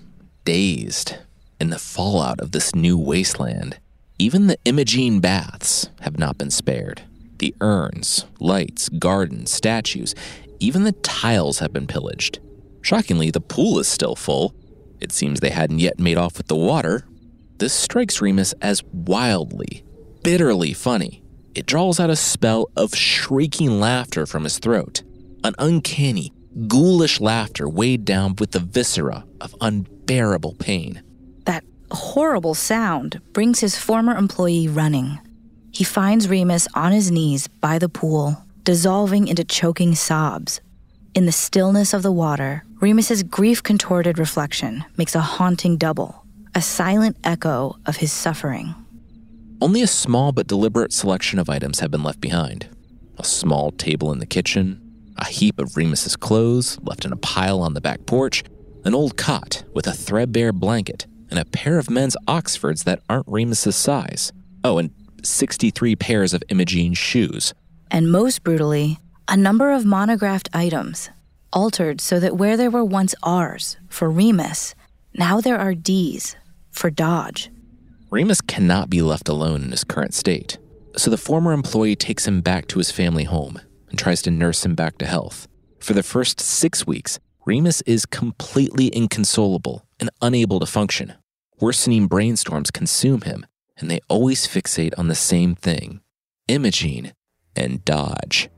dazed, 0.45 1.15
in 1.59 1.69
the 1.69 1.79
fallout 1.79 2.39
of 2.39 2.51
this 2.51 2.73
new 2.75 2.97
wasteland. 2.97 3.77
Even 4.19 4.47
the 4.47 4.57
Imogene 4.65 5.19
baths 5.19 5.89
have 6.01 6.17
not 6.17 6.37
been 6.37 6.51
spared. 6.51 7.01
The 7.39 7.53
urns, 7.61 8.25
lights, 8.39 8.89
gardens, 8.89 9.51
statues, 9.51 10.15
even 10.59 10.83
the 10.83 10.93
tiles 10.93 11.59
have 11.59 11.71
been 11.71 11.87
pillaged. 11.87 12.39
Shockingly, 12.81 13.31
the 13.31 13.41
pool 13.41 13.79
is 13.79 13.87
still 13.87 14.15
full. 14.15 14.55
It 14.99 15.11
seems 15.11 15.39
they 15.39 15.49
hadn't 15.51 15.79
yet 15.79 15.99
made 15.99 16.17
off 16.17 16.37
with 16.37 16.47
the 16.47 16.55
water. 16.55 17.05
This 17.57 17.73
strikes 17.73 18.21
Remus 18.21 18.53
as 18.61 18.83
wildly, 18.85 19.83
bitterly 20.23 20.73
funny. 20.73 21.23
It 21.55 21.65
draws 21.65 21.99
out 21.99 22.09
a 22.09 22.15
spell 22.15 22.69
of 22.75 22.95
shrieking 22.95 23.79
laughter 23.79 24.25
from 24.25 24.43
his 24.43 24.59
throat, 24.59 25.03
an 25.43 25.55
uncanny, 25.57 26.31
ghoulish 26.67 27.19
laughter 27.19 27.67
weighed 27.67 28.05
down 28.05 28.35
with 28.39 28.51
the 28.51 28.59
viscera 28.59 29.25
of 29.41 29.55
unbearable 29.61 30.55
pain. 30.59 31.01
That 31.45 31.63
horrible 31.91 32.53
sound 32.53 33.21
brings 33.33 33.59
his 33.59 33.77
former 33.77 34.15
employee 34.15 34.67
running. 34.67 35.19
He 35.71 35.83
finds 35.83 36.27
Remus 36.27 36.67
on 36.73 36.91
his 36.91 37.11
knees 37.11 37.47
by 37.47 37.79
the 37.79 37.89
pool, 37.89 38.43
dissolving 38.63 39.27
into 39.27 39.43
choking 39.43 39.95
sobs. 39.95 40.61
In 41.13 41.25
the 41.25 41.31
stillness 41.31 41.93
of 41.93 42.03
the 42.03 42.11
water, 42.11 42.63
Remus's 42.79 43.23
grief 43.23 43.63
contorted 43.63 44.19
reflection 44.19 44.85
makes 44.97 45.15
a 45.15 45.21
haunting 45.21 45.77
double, 45.77 46.23
a 46.53 46.61
silent 46.61 47.17
echo 47.23 47.77
of 47.85 47.97
his 47.97 48.11
suffering. 48.11 48.75
Only 49.59 49.81
a 49.81 49.87
small 49.87 50.31
but 50.31 50.45
deliberate 50.45 50.93
selection 50.93 51.39
of 51.39 51.49
items 51.49 51.79
have 51.79 51.89
been 51.89 52.03
left 52.03 52.21
behind. 52.21 52.69
A 53.17 53.23
small 53.23 53.71
table 53.71 54.11
in 54.11 54.19
the 54.19 54.27
kitchen, 54.27 54.79
a 55.17 55.25
heap 55.25 55.57
of 55.59 55.75
Remus's 55.75 56.15
clothes 56.15 56.77
left 56.83 57.05
in 57.05 57.11
a 57.11 57.17
pile 57.17 57.59
on 57.61 57.73
the 57.73 57.81
back 57.81 58.05
porch, 58.05 58.43
an 58.85 58.93
old 58.93 59.17
cot 59.17 59.63
with 59.73 59.87
a 59.87 59.93
threadbare 59.93 60.53
blanket, 60.53 61.07
and 61.31 61.39
a 61.39 61.45
pair 61.45 61.79
of 61.79 61.89
men's 61.89 62.15
Oxfords 62.27 62.83
that 62.83 63.01
aren't 63.09 63.27
Remus's 63.27 63.75
size. 63.75 64.31
Oh, 64.63 64.77
and 64.77 64.91
63 65.23 65.95
pairs 65.95 66.35
of 66.35 66.43
Imogene's 66.49 66.99
shoes. 66.99 67.55
And 67.89 68.11
most 68.11 68.43
brutally, 68.43 68.99
a 69.27 69.35
number 69.35 69.71
of 69.71 69.85
monographed 69.85 70.49
items, 70.53 71.09
altered 71.51 71.99
so 71.99 72.19
that 72.19 72.37
where 72.37 72.57
there 72.57 72.69
were 72.69 72.85
once 72.85 73.15
R's 73.23 73.77
for 73.89 74.07
Remus, 74.07 74.75
now 75.15 75.41
there 75.41 75.57
are 75.57 75.73
D's 75.73 76.35
for 76.71 76.91
Dodge. 76.91 77.49
Remus 78.09 78.39
cannot 78.39 78.89
be 78.89 79.01
left 79.01 79.27
alone 79.27 79.63
in 79.63 79.71
his 79.71 79.83
current 79.83 80.13
state, 80.13 80.57
so 80.95 81.09
the 81.11 81.17
former 81.17 81.51
employee 81.51 81.95
takes 81.95 82.25
him 82.25 82.39
back 82.39 82.67
to 82.67 82.77
his 82.77 82.89
family 82.89 83.25
home 83.25 83.59
and 83.89 83.99
tries 83.99 84.21
to 84.21 84.31
nurse 84.31 84.65
him 84.65 84.75
back 84.75 84.97
to 84.97 85.05
health. 85.05 85.47
For 85.79 85.93
the 85.93 86.03
first 86.03 86.39
six 86.39 86.87
weeks, 86.87 87.19
Remus 87.45 87.81
is 87.81 88.05
completely 88.05 88.89
inconsolable 88.95 89.85
and 89.99 90.09
unable 90.21 90.59
to 90.61 90.65
function. 90.65 91.13
Worsening 91.59 92.07
brainstorms 92.07 92.71
consume 92.71 93.21
him, 93.21 93.45
and 93.77 93.91
they 93.91 93.99
always 94.07 94.47
fixate 94.47 94.97
on 94.97 95.07
the 95.07 95.15
same 95.15 95.55
thing 95.55 96.01
Imogene 96.47 97.13
and 97.55 97.83
Dodge. 97.83 98.49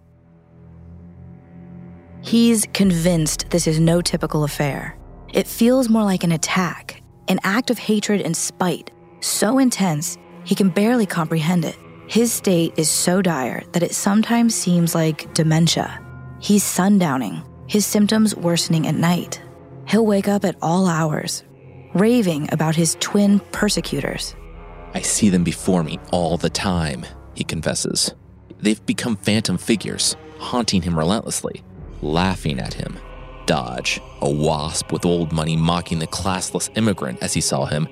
He's 2.21 2.67
convinced 2.73 3.49
this 3.49 3.65
is 3.65 3.79
no 3.79 4.01
typical 4.01 4.43
affair. 4.43 4.97
It 5.33 5.47
feels 5.47 5.89
more 5.89 6.03
like 6.03 6.23
an 6.23 6.33
attack, 6.33 7.01
an 7.27 7.39
act 7.43 7.69
of 7.69 7.79
hatred 7.79 8.21
and 8.21 8.35
spite, 8.35 8.88
so 9.21 9.59
intense 9.59 10.17
he 10.43 10.55
can 10.55 10.69
barely 10.69 11.05
comprehend 11.05 11.65
it. 11.65 11.77
His 12.07 12.33
state 12.33 12.73
is 12.77 12.89
so 12.89 13.21
dire 13.21 13.63
that 13.73 13.83
it 13.83 13.93
sometimes 13.93 14.55
seems 14.55 14.95
like 14.95 15.31
dementia. 15.33 16.03
He's 16.39 16.63
sundowning, 16.63 17.43
his 17.67 17.85
symptoms 17.85 18.35
worsening 18.35 18.87
at 18.87 18.95
night. 18.95 19.41
He'll 19.87 20.05
wake 20.05 20.27
up 20.27 20.43
at 20.43 20.55
all 20.61 20.87
hours, 20.87 21.43
raving 21.93 22.51
about 22.51 22.75
his 22.75 22.97
twin 22.99 23.39
persecutors. 23.51 24.35
I 24.93 25.01
see 25.01 25.29
them 25.29 25.43
before 25.43 25.83
me 25.83 25.99
all 26.11 26.37
the 26.37 26.49
time, 26.49 27.05
he 27.35 27.43
confesses. 27.43 28.13
They've 28.59 28.83
become 28.85 29.15
phantom 29.15 29.57
figures, 29.57 30.15
haunting 30.39 30.81
him 30.81 30.97
relentlessly, 30.97 31.63
laughing 32.01 32.59
at 32.59 32.73
him. 32.73 32.97
Dodge, 33.45 33.99
a 34.21 34.29
wasp 34.29 34.91
with 34.91 35.05
old 35.05 35.31
money 35.31 35.55
mocking 35.55 35.99
the 35.99 36.07
classless 36.07 36.69
immigrant 36.75 37.19
as 37.21 37.33
he 37.33 37.41
saw 37.41 37.65
him, 37.65 37.87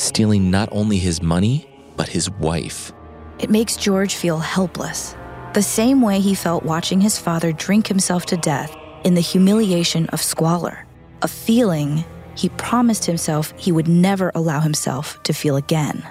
stealing 0.00 0.50
not 0.50 0.68
only 0.72 0.98
his 0.98 1.22
money, 1.22 1.68
but 1.96 2.08
his 2.08 2.30
wife. 2.30 2.92
It 3.38 3.50
makes 3.50 3.76
George 3.76 4.14
feel 4.14 4.38
helpless, 4.38 5.14
the 5.52 5.62
same 5.62 6.00
way 6.00 6.20
he 6.20 6.34
felt 6.34 6.64
watching 6.64 7.00
his 7.00 7.18
father 7.18 7.52
drink 7.52 7.86
himself 7.86 8.26
to 8.26 8.36
death 8.36 8.74
in 9.04 9.14
the 9.14 9.20
humiliation 9.20 10.06
of 10.06 10.20
squalor, 10.20 10.86
a 11.22 11.28
feeling 11.28 12.04
he 12.34 12.48
promised 12.50 13.04
himself 13.04 13.52
he 13.56 13.72
would 13.72 13.88
never 13.88 14.32
allow 14.34 14.60
himself 14.60 15.22
to 15.24 15.32
feel 15.32 15.56
again. 15.56 16.06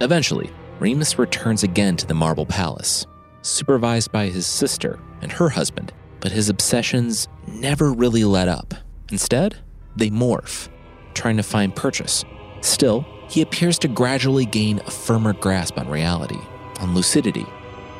Eventually, 0.00 0.50
Remus 0.78 1.18
returns 1.18 1.62
again 1.62 1.96
to 1.96 2.06
the 2.06 2.14
Marble 2.14 2.46
Palace, 2.46 3.06
supervised 3.42 4.12
by 4.12 4.26
his 4.26 4.46
sister 4.46 4.98
and 5.20 5.32
her 5.32 5.48
husband, 5.48 5.92
but 6.20 6.32
his 6.32 6.48
obsessions 6.48 7.28
never 7.46 7.92
really 7.92 8.24
let 8.24 8.48
up. 8.48 8.74
Instead, 9.10 9.56
they 9.94 10.10
morph, 10.10 10.68
trying 11.14 11.36
to 11.36 11.42
find 11.42 11.74
purchase. 11.74 12.24
Still, 12.60 13.06
he 13.28 13.42
appears 13.42 13.78
to 13.80 13.88
gradually 13.88 14.46
gain 14.46 14.80
a 14.86 14.90
firmer 14.90 15.32
grasp 15.32 15.78
on 15.78 15.88
reality, 15.88 16.40
on 16.80 16.94
lucidity. 16.94 17.46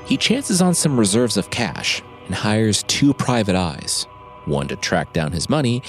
He 0.07 0.17
chances 0.17 0.63
on 0.63 0.75
some 0.75 0.99
reserves 0.99 1.37
of 1.37 1.51
cash 1.51 2.03
and 2.27 2.35
hires 2.35 2.83
two 2.85 3.13
private 3.13 3.57
eyes, 3.57 4.07
one 4.45 4.69
to 4.69 4.77
track 4.77 5.13
down 5.13 5.33
his 5.33 5.49
money 5.49 5.83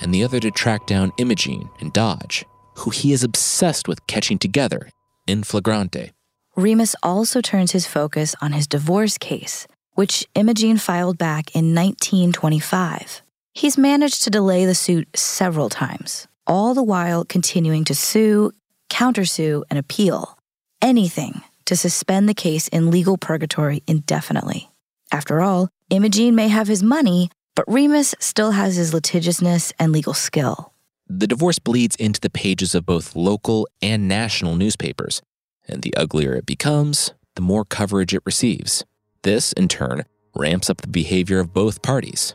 and 0.00 0.12
the 0.12 0.24
other 0.24 0.40
to 0.40 0.50
track 0.50 0.86
down 0.86 1.12
Imogene 1.16 1.70
and 1.80 1.92
Dodge, 1.92 2.44
who 2.76 2.90
he 2.90 3.12
is 3.12 3.24
obsessed 3.24 3.88
with 3.88 4.06
catching 4.06 4.38
together 4.38 4.90
in 5.26 5.42
flagrante. 5.42 6.12
Remus 6.54 6.96
also 7.02 7.40
turns 7.40 7.72
his 7.72 7.86
focus 7.86 8.34
on 8.40 8.52
his 8.52 8.66
divorce 8.66 9.18
case, 9.18 9.66
which 9.94 10.26
Imogene 10.34 10.78
filed 10.78 11.18
back 11.18 11.54
in 11.54 11.74
1925. 11.74 13.22
He's 13.52 13.78
managed 13.78 14.22
to 14.24 14.30
delay 14.30 14.66
the 14.66 14.74
suit 14.74 15.08
several 15.16 15.68
times, 15.68 16.28
all 16.46 16.74
the 16.74 16.82
while 16.82 17.24
continuing 17.24 17.84
to 17.84 17.94
sue, 17.94 18.52
countersue, 18.88 19.62
and 19.70 19.78
appeal. 19.78 20.38
Anything 20.82 21.42
to 21.66 21.76
suspend 21.76 22.28
the 22.28 22.34
case 22.34 22.68
in 22.68 22.90
legal 22.90 23.18
purgatory 23.18 23.82
indefinitely. 23.86 24.70
After 25.12 25.40
all, 25.40 25.68
Imogene 25.90 26.34
may 26.34 26.48
have 26.48 26.68
his 26.68 26.82
money, 26.82 27.30
but 27.54 27.64
Remus 27.68 28.14
still 28.18 28.52
has 28.52 28.76
his 28.76 28.92
litigiousness 28.92 29.72
and 29.78 29.92
legal 29.92 30.14
skill. 30.14 30.72
The 31.08 31.26
divorce 31.26 31.58
bleeds 31.58 31.96
into 31.96 32.20
the 32.20 32.30
pages 32.30 32.74
of 32.74 32.86
both 32.86 33.14
local 33.14 33.68
and 33.80 34.08
national 34.08 34.56
newspapers, 34.56 35.22
and 35.68 35.82
the 35.82 35.94
uglier 35.96 36.34
it 36.34 36.46
becomes, 36.46 37.12
the 37.36 37.42
more 37.42 37.64
coverage 37.64 38.14
it 38.14 38.22
receives. 38.24 38.84
This, 39.22 39.52
in 39.52 39.68
turn, 39.68 40.04
ramps 40.34 40.68
up 40.68 40.80
the 40.80 40.88
behavior 40.88 41.38
of 41.38 41.54
both 41.54 41.82
parties. 41.82 42.34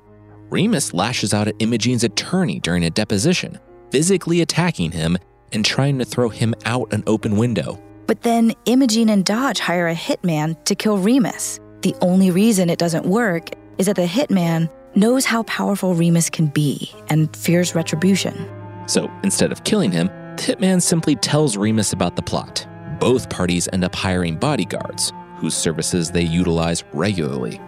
Remus 0.50 0.94
lashes 0.94 1.34
out 1.34 1.48
at 1.48 1.56
Imogene's 1.60 2.04
attorney 2.04 2.60
during 2.60 2.84
a 2.86 2.90
deposition, 2.90 3.60
physically 3.90 4.42
attacking 4.42 4.92
him 4.92 5.18
and 5.52 5.64
trying 5.66 6.00
to 6.00 6.06
throw 6.06 6.30
him 6.30 6.54
out 6.66 6.94
an 6.94 7.04
open 7.08 7.38
window. 7.38 7.82
But 8.08 8.22
then 8.22 8.54
Imogene 8.66 9.10
and 9.10 9.24
Dodge 9.24 9.60
hire 9.60 9.88
a 9.88 9.96
hitman 9.96 10.64
to 10.66 10.76
kill 10.76 10.98
Remus. 10.98 11.60
The 11.82 11.96
only 12.02 12.30
reason 12.32 12.70
it 12.70 12.80
doesn't 12.80 13.06
work 13.06 13.50
is 13.78 13.86
that 13.86 13.96
the 13.96 14.06
hitman 14.06 14.70
knows 14.96 15.26
how 15.26 15.44
powerful 15.44 15.96
Remus 15.96 16.30
can 16.30 16.48
be 16.48 16.94
and 17.10 17.34
fears 17.36 17.74
retribution. 17.74 18.50
So 18.88 19.10
instead 19.24 19.52
of 19.52 19.64
killing 19.64 19.92
him, 19.92 20.08
the 20.36 20.44
hitman 20.44 20.82
simply 20.82 21.16
tells 21.16 21.58
Remus 21.58 21.94
about 21.94 22.16
the 22.16 22.22
plot. 22.22 22.68
Both 23.00 23.30
parties 23.30 23.70
end 23.72 23.84
up 23.84 23.96
hiring 23.96 24.36
bodyguards, 24.36 25.14
whose 25.38 25.56
services 25.56 26.12
they 26.12 26.22
utilize 26.22 26.84
regularly. 26.94 27.60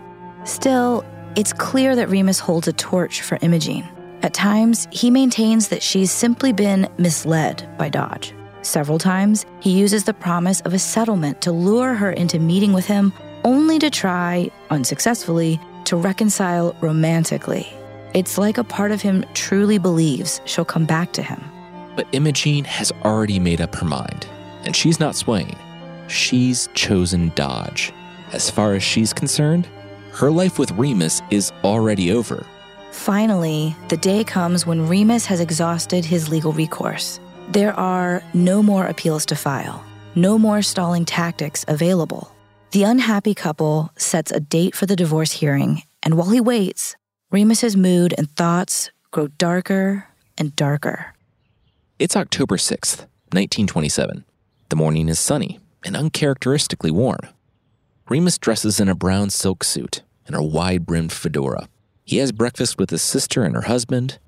Still, 0.44 1.06
it's 1.36 1.54
clear 1.54 1.96
that 1.96 2.10
Remus 2.10 2.40
holds 2.40 2.68
a 2.68 2.74
torch 2.74 3.22
for 3.22 3.38
Imogene. 3.42 3.88
At 4.24 4.34
times, 4.34 4.88
he 4.90 5.12
maintains 5.12 5.68
that 5.68 5.84
she's 5.84 6.10
simply 6.10 6.54
been 6.54 6.88
misled 6.98 7.70
by 7.78 7.90
Dodge. 7.90 8.34
Several 8.62 8.98
times, 8.98 9.46
he 9.60 9.78
uses 9.78 10.06
the 10.06 10.14
promise 10.14 10.62
of 10.62 10.74
a 10.74 10.80
settlement 10.80 11.42
to 11.42 11.52
lure 11.52 11.94
her 11.94 12.14
into 12.14 12.40
meeting 12.40 12.72
with 12.72 12.86
him, 12.86 13.12
only 13.44 13.80
to 13.80 13.90
try, 13.90 14.50
unsuccessfully, 14.70 15.60
to 15.84 15.98
reconcile 15.98 16.74
romantically. 16.80 17.68
It's 18.14 18.38
like 18.38 18.58
a 18.58 18.64
part 18.64 18.92
of 18.92 19.02
him 19.02 19.26
truly 19.34 19.78
believes 19.78 20.40
she'll 20.46 20.64
come 20.64 20.86
back 20.86 21.12
to 21.14 21.22
him. 21.22 21.44
But 21.98 22.08
Imogene 22.14 22.64
has 22.64 22.94
already 23.04 23.40
made 23.40 23.60
up 23.60 23.76
her 23.76 23.86
mind, 23.86 24.26
and 24.64 24.74
she's 24.74 25.02
not 25.02 25.18
swaying. 25.18 25.58
She's 26.08 26.70
chosen 26.76 27.34
Dodge. 27.36 27.92
As 28.32 28.50
far 28.50 28.74
as 28.74 28.84
she's 28.84 29.12
concerned, 29.12 29.68
her 30.14 30.32
life 30.32 30.58
with 30.58 30.72
Remus 30.72 31.22
is 31.30 31.52
already 31.66 32.14
over. 32.14 32.46
Finally, 32.94 33.76
the 33.90 33.98
day 33.98 34.24
comes 34.24 34.68
when 34.68 34.88
Remus 34.88 35.26
has 35.26 35.40
exhausted 35.40 36.06
his 36.06 36.30
legal 36.30 36.54
recourse. 36.54 37.20
There 37.50 37.74
are 37.74 38.24
no 38.34 38.62
more 38.64 38.86
appeals 38.86 39.26
to 39.26 39.36
file. 39.36 39.84
no 40.16 40.38
more 40.38 40.62
stalling 40.62 41.06
tactics 41.06 41.66
available. 41.68 42.32
The 42.70 42.84
unhappy 42.84 43.34
couple 43.34 43.90
sets 43.98 44.32
a 44.32 44.40
date 44.40 44.76
for 44.76 44.86
the 44.86 44.96
divorce 44.96 45.32
hearing, 45.32 45.82
and 46.04 46.14
while 46.14 46.30
he 46.30 46.40
waits, 46.40 46.96
Remus's 47.32 47.76
mood 47.76 48.14
and 48.16 48.30
thoughts 48.36 48.92
grow 49.10 49.30
darker 49.40 50.06
and 50.38 50.56
darker. 50.56 51.16
It's 51.98 52.16
October 52.16 52.58
6th, 52.58 53.00
1927. 53.34 54.24
The 54.70 54.76
morning 54.76 55.10
is 55.10 55.20
sunny 55.20 55.60
and 55.84 55.98
uncharacteristically 55.98 56.92
warm. 56.92 57.26
Remus 58.08 58.38
dresses 58.38 58.80
in 58.80 58.88
a 58.88 58.94
brown 58.94 59.32
silk 59.32 59.64
suit 59.64 60.04
and 60.28 60.36
a 60.36 60.44
wide 60.44 60.86
brimmed 60.86 61.12
fedora. 61.12 61.68
He 62.06 62.18
has 62.18 62.32
breakfast 62.32 62.78
with 62.78 62.90
his 62.90 63.02
sister 63.02 63.44
and 63.44 63.56
her 63.56 63.62
husband. 63.62 64.20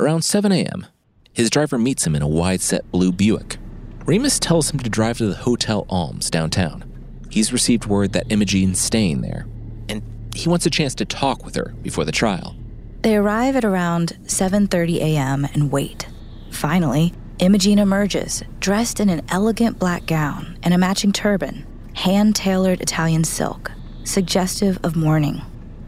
Around 0.00 0.22
7 0.22 0.50
a.m., 0.50 0.86
his 1.32 1.50
driver 1.50 1.78
meets 1.78 2.06
him 2.06 2.14
in 2.14 2.22
a 2.22 2.28
wide 2.28 2.60
set 2.60 2.90
blue 2.90 3.12
Buick. 3.12 3.58
Remus 4.04 4.38
tells 4.38 4.70
him 4.70 4.80
to 4.80 4.90
drive 4.90 5.18
to 5.18 5.26
the 5.26 5.36
Hotel 5.36 5.86
Alms 5.88 6.30
downtown. 6.30 6.84
He's 7.30 7.52
received 7.52 7.86
word 7.86 8.12
that 8.12 8.30
Imogene's 8.30 8.80
staying 8.80 9.20
there, 9.20 9.46
and 9.88 10.02
he 10.34 10.48
wants 10.48 10.66
a 10.66 10.70
chance 10.70 10.94
to 10.96 11.04
talk 11.04 11.44
with 11.44 11.54
her 11.54 11.74
before 11.82 12.04
the 12.04 12.12
trial. 12.12 12.56
They 13.02 13.16
arrive 13.16 13.56
at 13.56 13.64
around 13.64 14.18
7:30 14.24 14.96
a.m. 14.96 15.46
and 15.52 15.70
wait. 15.70 16.08
Finally, 16.50 17.12
Imogene 17.38 17.78
emerges, 17.78 18.42
dressed 18.60 19.00
in 19.00 19.08
an 19.08 19.22
elegant 19.28 19.78
black 19.78 20.06
gown 20.06 20.58
and 20.62 20.72
a 20.72 20.78
matching 20.78 21.12
turban, 21.12 21.66
hand-tailored 21.94 22.80
Italian 22.80 23.24
silk, 23.24 23.70
suggestive 24.04 24.78
of 24.82 24.96
mourning. 24.96 25.42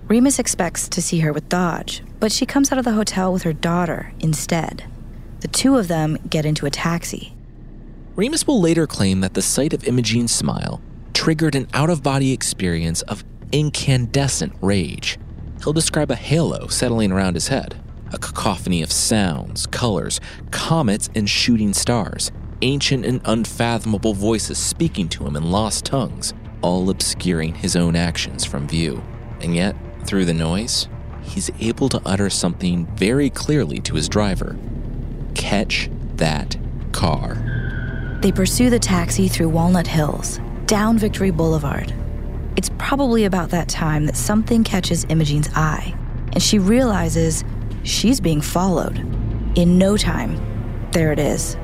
Remus 0.07 0.39
expects 0.39 0.87
to 0.89 1.01
see 1.01 1.21
her 1.21 1.33
with 1.33 1.49
Dodge, 1.49 2.03
but 2.21 2.31
she 2.31 2.45
comes 2.45 2.71
out 2.71 2.79
of 2.79 2.85
the 2.85 2.93
hotel 2.93 3.33
with 3.33 3.43
her 3.45 3.55
daughter 3.55 4.13
instead. 4.21 4.85
The 5.41 5.49
two 5.49 5.79
of 5.79 5.89
them 5.89 6.19
get 6.29 6.45
into 6.45 6.67
a 6.67 6.71
taxi. 6.71 7.35
Remus 8.15 8.47
will 8.47 8.61
later 8.61 8.87
claim 8.87 9.23
that 9.23 9.33
the 9.33 9.41
sight 9.41 9.73
of 9.73 9.85
Imogene's 9.85 10.31
smile 10.31 10.83
triggered 11.15 11.55
an 11.55 11.69
out 11.73 11.89
of 11.89 12.03
body 12.03 12.33
experience 12.33 13.01
of 13.03 13.25
incandescent 13.51 14.53
rage. 14.61 15.19
He'll 15.63 15.73
describe 15.73 16.11
a 16.11 16.17
halo 16.17 16.67
settling 16.67 17.11
around 17.11 17.35
his 17.35 17.49
head, 17.49 17.83
a 18.13 18.19
cacophony 18.19 18.83
of 18.83 18.93
sounds, 18.93 19.67
colors, 19.67 20.21
comets, 20.51 21.09
and 21.15 21.29
shooting 21.31 21.73
stars, 21.73 22.31
ancient 22.61 23.07
and 23.07 23.23
unfathomable 23.25 24.13
voices 24.13 24.59
speaking 24.59 25.09
to 25.09 25.27
him 25.27 25.35
in 25.35 25.51
lost 25.51 25.87
tongues, 25.87 26.35
all 26.61 26.91
obscuring 26.91 27.55
his 27.55 27.75
own 27.75 27.97
actions 27.97 28.45
from 28.45 28.69
view. 28.69 29.03
And 29.41 29.55
yet, 29.55 29.75
through 30.07 30.25
the 30.25 30.35
noise, 30.35 30.89
he's 31.23 31.51
able 31.61 31.89
to 31.89 32.01
utter 32.05 32.31
something 32.31 32.87
very 32.97 33.31
clearly 33.31 33.81
to 33.81 33.95
his 33.95 34.09
driver 34.09 34.57
Catch 35.35 35.91
that 36.17 36.57
car. 36.93 38.19
They 38.23 38.33
pursue 38.33 38.71
the 38.71 38.79
taxi 38.79 39.29
through 39.29 39.51
Walnut 39.51 39.87
Hills, 39.87 40.41
down 40.67 40.97
Victory 40.97 41.31
Boulevard. 41.31 41.93
It's 42.57 42.71
probably 42.79 43.25
about 43.25 43.51
that 43.51 43.69
time 43.69 44.07
that 44.07 44.17
something 44.17 44.65
catches 44.65 45.05
Imogene's 45.09 45.51
eye, 45.55 45.95
and 46.33 46.43
she 46.43 46.59
realizes 46.59 47.45
she's 47.83 48.21
being 48.21 48.41
followed. 48.41 48.97
In 49.59 49.77
no 49.77 49.97
time, 49.97 50.41
there 50.93 51.13
it 51.13 51.19
is 51.19 51.57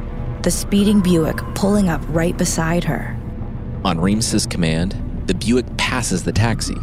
the 0.42 0.50
speeding 0.50 1.00
Buick 1.00 1.36
pulling 1.54 1.90
up 1.90 2.00
right 2.08 2.36
beside 2.36 2.82
her. 2.84 3.14
On 3.84 4.00
Remus's 4.00 4.46
command, 4.46 4.96
the 5.26 5.34
Buick 5.34 5.66
passes 5.76 6.24
the 6.24 6.32
taxi. 6.32 6.76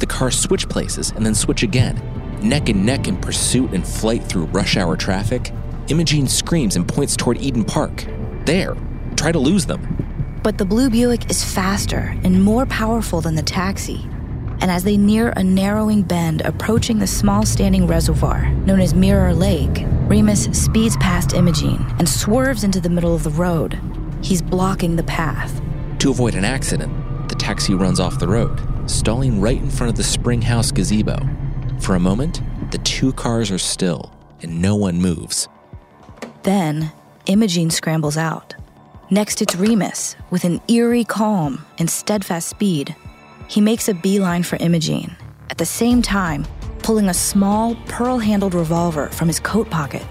The 0.00 0.06
cars 0.06 0.38
switch 0.38 0.68
places 0.68 1.12
and 1.12 1.24
then 1.24 1.34
switch 1.34 1.62
again. 1.62 2.00
Neck 2.42 2.70
and 2.70 2.86
neck 2.86 3.06
in 3.06 3.18
pursuit 3.18 3.72
and 3.72 3.86
flight 3.86 4.24
through 4.24 4.46
rush 4.46 4.76
hour 4.78 4.96
traffic, 4.96 5.52
Imogene 5.88 6.26
screams 6.26 6.74
and 6.74 6.88
points 6.88 7.16
toward 7.16 7.36
Eden 7.38 7.64
Park. 7.64 8.06
There, 8.46 8.74
try 9.16 9.30
to 9.30 9.38
lose 9.38 9.66
them. 9.66 10.40
But 10.42 10.56
the 10.56 10.64
blue 10.64 10.88
Buick 10.88 11.28
is 11.30 11.44
faster 11.44 12.16
and 12.24 12.42
more 12.42 12.64
powerful 12.64 13.20
than 13.20 13.34
the 13.34 13.42
taxi. 13.42 14.08
And 14.62 14.70
as 14.70 14.84
they 14.84 14.96
near 14.96 15.34
a 15.36 15.42
narrowing 15.42 16.02
bend 16.02 16.40
approaching 16.42 16.98
the 16.98 17.06
small 17.06 17.44
standing 17.44 17.86
reservoir 17.86 18.48
known 18.50 18.80
as 18.80 18.94
Mirror 18.94 19.34
Lake, 19.34 19.84
Remus 20.08 20.44
speeds 20.52 20.96
past 20.96 21.34
Imogene 21.34 21.84
and 21.98 22.08
swerves 22.08 22.64
into 22.64 22.80
the 22.80 22.88
middle 22.88 23.14
of 23.14 23.22
the 23.22 23.30
road. 23.30 23.78
He's 24.22 24.40
blocking 24.40 24.96
the 24.96 25.02
path. 25.02 25.60
To 25.98 26.10
avoid 26.10 26.34
an 26.34 26.44
accident, 26.44 27.28
the 27.28 27.34
taxi 27.34 27.74
runs 27.74 28.00
off 28.00 28.18
the 28.18 28.28
road, 28.28 28.60
stalling 28.86 29.40
right 29.40 29.58
in 29.58 29.70
front 29.70 29.90
of 29.90 29.96
the 29.96 30.04
Springhouse 30.04 30.72
gazebo. 30.72 31.18
For 31.80 31.94
a 31.94 32.00
moment, 32.00 32.42
the 32.70 32.78
two 32.78 33.12
cars 33.12 33.50
are 33.50 33.58
still 33.58 34.12
and 34.42 34.62
no 34.62 34.76
one 34.76 35.00
moves. 35.00 35.48
Then, 36.42 36.92
Imogene 37.26 37.70
scrambles 37.70 38.16
out. 38.16 38.54
Next, 39.10 39.42
it's 39.42 39.56
Remus 39.56 40.16
with 40.30 40.44
an 40.44 40.60
eerie 40.68 41.04
calm 41.04 41.64
and 41.78 41.90
steadfast 41.90 42.48
speed. 42.48 42.94
He 43.48 43.60
makes 43.60 43.88
a 43.88 43.94
beeline 43.94 44.44
for 44.44 44.56
Imogene, 44.56 45.16
at 45.50 45.58
the 45.58 45.66
same 45.66 46.00
time, 46.00 46.46
pulling 46.78 47.08
a 47.08 47.14
small, 47.14 47.74
pearl 47.86 48.18
handled 48.18 48.54
revolver 48.54 49.08
from 49.08 49.26
his 49.26 49.40
coat 49.40 49.68
pocket. 49.68 50.06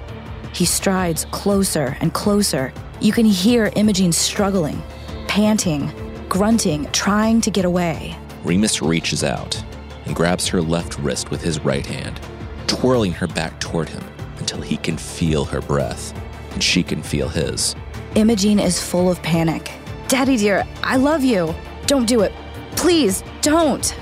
He 0.54 0.66
strides 0.66 1.26
closer 1.32 1.98
and 2.02 2.14
closer. 2.14 2.74
You 3.00 3.14
can 3.14 3.26
hear 3.26 3.72
Imogene 3.78 4.12
struggling, 4.12 4.84
panting, 5.28 5.92
grunting, 6.28 6.92
trying 6.92 7.40
to 7.42 7.52
get 7.52 7.64
away. 7.64 8.19
Remus 8.44 8.82
reaches 8.82 9.24
out 9.24 9.62
and 10.06 10.16
grabs 10.16 10.48
her 10.48 10.62
left 10.62 10.98
wrist 11.00 11.30
with 11.30 11.42
his 11.42 11.60
right 11.64 11.86
hand, 11.86 12.20
twirling 12.68 13.12
her 13.12 13.28
back 13.28 13.60
toward 13.60 13.90
him 13.90 14.04
until 14.38 14.62
he 14.62 14.78
can 14.78 14.98
feel 14.98 15.46
her 15.46 15.62
breath 15.62 16.14
and 16.54 16.64
she 16.64 16.82
can 16.82 17.04
feel 17.04 17.30
his. 17.30 17.76
Imogene 18.16 18.60
is 18.60 18.82
full 18.82 19.12
of 19.12 19.22
panic. 19.22 19.72
Daddy 20.08 20.38
dear, 20.38 20.66
I 20.84 20.96
love 20.96 21.24
you. 21.24 21.54
Don't 21.86 22.08
do 22.08 22.22
it. 22.22 22.34
Please, 22.76 23.24
don't. 23.42 23.96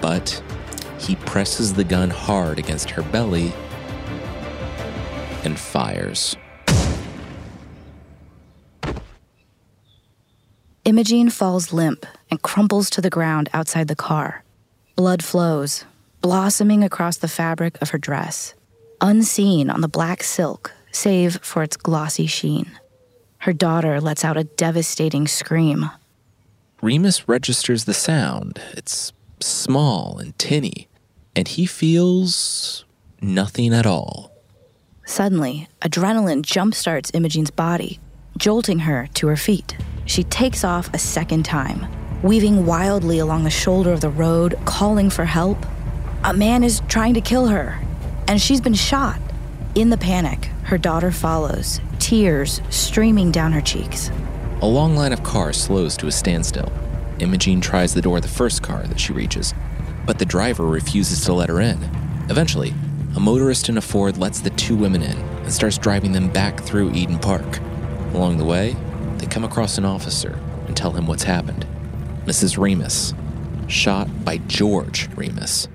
But 0.00 0.42
he 0.98 1.16
presses 1.16 1.74
the 1.74 1.84
gun 1.84 2.10
hard 2.10 2.58
against 2.58 2.90
her 2.90 3.02
belly 3.02 3.52
and 5.44 5.58
fires. 5.58 6.36
Imogene 10.86 11.30
falls 11.30 11.72
limp 11.72 12.04
and 12.30 12.42
crumples 12.42 12.90
to 12.90 13.00
the 13.00 13.08
ground 13.08 13.48
outside 13.54 13.88
the 13.88 13.96
car. 13.96 14.44
Blood 14.96 15.24
flows, 15.24 15.86
blossoming 16.20 16.84
across 16.84 17.16
the 17.16 17.28
fabric 17.28 17.80
of 17.80 17.88
her 17.90 17.98
dress, 17.98 18.52
unseen 19.00 19.70
on 19.70 19.80
the 19.80 19.88
black 19.88 20.22
silk, 20.22 20.72
save 20.92 21.38
for 21.42 21.62
its 21.62 21.78
glossy 21.78 22.26
sheen. 22.26 22.70
Her 23.38 23.54
daughter 23.54 23.98
lets 23.98 24.26
out 24.26 24.36
a 24.36 24.44
devastating 24.44 25.26
scream. 25.26 25.90
Remus 26.82 27.26
registers 27.26 27.84
the 27.84 27.94
sound. 27.94 28.60
It's 28.72 29.14
small 29.40 30.18
and 30.18 30.38
tinny, 30.38 30.88
and 31.34 31.48
he 31.48 31.64
feels 31.64 32.84
nothing 33.22 33.72
at 33.72 33.86
all. 33.86 34.32
Suddenly, 35.06 35.66
adrenaline 35.80 36.42
jumpstarts 36.42 37.10
Imogene's 37.14 37.50
body, 37.50 38.00
jolting 38.38 38.80
her 38.80 39.08
to 39.14 39.28
her 39.28 39.36
feet. 39.36 39.76
She 40.06 40.24
takes 40.24 40.64
off 40.64 40.92
a 40.92 40.98
second 40.98 41.44
time, 41.44 41.86
weaving 42.22 42.66
wildly 42.66 43.18
along 43.18 43.44
the 43.44 43.50
shoulder 43.50 43.92
of 43.92 44.00
the 44.00 44.10
road, 44.10 44.58
calling 44.64 45.10
for 45.10 45.24
help. 45.24 45.58
A 46.24 46.32
man 46.32 46.64
is 46.64 46.82
trying 46.88 47.14
to 47.14 47.20
kill 47.20 47.46
her, 47.46 47.80
and 48.28 48.40
she's 48.40 48.60
been 48.60 48.74
shot. 48.74 49.20
In 49.74 49.90
the 49.90 49.96
panic, 49.96 50.46
her 50.64 50.78
daughter 50.78 51.10
follows, 51.10 51.80
tears 51.98 52.60
streaming 52.70 53.30
down 53.32 53.52
her 53.52 53.60
cheeks. 53.60 54.10
A 54.62 54.66
long 54.66 54.96
line 54.96 55.12
of 55.12 55.22
cars 55.22 55.60
slows 55.60 55.96
to 55.98 56.06
a 56.06 56.12
standstill. 56.12 56.72
Imogene 57.18 57.60
tries 57.60 57.94
the 57.94 58.02
door 58.02 58.16
of 58.16 58.22
the 58.22 58.28
first 58.28 58.62
car 58.62 58.82
that 58.84 59.00
she 59.00 59.12
reaches, 59.12 59.54
but 60.06 60.18
the 60.18 60.24
driver 60.24 60.64
refuses 60.64 61.24
to 61.24 61.32
let 61.32 61.48
her 61.48 61.60
in. 61.60 61.82
Eventually, 62.30 62.74
a 63.16 63.20
motorist 63.20 63.68
in 63.68 63.78
a 63.78 63.80
Ford 63.80 64.16
lets 64.16 64.40
the 64.40 64.50
two 64.50 64.76
women 64.76 65.02
in 65.02 65.16
and 65.16 65.52
starts 65.52 65.78
driving 65.78 66.12
them 66.12 66.28
back 66.28 66.60
through 66.60 66.92
Eden 66.92 67.18
Park. 67.18 67.60
Along 68.14 68.38
the 68.38 68.44
way, 68.44 68.76
they 69.18 69.26
come 69.26 69.42
across 69.42 69.76
an 69.76 69.84
officer 69.84 70.38
and 70.68 70.76
tell 70.76 70.92
him 70.92 71.08
what's 71.08 71.24
happened. 71.24 71.66
Mrs. 72.26 72.56
Remus, 72.56 73.12
shot 73.66 74.08
by 74.24 74.36
George 74.38 75.08
Remus. 75.16 75.66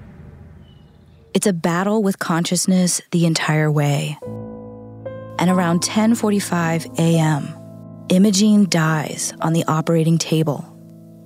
It's 1.33 1.47
a 1.47 1.53
battle 1.53 2.01
with 2.01 2.17
consciousness 2.17 3.01
the 3.11 3.25
entire 3.25 3.69
way. 3.69 4.17
And 5.37 5.49
around 5.49 5.81
10:45 5.81 6.97
a.m., 6.97 7.55
Imogene 8.07 8.67
dies 8.69 9.33
on 9.41 9.51
the 9.51 9.65
operating 9.65 10.17
table, 10.17 10.65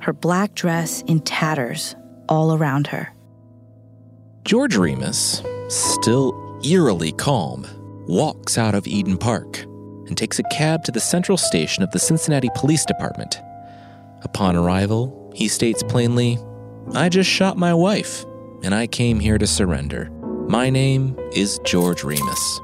her 0.02 0.14
black 0.14 0.56
dress 0.56 1.04
in 1.04 1.20
tatters 1.20 1.96
all 2.28 2.56
around 2.56 2.88
her. 2.88 3.14
George 4.46 4.76
Remus, 4.76 5.44
still 5.70 6.60
eerily 6.66 7.12
calm, 7.12 7.68
walks 8.08 8.58
out 8.58 8.74
of 8.74 8.88
Eden 8.88 9.18
Park 9.18 9.66
and 10.14 10.18
takes 10.20 10.38
a 10.38 10.44
cab 10.44 10.84
to 10.84 10.92
the 10.92 11.00
central 11.00 11.40
station 11.40 11.82
of 11.82 11.90
the 11.90 11.98
Cincinnati 11.98 12.48
Police 12.54 12.86
Department. 12.86 13.42
Upon 14.22 14.56
arrival, 14.56 15.32
he 15.34 15.48
states 15.48 15.82
plainly, 15.82 16.38
I 16.94 17.10
just 17.10 17.28
shot 17.28 17.58
my 17.58 17.74
wife, 17.74 18.24
and 18.62 18.76
I 18.76 18.86
came 18.86 19.20
here 19.20 19.40
to 19.40 19.48
surrender. 19.48 20.12
My 20.48 20.70
name 20.70 21.18
is 21.34 21.60
George 21.64 22.04
Remus. 22.04 22.60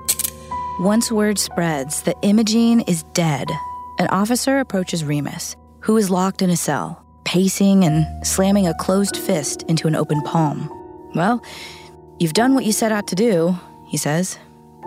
Once 0.82 1.12
word 1.12 1.40
spreads 1.40 2.04
that 2.04 2.18
Imogene 2.22 2.82
is 2.82 3.02
dead, 3.14 3.50
an 3.98 4.06
officer 4.10 4.60
approaches 4.60 5.04
Remus, 5.04 5.56
who 5.80 5.98
is 5.98 6.12
locked 6.12 6.44
in 6.44 6.52
a 6.52 6.56
cell, 6.56 7.04
pacing 7.26 7.84
and 7.84 8.06
slamming 8.28 8.68
a 8.68 8.76
closed 8.76 9.18
fist 9.18 9.64
into 9.64 9.88
an 9.88 9.96
open 9.96 10.22
palm. 10.22 10.70
Well, 11.16 11.44
you've 12.20 12.34
done 12.34 12.54
what 12.54 12.66
you 12.66 12.72
set 12.72 12.92
out 12.92 13.08
to 13.08 13.16
do, 13.16 13.58
he 13.88 13.98
says. 13.98 14.38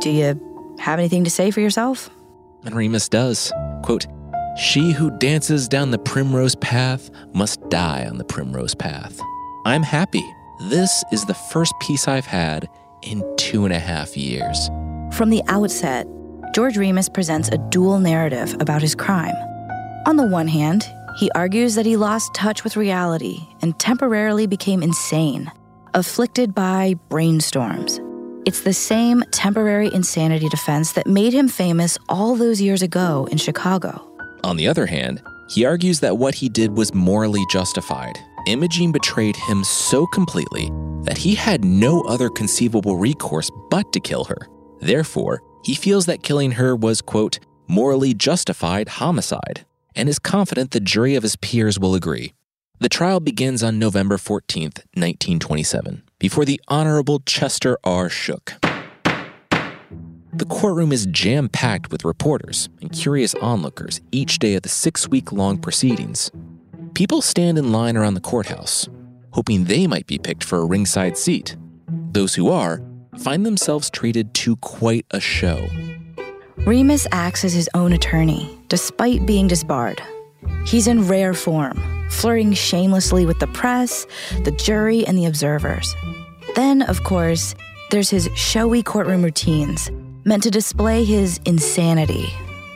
Do 0.00 0.10
you 0.10 0.76
have 0.78 1.00
anything 1.00 1.24
to 1.24 1.30
say 1.30 1.50
for 1.50 1.60
yourself? 1.60 2.08
And 2.64 2.74
Remus 2.74 3.08
does. 3.08 3.52
Quote, 3.82 4.06
She 4.56 4.92
who 4.92 5.16
dances 5.18 5.68
down 5.68 5.90
the 5.90 5.98
primrose 5.98 6.54
path 6.56 7.10
must 7.32 7.60
die 7.68 8.06
on 8.06 8.18
the 8.18 8.24
primrose 8.24 8.74
path. 8.74 9.20
I'm 9.64 9.82
happy. 9.82 10.24
This 10.68 11.04
is 11.12 11.24
the 11.24 11.34
first 11.34 11.74
peace 11.80 12.06
I've 12.06 12.26
had 12.26 12.68
in 13.02 13.24
two 13.36 13.64
and 13.64 13.74
a 13.74 13.78
half 13.78 14.16
years. 14.16 14.68
From 15.12 15.30
the 15.30 15.42
outset, 15.48 16.06
George 16.54 16.76
Remus 16.76 17.08
presents 17.08 17.48
a 17.48 17.58
dual 17.70 17.98
narrative 17.98 18.54
about 18.60 18.82
his 18.82 18.94
crime. 18.94 19.34
On 20.06 20.16
the 20.16 20.26
one 20.26 20.48
hand, 20.48 20.84
he 21.18 21.30
argues 21.32 21.74
that 21.74 21.86
he 21.86 21.96
lost 21.96 22.34
touch 22.34 22.64
with 22.64 22.76
reality 22.76 23.38
and 23.60 23.78
temporarily 23.78 24.46
became 24.46 24.82
insane, 24.82 25.50
afflicted 25.94 26.54
by 26.54 26.94
brainstorms. 27.08 28.00
It's 28.44 28.62
the 28.62 28.72
same 28.72 29.22
temporary 29.30 29.88
insanity 29.94 30.48
defense 30.48 30.92
that 30.92 31.06
made 31.06 31.32
him 31.32 31.46
famous 31.46 31.96
all 32.08 32.34
those 32.34 32.60
years 32.60 32.82
ago 32.82 33.28
in 33.30 33.38
Chicago. 33.38 34.04
On 34.42 34.56
the 34.56 34.66
other 34.66 34.86
hand, 34.86 35.22
he 35.48 35.64
argues 35.64 36.00
that 36.00 36.18
what 36.18 36.34
he 36.34 36.48
did 36.48 36.76
was 36.76 36.92
morally 36.92 37.44
justified. 37.52 38.18
Imogene 38.48 38.90
betrayed 38.90 39.36
him 39.36 39.62
so 39.62 40.06
completely 40.08 40.72
that 41.04 41.18
he 41.18 41.36
had 41.36 41.64
no 41.64 42.00
other 42.02 42.28
conceivable 42.28 42.96
recourse 42.96 43.48
but 43.70 43.92
to 43.92 44.00
kill 44.00 44.24
her. 44.24 44.48
Therefore, 44.80 45.40
he 45.62 45.76
feels 45.76 46.06
that 46.06 46.24
killing 46.24 46.50
her 46.52 46.74
was, 46.74 47.00
quote, 47.00 47.38
morally 47.68 48.12
justified 48.12 48.88
homicide, 48.88 49.64
and 49.94 50.08
is 50.08 50.18
confident 50.18 50.72
the 50.72 50.80
jury 50.80 51.14
of 51.14 51.22
his 51.22 51.36
peers 51.36 51.78
will 51.78 51.94
agree. 51.94 52.34
The 52.80 52.88
trial 52.88 53.20
begins 53.20 53.62
on 53.62 53.78
November 53.78 54.16
14th, 54.16 54.82
1927, 54.94 56.02
before 56.22 56.44
the 56.44 56.60
Honorable 56.68 57.18
Chester 57.26 57.76
R. 57.82 58.08
Shook. 58.08 58.54
The 60.32 60.46
courtroom 60.48 60.92
is 60.92 61.06
jam 61.06 61.48
packed 61.48 61.90
with 61.90 62.04
reporters 62.04 62.68
and 62.80 62.92
curious 62.92 63.34
onlookers 63.34 64.00
each 64.12 64.38
day 64.38 64.54
of 64.54 64.62
the 64.62 64.68
six 64.68 65.08
week 65.08 65.32
long 65.32 65.58
proceedings. 65.58 66.30
People 66.94 67.22
stand 67.22 67.58
in 67.58 67.72
line 67.72 67.96
around 67.96 68.14
the 68.14 68.20
courthouse, 68.20 68.88
hoping 69.32 69.64
they 69.64 69.88
might 69.88 70.06
be 70.06 70.16
picked 70.16 70.44
for 70.44 70.58
a 70.58 70.64
ringside 70.64 71.18
seat. 71.18 71.56
Those 72.12 72.36
who 72.36 72.50
are 72.50 72.80
find 73.18 73.44
themselves 73.44 73.90
treated 73.90 74.32
to 74.34 74.54
quite 74.58 75.06
a 75.10 75.18
show. 75.18 75.66
Remus 76.58 77.04
acts 77.10 77.44
as 77.44 77.52
his 77.52 77.68
own 77.74 77.92
attorney, 77.92 78.56
despite 78.68 79.26
being 79.26 79.48
disbarred. 79.48 80.00
He's 80.66 80.86
in 80.86 81.08
rare 81.08 81.34
form, 81.34 82.01
flirting 82.12 82.52
shamelessly 82.52 83.26
with 83.26 83.38
the 83.38 83.46
press, 83.48 84.06
the 84.44 84.52
jury, 84.52 85.06
and 85.06 85.18
the 85.18 85.26
observers. 85.26 85.94
Then, 86.54 86.82
of 86.82 87.02
course, 87.02 87.54
there's 87.90 88.10
his 88.10 88.28
showy 88.34 88.82
courtroom 88.82 89.22
routines, 89.22 89.90
meant 90.24 90.42
to 90.44 90.50
display 90.50 91.04
his 91.04 91.40
insanity. 91.44 92.28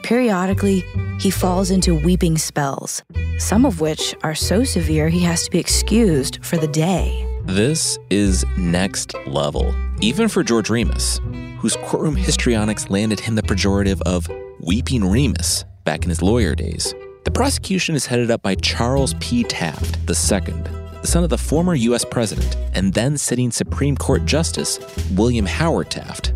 Periodically, 0.03 0.85
he 1.19 1.31
falls 1.31 1.71
into 1.71 1.95
weeping 1.95 2.39
spells, 2.39 3.03
some 3.39 3.65
of 3.65 3.81
which 3.81 4.15
are 4.23 4.35
so 4.35 4.63
severe 4.65 5.09
he 5.09 5.21
has 5.21 5.45
to 5.45 5.51
be 5.51 5.59
excused 5.59 6.45
for 6.45 6.57
the 6.57 6.69
day. 6.69 7.27
This 7.45 7.99
is 8.11 8.45
next 8.57 9.15
level, 9.27 9.75
even 10.01 10.29
for 10.29 10.43
George 10.43 10.71
Remus, 10.71 11.21
whose 11.59 11.77
courtroom 11.77 12.17
histrionics 12.17 12.91
landed 12.91 13.21
him 13.21 13.35
the 13.35 13.43
pejorative 13.43 14.01
of 14.03 14.29
Weeping 14.61 15.05
Remus 15.05 15.65
back 15.85 16.05
in 16.05 16.11
his 16.11 16.23
lawyer 16.23 16.55
days. 16.55 16.95
The 17.27 17.33
prosecution 17.33 17.97
is 17.97 18.07
headed 18.07 18.31
up 18.31 18.41
by 18.43 18.55
Charles 18.55 19.15
P. 19.15 19.43
Taft 19.43 19.99
II, 20.09 20.63
the 21.01 21.03
son 21.03 21.25
of 21.25 21.29
the 21.29 21.37
former 21.37 21.75
U.S. 21.75 22.05
President 22.05 22.57
and 22.73 22.95
then 22.95 23.19
sitting 23.19 23.51
Supreme 23.51 23.97
Court 23.97 24.25
Justice 24.27 24.79
William 25.17 25.45
Howard 25.45 25.91
Taft. 25.91 26.33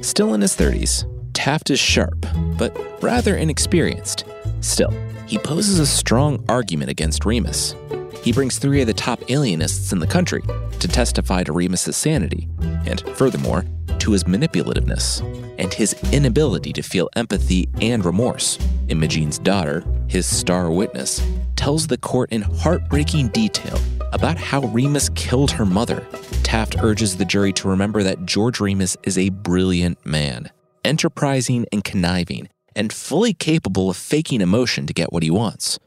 Still 0.00 0.32
in 0.32 0.40
his 0.40 0.56
30s, 0.56 1.04
Taft 1.34 1.68
is 1.68 1.78
sharp, 1.78 2.24
but 2.56 2.74
rather 3.02 3.36
inexperienced. 3.36 4.24
Still, 4.62 4.94
he 5.26 5.36
poses 5.36 5.78
a 5.78 5.86
strong 5.86 6.42
argument 6.48 6.90
against 6.90 7.26
Remus. 7.26 7.76
He 8.22 8.32
brings 8.32 8.58
three 8.58 8.80
of 8.80 8.86
the 8.86 8.94
top 8.94 9.20
alienists 9.30 9.92
in 9.92 9.98
the 9.98 10.06
country 10.06 10.40
to 10.80 10.88
testify 10.88 11.44
to 11.44 11.52
Remus's 11.52 11.98
sanity, 11.98 12.48
and 12.86 13.02
furthermore, 13.16 13.66
to 14.02 14.10
his 14.10 14.24
manipulativeness 14.24 15.20
and 15.58 15.72
his 15.72 15.94
inability 16.12 16.72
to 16.72 16.82
feel 16.82 17.08
empathy 17.14 17.68
and 17.80 18.04
remorse. 18.04 18.58
Imogene's 18.88 19.38
daughter, 19.38 19.84
his 20.08 20.26
star 20.26 20.72
witness, 20.72 21.24
tells 21.54 21.86
the 21.86 21.96
court 21.96 22.32
in 22.32 22.42
heartbreaking 22.42 23.28
detail 23.28 23.78
about 24.12 24.36
how 24.36 24.62
Remus 24.62 25.08
killed 25.10 25.52
her 25.52 25.64
mother. 25.64 26.04
Taft 26.42 26.82
urges 26.82 27.16
the 27.16 27.24
jury 27.24 27.52
to 27.52 27.68
remember 27.68 28.02
that 28.02 28.26
George 28.26 28.58
Remus 28.58 28.96
is 29.04 29.16
a 29.16 29.28
brilliant 29.28 30.04
man, 30.04 30.50
enterprising 30.84 31.64
and 31.70 31.84
conniving, 31.84 32.48
and 32.74 32.92
fully 32.92 33.32
capable 33.32 33.88
of 33.88 33.96
faking 33.96 34.40
emotion 34.40 34.84
to 34.88 34.92
get 34.92 35.12
what 35.12 35.22
he 35.22 35.30
wants, 35.30 35.78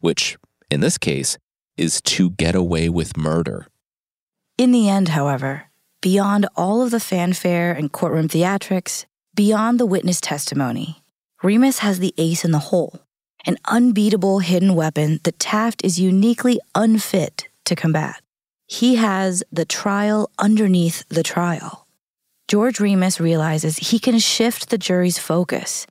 which, 0.00 0.36
in 0.70 0.80
this 0.80 0.98
case, 0.98 1.38
is 1.78 2.02
to 2.02 2.30
get 2.32 2.54
away 2.54 2.90
with 2.90 3.16
murder. 3.16 3.66
In 4.58 4.72
the 4.72 4.90
end, 4.90 5.08
however, 5.08 5.71
beyond 6.02 6.46
all 6.56 6.82
of 6.82 6.90
the 6.90 7.00
fanfare 7.00 7.72
and 7.72 7.90
courtroom 7.90 8.28
theatrics, 8.28 9.06
beyond 9.34 9.80
the 9.80 9.86
witness 9.86 10.20
testimony, 10.20 11.02
Remus 11.42 11.78
has 11.78 12.00
the 12.00 12.12
ace 12.18 12.44
in 12.44 12.50
the 12.50 12.58
hole, 12.58 13.00
an 13.46 13.56
unbeatable 13.64 14.40
hidden 14.40 14.74
weapon 14.74 15.20
that 15.22 15.38
Taft 15.38 15.82
is 15.82 15.98
uniquely 15.98 16.60
unfit 16.74 17.48
to 17.64 17.74
combat. 17.74 18.20
He 18.66 18.96
has 18.96 19.42
the 19.50 19.64
trial 19.64 20.30
underneath 20.38 21.08
the 21.08 21.22
trial. 21.22 21.86
George 22.48 22.80
Remus 22.80 23.20
realizes 23.20 23.76
he 23.78 23.98
can 23.98 24.18
shift 24.18 24.68
the 24.68 24.78
jury's 24.78 25.18
focus 25.18 25.86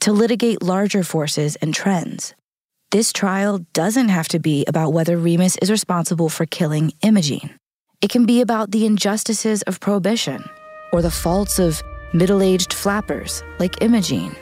to 0.00 0.12
litigate 0.12 0.62
larger 0.62 1.02
forces 1.02 1.56
and 1.56 1.74
trends. 1.74 2.34
This 2.92 3.12
trial 3.12 3.66
doesn't 3.72 4.10
have 4.10 4.28
to 4.28 4.38
be 4.38 4.64
about 4.66 4.92
whether 4.92 5.16
Remus 5.16 5.56
is 5.58 5.70
responsible 5.70 6.28
for 6.28 6.46
killing 6.46 6.92
Imogene. 7.02 7.58
It 8.02 8.10
can 8.10 8.26
be 8.26 8.42
about 8.42 8.72
the 8.72 8.84
injustices 8.84 9.62
of 9.62 9.80
prohibition 9.80 10.44
or 10.92 11.00
the 11.00 11.10
faults 11.10 11.58
of 11.58 11.82
middle 12.12 12.42
aged 12.42 12.72
flappers 12.72 13.42
like 13.58 13.80
Imogene. 13.80 14.36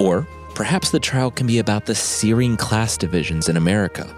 Or 0.00 0.26
perhaps 0.56 0.90
the 0.90 0.98
trial 0.98 1.30
can 1.30 1.46
be 1.46 1.60
about 1.60 1.86
the 1.86 1.94
searing 1.94 2.56
class 2.56 2.96
divisions 2.96 3.48
in 3.48 3.56
America. 3.56 4.12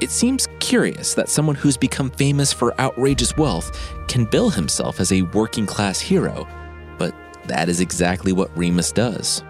It 0.00 0.10
seems 0.10 0.48
curious 0.58 1.14
that 1.14 1.28
someone 1.28 1.54
who's 1.54 1.76
become 1.76 2.10
famous 2.10 2.52
for 2.52 2.78
outrageous 2.80 3.36
wealth 3.36 3.70
can 4.08 4.24
bill 4.24 4.50
himself 4.50 4.98
as 4.98 5.12
a 5.12 5.22
working 5.22 5.66
class 5.66 6.00
hero, 6.00 6.48
but 6.98 7.14
that 7.46 7.68
is 7.68 7.80
exactly 7.80 8.32
what 8.32 8.56
Remus 8.58 8.90
does. 8.90 9.44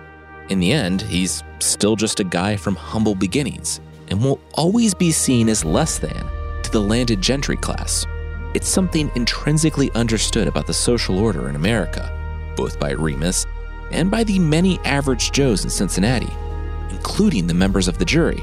In 0.51 0.61
the 0.61 0.73
end, 0.73 1.01
he's 1.01 1.43
still 1.61 1.97
just 1.97 2.21
a 2.21 2.25
guy 2.25 2.57
from 2.57 2.77
humble 2.77 3.15
beginnings 3.15 3.81
and 4.09 4.23
will 4.23 4.41
always 4.55 4.93
be 4.93 5.13
seen 5.13 5.49
as 5.49 5.65
less 5.65 5.99
than 5.99 6.27
to 6.63 6.71
the 6.71 6.81
landed 6.81 7.23
gentry 7.23 7.57
class. 7.57 8.05
It's 8.53 8.69
something 8.69 9.13
intrinsically 9.15 9.93
understood 9.93 10.49
about 10.49 10.67
the 10.67 10.75
social 10.75 11.19
order 11.19 11.49
in 11.49 11.55
America, 11.55 12.11
both 12.57 12.81
by 12.81 12.91
Remus 12.91 13.47
and 13.93 14.11
by 14.11 14.25
the 14.25 14.41
many 14.41 14.81
average 14.81 15.31
Joes 15.31 15.63
in 15.63 15.71
Cincinnati, 15.71 16.33
including 16.91 17.47
the 17.47 17.55
members 17.55 17.87
of 17.87 17.99
the 17.99 18.05
jury. 18.05 18.43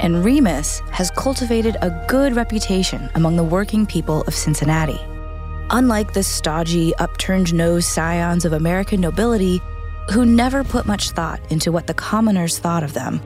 And 0.00 0.24
Remus 0.24 0.80
has 0.90 1.10
cultivated 1.12 1.76
a 1.80 2.04
good 2.08 2.34
reputation 2.34 3.08
among 3.14 3.36
the 3.36 3.44
working 3.44 3.86
people 3.86 4.22
of 4.22 4.34
Cincinnati. 4.34 5.00
Unlike 5.70 6.14
the 6.14 6.24
stodgy, 6.24 6.94
upturned 6.96 7.54
nose 7.54 7.86
scions 7.86 8.44
of 8.44 8.52
American 8.52 9.00
nobility 9.00 9.62
who 10.12 10.26
never 10.26 10.64
put 10.64 10.84
much 10.84 11.10
thought 11.10 11.40
into 11.50 11.70
what 11.70 11.86
the 11.86 11.94
commoners 11.94 12.58
thought 12.58 12.82
of 12.82 12.92
them, 12.92 13.20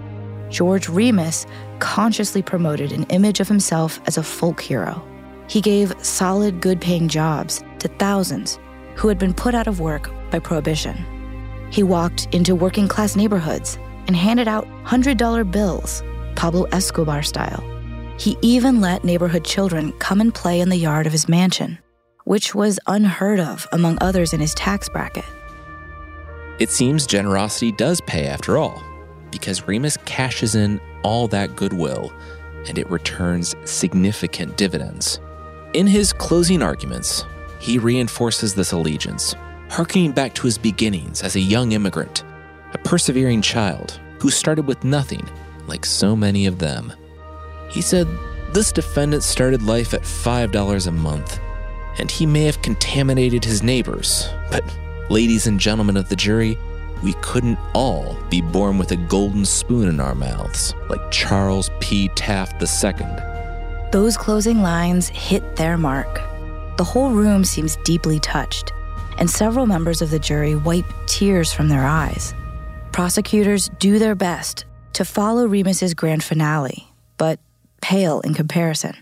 George 0.50 0.90
Remus 0.90 1.46
consciously 1.78 2.42
promoted 2.42 2.92
an 2.92 3.04
image 3.04 3.40
of 3.40 3.48
himself 3.48 3.98
as 4.06 4.18
a 4.18 4.22
folk 4.22 4.60
hero. 4.60 5.02
He 5.48 5.60
gave 5.62 5.94
solid, 6.04 6.60
good 6.60 6.80
paying 6.80 7.08
jobs 7.08 7.64
to 7.78 7.88
thousands 7.88 8.58
who 8.96 9.08
had 9.08 9.18
been 9.18 9.32
put 9.32 9.54
out 9.54 9.66
of 9.66 9.80
work 9.80 10.10
by 10.30 10.38
Prohibition. 10.38 10.96
He 11.70 11.82
walked 11.82 12.28
into 12.32 12.54
working 12.54 12.86
class 12.86 13.16
neighborhoods 13.16 13.78
and 14.06 14.14
handed 14.14 14.46
out 14.46 14.66
$100 14.84 15.50
bills, 15.50 16.02
Pablo 16.36 16.64
Escobar 16.64 17.22
style. 17.22 17.64
He 18.18 18.36
even 18.42 18.80
let 18.80 19.04
neighborhood 19.04 19.44
children 19.44 19.92
come 19.98 20.20
and 20.20 20.34
play 20.34 20.60
in 20.60 20.68
the 20.68 20.76
yard 20.76 21.06
of 21.06 21.12
his 21.12 21.28
mansion, 21.28 21.78
which 22.24 22.54
was 22.54 22.78
unheard 22.86 23.40
of 23.40 23.66
among 23.72 23.96
others 24.00 24.32
in 24.32 24.40
his 24.40 24.54
tax 24.54 24.88
bracket. 24.88 25.24
It 26.58 26.70
seems 26.70 27.06
generosity 27.06 27.72
does 27.72 28.00
pay 28.02 28.26
after 28.26 28.58
all, 28.58 28.82
because 29.30 29.66
Remus 29.68 29.96
cashes 30.04 30.54
in 30.54 30.80
all 31.04 31.28
that 31.28 31.56
goodwill 31.56 32.12
and 32.66 32.76
it 32.78 32.90
returns 32.90 33.54
significant 33.64 34.56
dividends. 34.56 35.20
In 35.74 35.86
his 35.86 36.14
closing 36.14 36.62
arguments, 36.62 37.26
he 37.60 37.78
reinforces 37.78 38.54
this 38.54 38.72
allegiance, 38.72 39.34
harkening 39.68 40.12
back 40.12 40.34
to 40.34 40.46
his 40.46 40.56
beginnings 40.56 41.20
as 41.22 41.36
a 41.36 41.40
young 41.40 41.72
immigrant, 41.72 42.24
a 42.72 42.78
persevering 42.78 43.42
child 43.42 44.00
who 44.18 44.30
started 44.30 44.66
with 44.66 44.82
nothing 44.82 45.28
like 45.66 45.84
so 45.84 46.16
many 46.16 46.46
of 46.46 46.58
them. 46.58 46.90
He 47.68 47.82
said 47.82 48.08
this 48.54 48.72
defendant 48.72 49.22
started 49.22 49.62
life 49.62 49.92
at 49.92 50.00
$5 50.00 50.86
a 50.86 50.90
month, 50.90 51.38
and 51.98 52.10
he 52.10 52.24
may 52.24 52.44
have 52.44 52.62
contaminated 52.62 53.44
his 53.44 53.62
neighbors, 53.62 54.26
but 54.50 54.64
ladies 55.10 55.46
and 55.46 55.60
gentlemen 55.60 55.98
of 55.98 56.08
the 56.08 56.16
jury, 56.16 56.56
we 57.02 57.12
couldn't 57.20 57.58
all 57.74 58.16
be 58.30 58.40
born 58.40 58.78
with 58.78 58.92
a 58.92 58.96
golden 58.96 59.44
spoon 59.44 59.86
in 59.86 60.00
our 60.00 60.14
mouths 60.14 60.74
like 60.88 61.10
Charles 61.10 61.70
P. 61.78 62.08
Taft 62.14 62.62
II. 62.62 63.37
Those 63.90 64.18
closing 64.18 64.60
lines 64.60 65.08
hit 65.08 65.56
their 65.56 65.78
mark. 65.78 66.20
The 66.76 66.84
whole 66.84 67.12
room 67.12 67.42
seems 67.42 67.76
deeply 67.84 68.20
touched, 68.20 68.70
and 69.16 69.30
several 69.30 69.64
members 69.64 70.02
of 70.02 70.10
the 70.10 70.18
jury 70.18 70.54
wipe 70.54 70.84
tears 71.06 71.54
from 71.54 71.70
their 71.70 71.86
eyes. 71.86 72.34
Prosecutors 72.92 73.70
do 73.78 73.98
their 73.98 74.14
best 74.14 74.66
to 74.92 75.06
follow 75.06 75.46
Remus's 75.46 75.94
grand 75.94 76.22
finale, 76.22 76.92
but 77.16 77.40
pale 77.80 78.20
in 78.20 78.34
comparison. 78.34 78.94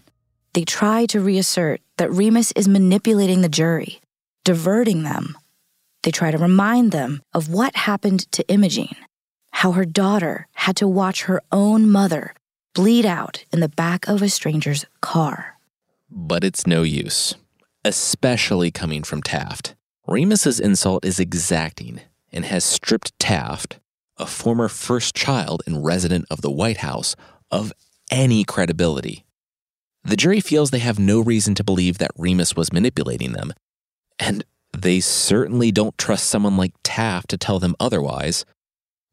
They 0.52 0.64
try 0.64 1.06
to 1.06 1.20
reassert 1.20 1.80
that 1.96 2.12
Remus 2.12 2.52
is 2.52 2.68
manipulating 2.68 3.40
the 3.40 3.48
jury, 3.48 4.00
diverting 4.44 5.02
them. 5.02 5.36
They 6.04 6.12
try 6.12 6.30
to 6.30 6.38
remind 6.38 6.92
them 6.92 7.22
of 7.34 7.48
what 7.48 7.74
happened 7.74 8.30
to 8.30 8.46
Imogene, 8.48 8.94
how 9.50 9.72
her 9.72 9.84
daughter 9.84 10.46
had 10.52 10.76
to 10.76 10.86
watch 10.86 11.24
her 11.24 11.42
own 11.50 11.90
mother 11.90 12.34
bleed 12.76 13.06
out 13.06 13.42
in 13.54 13.60
the 13.60 13.70
back 13.70 14.06
of 14.06 14.20
a 14.20 14.28
stranger's 14.28 14.84
car. 15.00 15.56
But 16.10 16.44
it's 16.44 16.66
no 16.66 16.82
use, 16.82 17.34
especially 17.86 18.70
coming 18.70 19.02
from 19.02 19.22
Taft. 19.22 19.74
Remus's 20.06 20.60
insult 20.60 21.02
is 21.02 21.18
exacting 21.18 22.02
and 22.30 22.44
has 22.44 22.66
stripped 22.66 23.18
Taft, 23.18 23.80
a 24.18 24.26
former 24.26 24.68
first 24.68 25.14
child 25.14 25.62
and 25.66 25.86
resident 25.86 26.26
of 26.30 26.42
the 26.42 26.50
White 26.50 26.76
House, 26.76 27.16
of 27.50 27.72
any 28.10 28.44
credibility. 28.44 29.24
The 30.04 30.16
jury 30.16 30.40
feels 30.40 30.70
they 30.70 30.78
have 30.80 30.98
no 30.98 31.20
reason 31.20 31.54
to 31.54 31.64
believe 31.64 31.96
that 31.96 32.10
Remus 32.18 32.56
was 32.56 32.74
manipulating 32.74 33.32
them, 33.32 33.54
and 34.18 34.44
they 34.76 35.00
certainly 35.00 35.72
don't 35.72 35.96
trust 35.96 36.26
someone 36.26 36.58
like 36.58 36.74
Taft 36.84 37.30
to 37.30 37.38
tell 37.38 37.58
them 37.58 37.74
otherwise. 37.80 38.44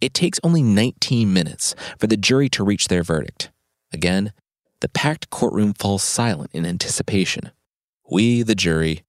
It 0.02 0.14
takes 0.14 0.42
only 0.44 0.62
19 0.62 1.32
minutes 1.32 1.76
for 1.98 2.08
the 2.08 2.18
jury 2.18 2.50
to 2.50 2.66
reach 2.66 2.90
their 2.90 3.04
verdict. 3.04 3.52
Again, 3.94 4.34
the 4.82 4.90
packed 4.90 5.30
courtroom 5.30 5.74
falls 5.74 6.04
silent 6.04 6.52
in 6.54 6.66
anticipation. 6.66 7.52
We, 8.10 8.42
the 8.44 8.56
jury, 8.56 9.04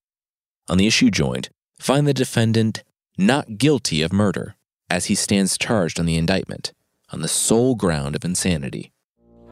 on 0.68 0.78
the 0.78 0.86
issue 0.86 1.10
joint, 1.10 1.50
find 1.78 2.06
the 2.06 2.14
defendant 2.14 2.84
not 3.18 3.58
guilty 3.58 4.02
of 4.02 4.12
murder, 4.12 4.56
as 4.88 5.06
he 5.06 5.14
stands 5.14 5.58
charged 5.58 5.98
on 5.98 6.06
the 6.06 6.16
indictment, 6.16 6.72
on 7.10 7.22
the 7.22 7.28
sole 7.28 7.74
ground 7.74 8.14
of 8.14 8.24
insanity. 8.24 8.92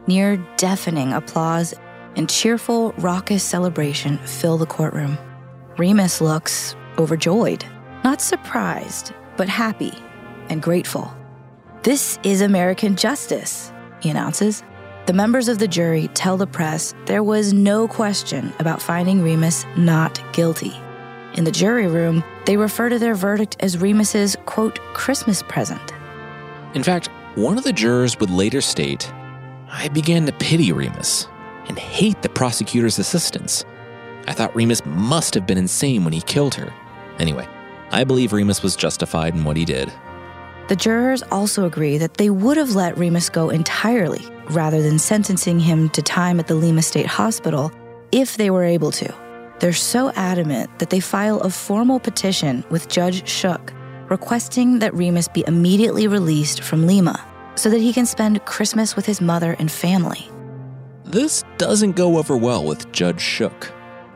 Near 0.06 0.36
deafening 0.56 1.12
applause 1.12 1.74
and 2.16 2.28
cheerful, 2.28 2.92
raucous 2.98 3.42
celebration 3.42 4.18
fill 4.18 4.58
the 4.58 4.66
courtroom. 4.66 5.16
Remus 5.78 6.20
looks 6.20 6.76
overjoyed, 6.98 7.64
not 8.04 8.20
surprised, 8.20 9.12
but 9.36 9.48
happy 9.48 9.94
and 10.48 10.62
grateful. 10.62 11.12
This 11.82 12.18
is 12.22 12.42
American 12.42 12.96
justice, 12.96 13.72
he 14.00 14.10
announces. 14.10 14.62
The 15.05 15.12
members 15.12 15.48
of 15.48 15.59
the 15.59 15.66
jury 15.66 16.07
tell 16.14 16.36
the 16.36 16.46
press 16.46 16.94
there 17.07 17.24
was 17.24 17.53
no 17.53 17.88
question 17.88 18.53
about 18.61 18.80
finding 18.80 19.20
Remus 19.20 19.66
not 19.76 20.22
guilty. 20.32 20.72
In 21.34 21.42
the 21.42 21.50
jury 21.50 21.88
room, 21.88 22.22
they 22.46 22.57
refer 22.57 22.88
to 22.88 23.00
their 23.00 23.16
verdict 23.16 23.57
as 23.59 23.78
Remus's, 23.78 24.36
quote, 24.46 24.78
Christmas 24.94 25.42
present. 25.42 25.92
In 26.74 26.84
fact, 26.84 27.09
one 27.34 27.59
of 27.59 27.64
the 27.64 27.72
jurors 27.72 28.20
would 28.20 28.30
later 28.30 28.61
state 28.61 29.12
I 29.68 29.88
began 29.88 30.24
to 30.26 30.32
pity 30.32 30.70
Remus 30.70 31.26
and 31.66 31.76
hate 31.76 32.22
the 32.22 32.28
prosecutor's 32.28 33.00
assistants. 33.00 33.64
I 34.28 34.34
thought 34.34 34.55
Remus 34.55 34.84
must 34.86 35.34
have 35.34 35.48
been 35.48 35.59
insane 35.59 36.05
when 36.05 36.12
he 36.12 36.20
killed 36.20 36.55
her. 36.55 36.72
Anyway, 37.18 37.48
I 37.90 38.05
believe 38.05 38.32
Remus 38.32 38.62
was 38.62 38.76
justified 38.76 39.34
in 39.34 39.42
what 39.42 39.57
he 39.57 39.64
did. 39.64 39.92
The 40.68 40.76
jurors 40.76 41.24
also 41.32 41.64
agree 41.64 41.98
that 41.98 42.14
they 42.14 42.30
would 42.30 42.57
have 42.57 42.76
let 42.76 42.96
Remus 42.96 43.28
go 43.30 43.50
entirely 43.50 44.24
rather 44.51 44.82
than 44.82 44.99
sentencing 44.99 45.61
him 45.61 45.88
to 45.90 46.03
time 46.03 46.38
at 46.40 46.47
the 46.47 46.55
Lima 46.55 46.82
State 46.82 47.07
Hospital 47.07 47.72
if 48.11 48.36
they 48.36 48.51
were 48.51 48.64
able 48.64 48.90
to. 48.93 49.14
They're 49.61 49.72
so 49.72 50.11
adamant 50.16 50.78
that 50.78 50.90
they 50.90 51.01
file 51.01 51.40
a 51.40 51.51
formal 51.51 52.01
petition 52.01 52.64
with 52.70 52.88
Judge 52.88 53.28
Shook 53.28 53.72
requesting 54.09 54.80
that 54.80 54.93
Remus 54.93 55.28
be 55.28 55.43
immediately 55.47 56.07
released 56.07 56.62
from 56.62 56.86
Lima 56.86 57.24
so 57.55 57.70
that 57.70 57.80
he 57.80 57.93
can 57.93 58.05
spend 58.05 58.45
Christmas 58.45 58.95
with 58.95 59.07
his 59.07 59.20
mother 59.20 59.57
and 59.59 59.70
family. 59.70 60.30
This 61.05 61.45
doesn't 61.59 61.97
go 61.97 62.18
over 62.18 62.36
well 62.36 62.64
with 62.64 62.90
Judge 62.93 63.20
Shook, 63.20 63.72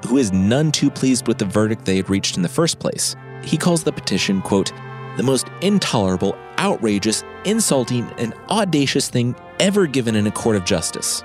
who 0.07 0.19
is 0.19 0.33
none 0.33 0.71
too 0.71 0.91
pleased 0.91 1.27
with 1.27 1.39
the 1.39 1.45
verdict 1.45 1.85
they 1.85 1.97
had 1.97 2.11
reached 2.11 2.37
in 2.37 2.43
the 2.43 2.49
first 2.49 2.79
place. 2.79 3.17
He 3.43 3.57
calls 3.57 3.85
the 3.85 3.93
petition, 3.93 4.43
quote, 4.43 4.73
the 5.17 5.23
most 5.23 5.47
intolerable, 5.63 6.37
outrageous, 6.59 7.25
insulting, 7.45 8.05
and 8.19 8.35
audacious 8.51 9.09
thing 9.09 9.35
ever 9.61 9.87
given 9.87 10.17
in 10.17 10.27
a 10.27 10.31
court 10.31 10.57
of 10.57 10.65
justice, 10.65 11.23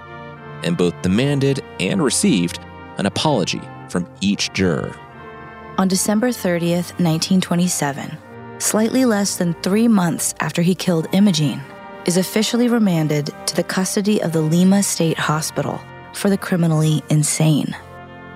and 0.63 0.77
both 0.77 0.99
demanded 1.01 1.63
and 1.79 2.03
received 2.03 2.59
an 2.97 3.05
apology 3.05 3.61
from 3.89 4.07
each 4.21 4.51
juror. 4.53 4.95
On 5.77 5.87
December 5.87 6.29
30th, 6.29 6.93
1927, 6.99 8.17
slightly 8.59 9.05
less 9.05 9.37
than 9.37 9.53
three 9.63 9.87
months 9.87 10.33
after 10.39 10.61
he 10.61 10.75
killed 10.75 11.07
Imogene, 11.13 11.61
is 12.05 12.17
officially 12.17 12.67
remanded 12.67 13.33
to 13.45 13.55
the 13.55 13.63
custody 13.63 14.21
of 14.21 14.33
the 14.33 14.41
Lima 14.41 14.83
State 14.83 15.17
Hospital 15.17 15.79
for 16.13 16.29
the 16.29 16.37
criminally 16.37 17.01
insane. 17.09 17.75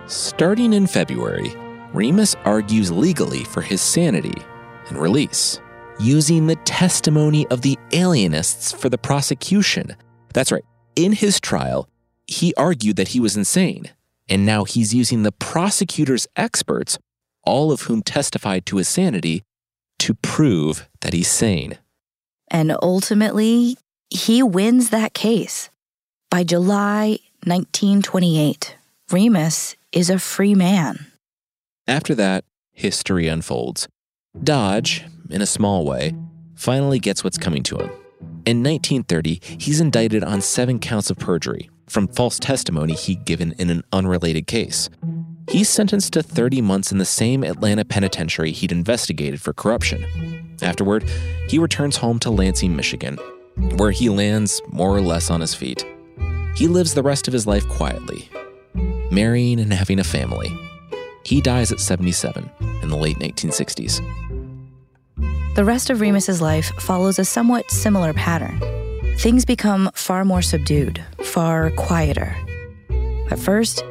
Starting 0.08 0.74
in 0.74 0.88
February, 0.88 1.54
Remus 1.94 2.36
argues 2.46 2.92
legally 2.92 3.44
for 3.44 3.62
his 3.62 3.82
sanity 3.82 4.42
and 4.88 4.98
release, 4.98 5.60
using 6.00 6.48
the 6.48 6.56
testimony 6.58 7.48
of 7.48 7.62
the 7.62 7.78
alienists 7.92 8.74
for 8.74 8.90
the 8.90 8.98
prosecution. 8.98 9.96
That's 10.34 10.52
right, 10.52 10.66
in 10.96 11.14
his 11.14 11.40
trial, 11.40 11.90
he 12.28 12.54
argued 12.56 12.96
that 12.98 13.10
he 13.10 13.20
was 13.20 13.38
insane, 13.38 13.92
and 14.28 14.46
now 14.46 14.64
he's 14.64 14.94
using 14.94 15.24
the 15.24 15.32
prosecutor's 15.32 16.28
experts, 16.36 16.98
all 17.44 17.72
of 17.72 17.84
whom 17.84 18.02
testified 18.02 18.66
to 18.66 18.78
his 18.78 18.88
sanity, 18.88 19.44
to 20.00 20.14
prove 20.16 20.90
that 21.02 21.14
he's 21.14 21.30
sane. 21.30 21.78
And 22.50 22.76
ultimately, 22.82 23.78
he 24.10 24.44
wins 24.44 24.90
that 24.90 25.14
case. 25.14 25.70
By 26.30 26.44
July 26.44 27.20
1928, 27.46 28.76
Remus 29.12 29.76
is 29.92 30.10
a 30.10 30.20
free 30.20 30.56
man. 30.56 31.08
After 31.88 32.16
that, 32.16 32.44
history 32.72 33.28
unfolds. 33.28 33.88
Dodge, 34.44 35.06
in 35.30 35.42
a 35.42 35.46
small 35.46 35.86
way, 35.86 36.14
finally 36.56 37.00
gets 37.00 37.24
what's 37.24 37.38
coming 37.38 37.64
to 37.64 37.78
him. 37.78 37.90
In 38.46 38.64
1930, 38.64 39.42
he's 39.58 39.82
indicted 39.82 40.24
on 40.24 40.42
seven 40.42 40.80
counts 40.80 41.10
of 41.10 41.18
perjury 41.18 41.70
from 41.88 42.08
false 42.08 42.40
testimony 42.40 42.94
he'd 42.94 43.26
given 43.26 43.54
in 43.54 43.70
an 43.70 43.84
unrelated 43.92 44.48
case. 44.48 44.90
He's 45.50 45.70
sentenced 45.70 46.14
to 46.14 46.24
30 46.24 46.62
months 46.62 46.92
in 46.92 46.98
the 46.98 47.06
same 47.06 47.44
Atlanta 47.44 47.86
penitentiary 47.86 48.52
he'd 48.52 48.72
investigated 48.72 49.42
for 49.42 49.54
corruption. 49.54 50.56
Afterward, 50.62 51.04
he 51.48 51.60
returns 51.60 51.98
home 51.98 52.20
to 52.20 52.32
Lansing, 52.32 52.76
Michigan, 52.76 53.18
where 53.78 53.92
he 53.92 54.10
lands 54.10 54.62
more 54.68 54.96
or 54.96 55.02
less 55.02 55.30
on 55.30 55.42
his 55.42 55.54
feet. 55.54 55.86
He 56.56 56.68
lives 56.68 56.94
the 56.94 57.04
rest 57.04 57.28
of 57.28 57.34
his 57.34 57.46
life 57.46 57.68
quietly, 57.68 58.30
marrying 59.12 59.60
and 59.60 59.74
having 59.74 60.00
a 60.00 60.04
family. 60.04 60.50
He 61.24 61.42
dies 61.42 61.72
at 61.72 61.80
77 61.80 62.50
in 62.82 62.90
the 62.90 62.98
late 62.98 63.18
1960s. 63.18 64.02
The 65.56 65.64
rest 65.64 65.90
of 65.90 66.02
Remus's 66.02 66.42
life 66.42 66.72
follows 66.80 67.18
a 67.18 67.26
somewhat 67.26 67.72
similar 67.72 68.14
pattern. 68.14 68.60
Things 69.18 69.46
become 69.46 69.90
far 69.94 70.26
more 70.26 70.42
subdued, 70.42 71.02
far 71.24 71.72
quieter. 71.72 72.36
At 73.32 73.40
first, 73.40 73.86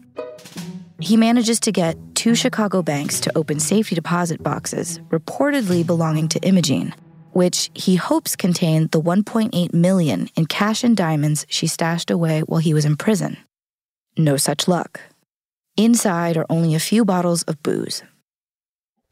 He 1.00 1.16
manages 1.16 1.60
to 1.60 1.72
get 1.72 1.96
two 2.14 2.34
Chicago 2.34 2.82
banks 2.82 3.20
to 3.20 3.36
open 3.36 3.60
safety 3.60 3.94
deposit 3.94 4.42
boxes 4.42 4.98
reportedly 5.10 5.86
belonging 5.86 6.28
to 6.28 6.40
Imogene, 6.40 6.94
which 7.32 7.70
he 7.74 7.96
hopes 7.96 8.34
contain 8.34 8.88
the 8.92 9.00
1.8 9.00 9.74
million 9.74 10.28
in 10.36 10.46
cash 10.46 10.82
and 10.84 10.96
diamonds 10.96 11.44
she 11.48 11.66
stashed 11.66 12.10
away 12.10 12.40
while 12.40 12.60
he 12.60 12.72
was 12.72 12.86
in 12.86 12.96
prison. 12.96 13.36
No 14.16 14.38
such 14.38 14.68
luck. 14.68 15.00
Inside 15.76 16.38
are 16.38 16.46
only 16.48 16.74
a 16.74 16.80
few 16.80 17.04
bottles 17.04 17.42
of 17.42 17.62
booze. 17.62 18.02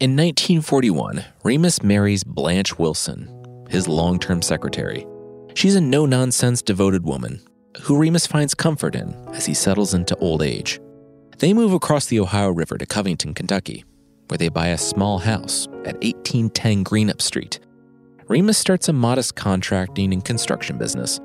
In 0.00 0.16
1941, 0.16 1.24
Remus 1.44 1.82
marries 1.82 2.24
Blanche 2.24 2.78
Wilson, 2.78 3.28
his 3.68 3.86
long 3.86 4.18
term 4.18 4.40
secretary. 4.40 5.06
She's 5.54 5.76
a 5.76 5.80
no 5.80 6.06
nonsense, 6.06 6.62
devoted 6.62 7.04
woman 7.04 7.40
who 7.82 7.98
Remus 7.98 8.26
finds 8.26 8.54
comfort 8.54 8.94
in 8.94 9.14
as 9.32 9.46
he 9.46 9.54
settles 9.54 9.94
into 9.94 10.16
old 10.16 10.42
age. 10.42 10.80
They 11.38 11.52
move 11.52 11.72
across 11.72 12.06
the 12.06 12.20
Ohio 12.20 12.50
River 12.50 12.78
to 12.78 12.86
Covington, 12.86 13.34
Kentucky, 13.34 13.84
where 14.28 14.38
they 14.38 14.48
buy 14.48 14.68
a 14.68 14.78
small 14.78 15.18
house 15.18 15.66
at 15.84 15.96
1810 16.02 16.84
Greenup 16.84 17.20
Street. 17.20 17.60
Remus 18.28 18.56
starts 18.56 18.88
a 18.88 18.92
modest 18.92 19.34
contracting 19.34 20.12
and 20.12 20.24
construction 20.24 20.78
business, 20.78 21.20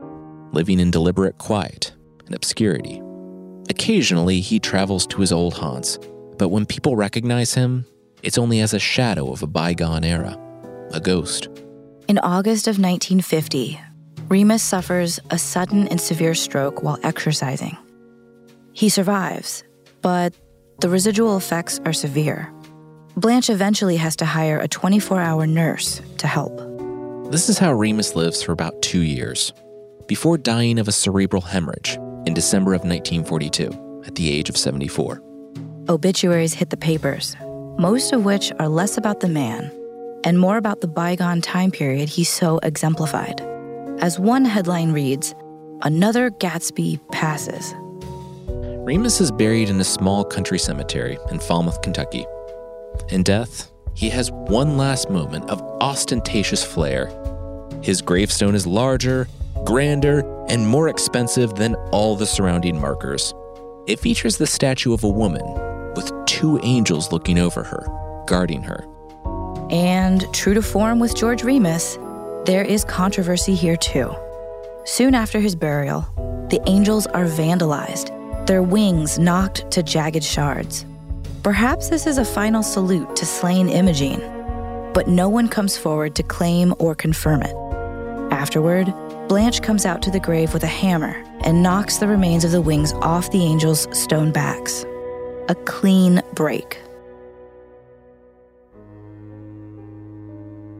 living 0.51 0.79
in 0.79 0.91
deliberate 0.91 1.37
quiet 1.37 1.93
and 2.25 2.35
obscurity. 2.35 3.01
Occasionally, 3.69 4.41
he 4.41 4.59
travels 4.59 5.05
to 5.07 5.21
his 5.21 5.31
old 5.31 5.53
haunts, 5.53 5.99
but 6.37 6.49
when 6.49 6.65
people 6.65 6.95
recognize 6.95 7.53
him, 7.53 7.85
it's 8.23 8.37
only 8.37 8.59
as 8.59 8.73
a 8.73 8.79
shadow 8.79 9.31
of 9.31 9.43
a 9.43 9.47
bygone 9.47 10.03
era, 10.03 10.37
a 10.91 10.99
ghost. 10.99 11.47
In 12.07 12.17
August 12.19 12.67
of 12.67 12.79
1950, 12.79 13.79
Remus 14.27 14.63
suffers 14.63 15.19
a 15.29 15.37
sudden 15.37 15.87
and 15.87 16.01
severe 16.01 16.35
stroke 16.35 16.83
while 16.83 16.99
exercising. 17.03 17.77
He 18.73 18.89
survives, 18.89 19.63
but 20.01 20.33
the 20.79 20.89
residual 20.89 21.37
effects 21.37 21.79
are 21.85 21.93
severe. 21.93 22.51
Blanche 23.15 23.49
eventually 23.49 23.97
has 23.97 24.15
to 24.17 24.25
hire 24.25 24.59
a 24.59 24.67
24 24.67 25.19
hour 25.19 25.45
nurse 25.45 26.01
to 26.17 26.27
help. 26.27 26.55
This 27.31 27.49
is 27.49 27.59
how 27.59 27.73
Remus 27.73 28.15
lives 28.15 28.41
for 28.41 28.53
about 28.53 28.81
two 28.81 29.01
years, 29.01 29.53
before 30.07 30.37
dying 30.37 30.79
of 30.79 30.87
a 30.87 30.91
cerebral 30.91 31.41
hemorrhage 31.41 31.97
in 32.25 32.33
December 32.33 32.73
of 32.73 32.81
1942 32.81 34.03
at 34.05 34.15
the 34.15 34.31
age 34.31 34.49
of 34.49 34.57
74. 34.57 35.21
Obituaries 35.89 36.53
hit 36.53 36.69
the 36.69 36.77
papers, 36.77 37.35
most 37.77 38.13
of 38.13 38.25
which 38.25 38.51
are 38.59 38.69
less 38.69 38.97
about 38.97 39.19
the 39.19 39.29
man 39.29 39.71
and 40.23 40.39
more 40.39 40.57
about 40.57 40.81
the 40.81 40.87
bygone 40.87 41.41
time 41.41 41.71
period 41.71 42.09
he 42.09 42.23
so 42.23 42.59
exemplified. 42.63 43.41
As 43.99 44.19
one 44.19 44.45
headline 44.45 44.91
reads, 44.91 45.33
Another 45.81 46.29
Gatsby 46.29 46.99
passes. 47.11 47.73
Remus 48.85 49.21
is 49.21 49.31
buried 49.31 49.69
in 49.69 49.79
a 49.79 49.83
small 49.83 50.23
country 50.23 50.57
cemetery 50.57 51.17
in 51.31 51.39
Falmouth, 51.39 51.81
Kentucky. 51.81 52.25
In 53.09 53.23
death, 53.23 53.71
he 53.93 54.09
has 54.09 54.31
one 54.31 54.77
last 54.77 55.09
moment 55.09 55.49
of 55.49 55.61
ostentatious 55.81 56.63
flair. 56.63 57.11
His 57.83 58.01
gravestone 58.01 58.55
is 58.55 58.65
larger, 58.65 59.27
grander, 59.65 60.21
and 60.47 60.67
more 60.67 60.87
expensive 60.87 61.55
than 61.55 61.75
all 61.91 62.15
the 62.15 62.25
surrounding 62.25 62.79
markers. 62.79 63.33
It 63.85 63.99
features 63.99 64.37
the 64.37 64.47
statue 64.47 64.93
of 64.93 65.03
a 65.03 65.09
woman 65.09 65.43
with 65.95 66.11
two 66.25 66.59
angels 66.63 67.11
looking 67.11 67.37
over 67.37 67.63
her, 67.63 67.85
guarding 68.27 68.63
her. 68.63 68.85
And 69.69 70.33
true 70.33 70.53
to 70.53 70.61
form 70.61 70.99
with 70.99 71.15
George 71.15 71.43
Remus, 71.43 71.97
there 72.45 72.63
is 72.63 72.85
controversy 72.85 73.53
here 73.53 73.77
too. 73.77 74.15
Soon 74.85 75.13
after 75.13 75.39
his 75.39 75.55
burial, 75.55 76.01
the 76.49 76.61
angels 76.65 77.05
are 77.07 77.25
vandalized, 77.25 78.09
their 78.45 78.63
wings 78.63 79.19
knocked 79.19 79.69
to 79.71 79.83
jagged 79.83 80.23
shards. 80.23 80.85
Perhaps 81.43 81.89
this 81.89 82.05
is 82.05 82.17
a 82.17 82.25
final 82.25 82.63
salute 82.63 83.15
to 83.15 83.25
slain 83.25 83.69
Imogene, 83.69 84.21
but 84.93 85.07
no 85.07 85.29
one 85.29 85.47
comes 85.47 85.77
forward 85.77 86.15
to 86.15 86.23
claim 86.23 86.73
or 86.79 86.95
confirm 86.95 87.41
it. 87.43 87.55
Afterward, 88.31 88.93
Blanche 89.27 89.61
comes 89.61 89.85
out 89.85 90.01
to 90.01 90.11
the 90.11 90.19
grave 90.19 90.53
with 90.53 90.63
a 90.63 90.67
hammer 90.67 91.15
and 91.41 91.63
knocks 91.63 91.97
the 91.97 92.07
remains 92.07 92.43
of 92.43 92.51
the 92.51 92.61
wings 92.61 92.93
off 92.93 93.31
the 93.31 93.43
angels' 93.43 93.87
stone 93.97 94.31
backs. 94.31 94.85
A 95.47 95.55
clean 95.65 96.21
break. 96.33 96.81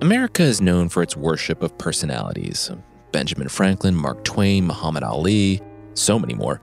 America 0.02 0.44
is 0.44 0.62
known 0.62 0.90
for 0.90 1.04
its 1.04 1.16
worship 1.18 1.62
of 1.62 1.78
personalities 1.78 2.72
Benjamin 3.12 3.50
Franklin, 3.50 3.96
Mark 3.96 4.24
Twain, 4.24 4.66
Muhammad 4.66 5.04
Ali, 5.04 5.62
so 5.94 6.20
many 6.20 6.34
more. 6.34 6.62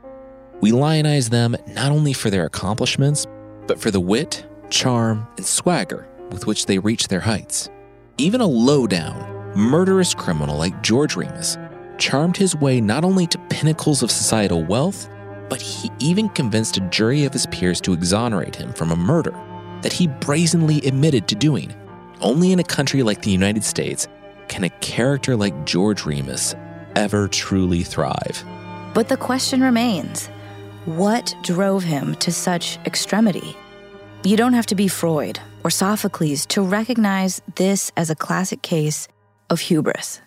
We 0.60 0.72
lionize 0.72 1.28
them 1.28 1.56
not 1.68 1.92
only 1.92 2.12
for 2.12 2.30
their 2.30 2.46
accomplishments, 2.46 3.26
but 3.66 3.78
for 3.78 3.90
the 3.90 4.00
wit, 4.00 4.46
charm, 4.70 5.26
and 5.36 5.44
swagger 5.44 6.08
with 6.30 6.46
which 6.46 6.66
they 6.66 6.78
reach 6.78 7.08
their 7.08 7.20
heights. 7.20 7.68
Even 8.18 8.40
a 8.40 8.46
low 8.46 8.86
down, 8.86 9.54
murderous 9.54 10.14
criminal 10.14 10.56
like 10.56 10.82
George 10.82 11.16
Remus 11.16 11.58
charmed 11.98 12.36
his 12.36 12.56
way 12.56 12.80
not 12.80 13.04
only 13.04 13.26
to 13.26 13.38
pinnacles 13.50 14.02
of 14.02 14.10
societal 14.10 14.64
wealth, 14.64 15.08
but 15.48 15.60
he 15.60 15.90
even 15.98 16.28
convinced 16.30 16.76
a 16.76 16.88
jury 16.88 17.24
of 17.24 17.32
his 17.32 17.46
peers 17.46 17.80
to 17.82 17.92
exonerate 17.92 18.56
him 18.56 18.72
from 18.72 18.90
a 18.90 18.96
murder 18.96 19.34
that 19.82 19.92
he 19.92 20.06
brazenly 20.06 20.78
admitted 20.78 21.28
to 21.28 21.34
doing. 21.34 21.72
Only 22.20 22.52
in 22.52 22.58
a 22.58 22.64
country 22.64 23.02
like 23.02 23.22
the 23.22 23.30
United 23.30 23.62
States 23.62 24.08
can 24.48 24.64
a 24.64 24.70
character 24.80 25.36
like 25.36 25.66
George 25.66 26.04
Remus 26.06 26.54
ever 26.94 27.28
truly 27.28 27.82
thrive. 27.82 28.44
But 28.94 29.08
the 29.08 29.16
question 29.16 29.60
remains 29.60 30.30
what 30.86 31.34
drove 31.42 31.82
him 31.82 32.14
to 32.16 32.32
such 32.32 32.78
extremity? 32.86 33.56
You 34.22 34.36
don't 34.36 34.54
have 34.54 34.66
to 34.66 34.74
be 34.74 34.88
Freud 34.88 35.40
or 35.64 35.70
Sophocles 35.70 36.46
to 36.46 36.62
recognize 36.62 37.42
this 37.56 37.92
as 37.96 38.08
a 38.08 38.14
classic 38.14 38.62
case 38.62 39.08
of 39.50 39.60
hubris. 39.60 40.20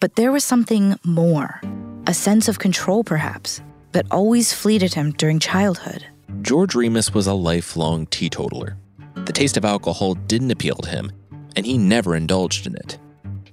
But 0.00 0.14
there 0.14 0.30
was 0.30 0.44
something 0.44 0.96
more, 1.04 1.60
a 2.06 2.14
sense 2.14 2.48
of 2.48 2.60
control 2.60 3.02
perhaps, 3.02 3.60
that 3.92 4.06
always 4.12 4.52
fleeted 4.52 4.94
him 4.94 5.12
during 5.12 5.40
childhood. 5.40 6.06
George 6.42 6.76
Remus 6.76 7.12
was 7.12 7.26
a 7.26 7.34
lifelong 7.34 8.06
teetotaler. 8.06 8.76
The 9.24 9.32
taste 9.32 9.56
of 9.56 9.64
alcohol 9.64 10.14
didn't 10.14 10.52
appeal 10.52 10.76
to 10.76 10.88
him, 10.88 11.10
and 11.56 11.66
he 11.66 11.76
never 11.76 12.14
indulged 12.14 12.66
in 12.66 12.76
it. 12.76 12.98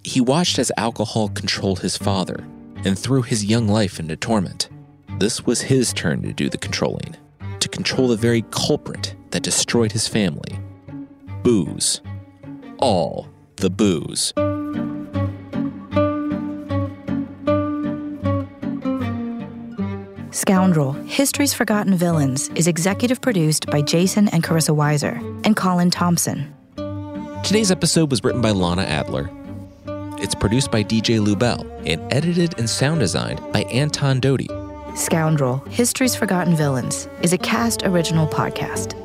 He 0.03 0.21
watched 0.21 0.59
as 0.59 0.71
alcohol 0.77 1.29
controlled 1.29 1.79
his 1.79 1.97
father 1.97 2.45
and 2.83 2.97
threw 2.97 3.23
his 3.23 3.45
young 3.45 3.67
life 3.67 3.99
into 3.99 4.15
torment. 4.15 4.69
This 5.17 5.45
was 5.45 5.61
his 5.61 5.93
turn 5.93 6.23
to 6.23 6.33
do 6.33 6.49
the 6.49 6.57
controlling, 6.57 7.15
to 7.61 7.69
control 7.69 8.09
the 8.09 8.17
very 8.17 8.43
culprit 8.51 9.15
that 9.31 9.43
destroyed 9.43 9.93
his 9.93 10.09
family 10.09 10.59
booze. 11.41 12.01
All 12.79 13.29
the 13.55 13.69
booze. 13.69 14.33
Scoundrel 20.31 20.91
History's 21.05 21.53
Forgotten 21.53 21.95
Villains 21.95 22.49
is 22.55 22.67
executive 22.67 23.21
produced 23.21 23.67
by 23.67 23.81
Jason 23.81 24.27
and 24.29 24.43
Carissa 24.43 24.75
Weiser 24.75 25.17
and 25.45 25.55
Colin 25.55 25.91
Thompson. 25.91 26.53
Today's 27.43 27.71
episode 27.71 28.11
was 28.11 28.21
written 28.21 28.41
by 28.41 28.51
Lana 28.51 28.83
Adler. 28.83 29.29
It's 30.17 30.35
produced 30.35 30.71
by 30.71 30.83
DJ 30.83 31.25
Lubell 31.25 31.63
and 31.85 32.01
edited 32.11 32.57
and 32.59 32.69
sound 32.69 32.99
designed 32.99 33.39
by 33.53 33.61
Anton 33.63 34.19
Doty. 34.19 34.49
Scoundrel 34.95 35.57
History's 35.69 36.15
Forgotten 36.15 36.55
Villains 36.55 37.09
is 37.21 37.33
a 37.33 37.37
Kast 37.37 37.83
original 37.83 38.25
podcast. 38.27 38.95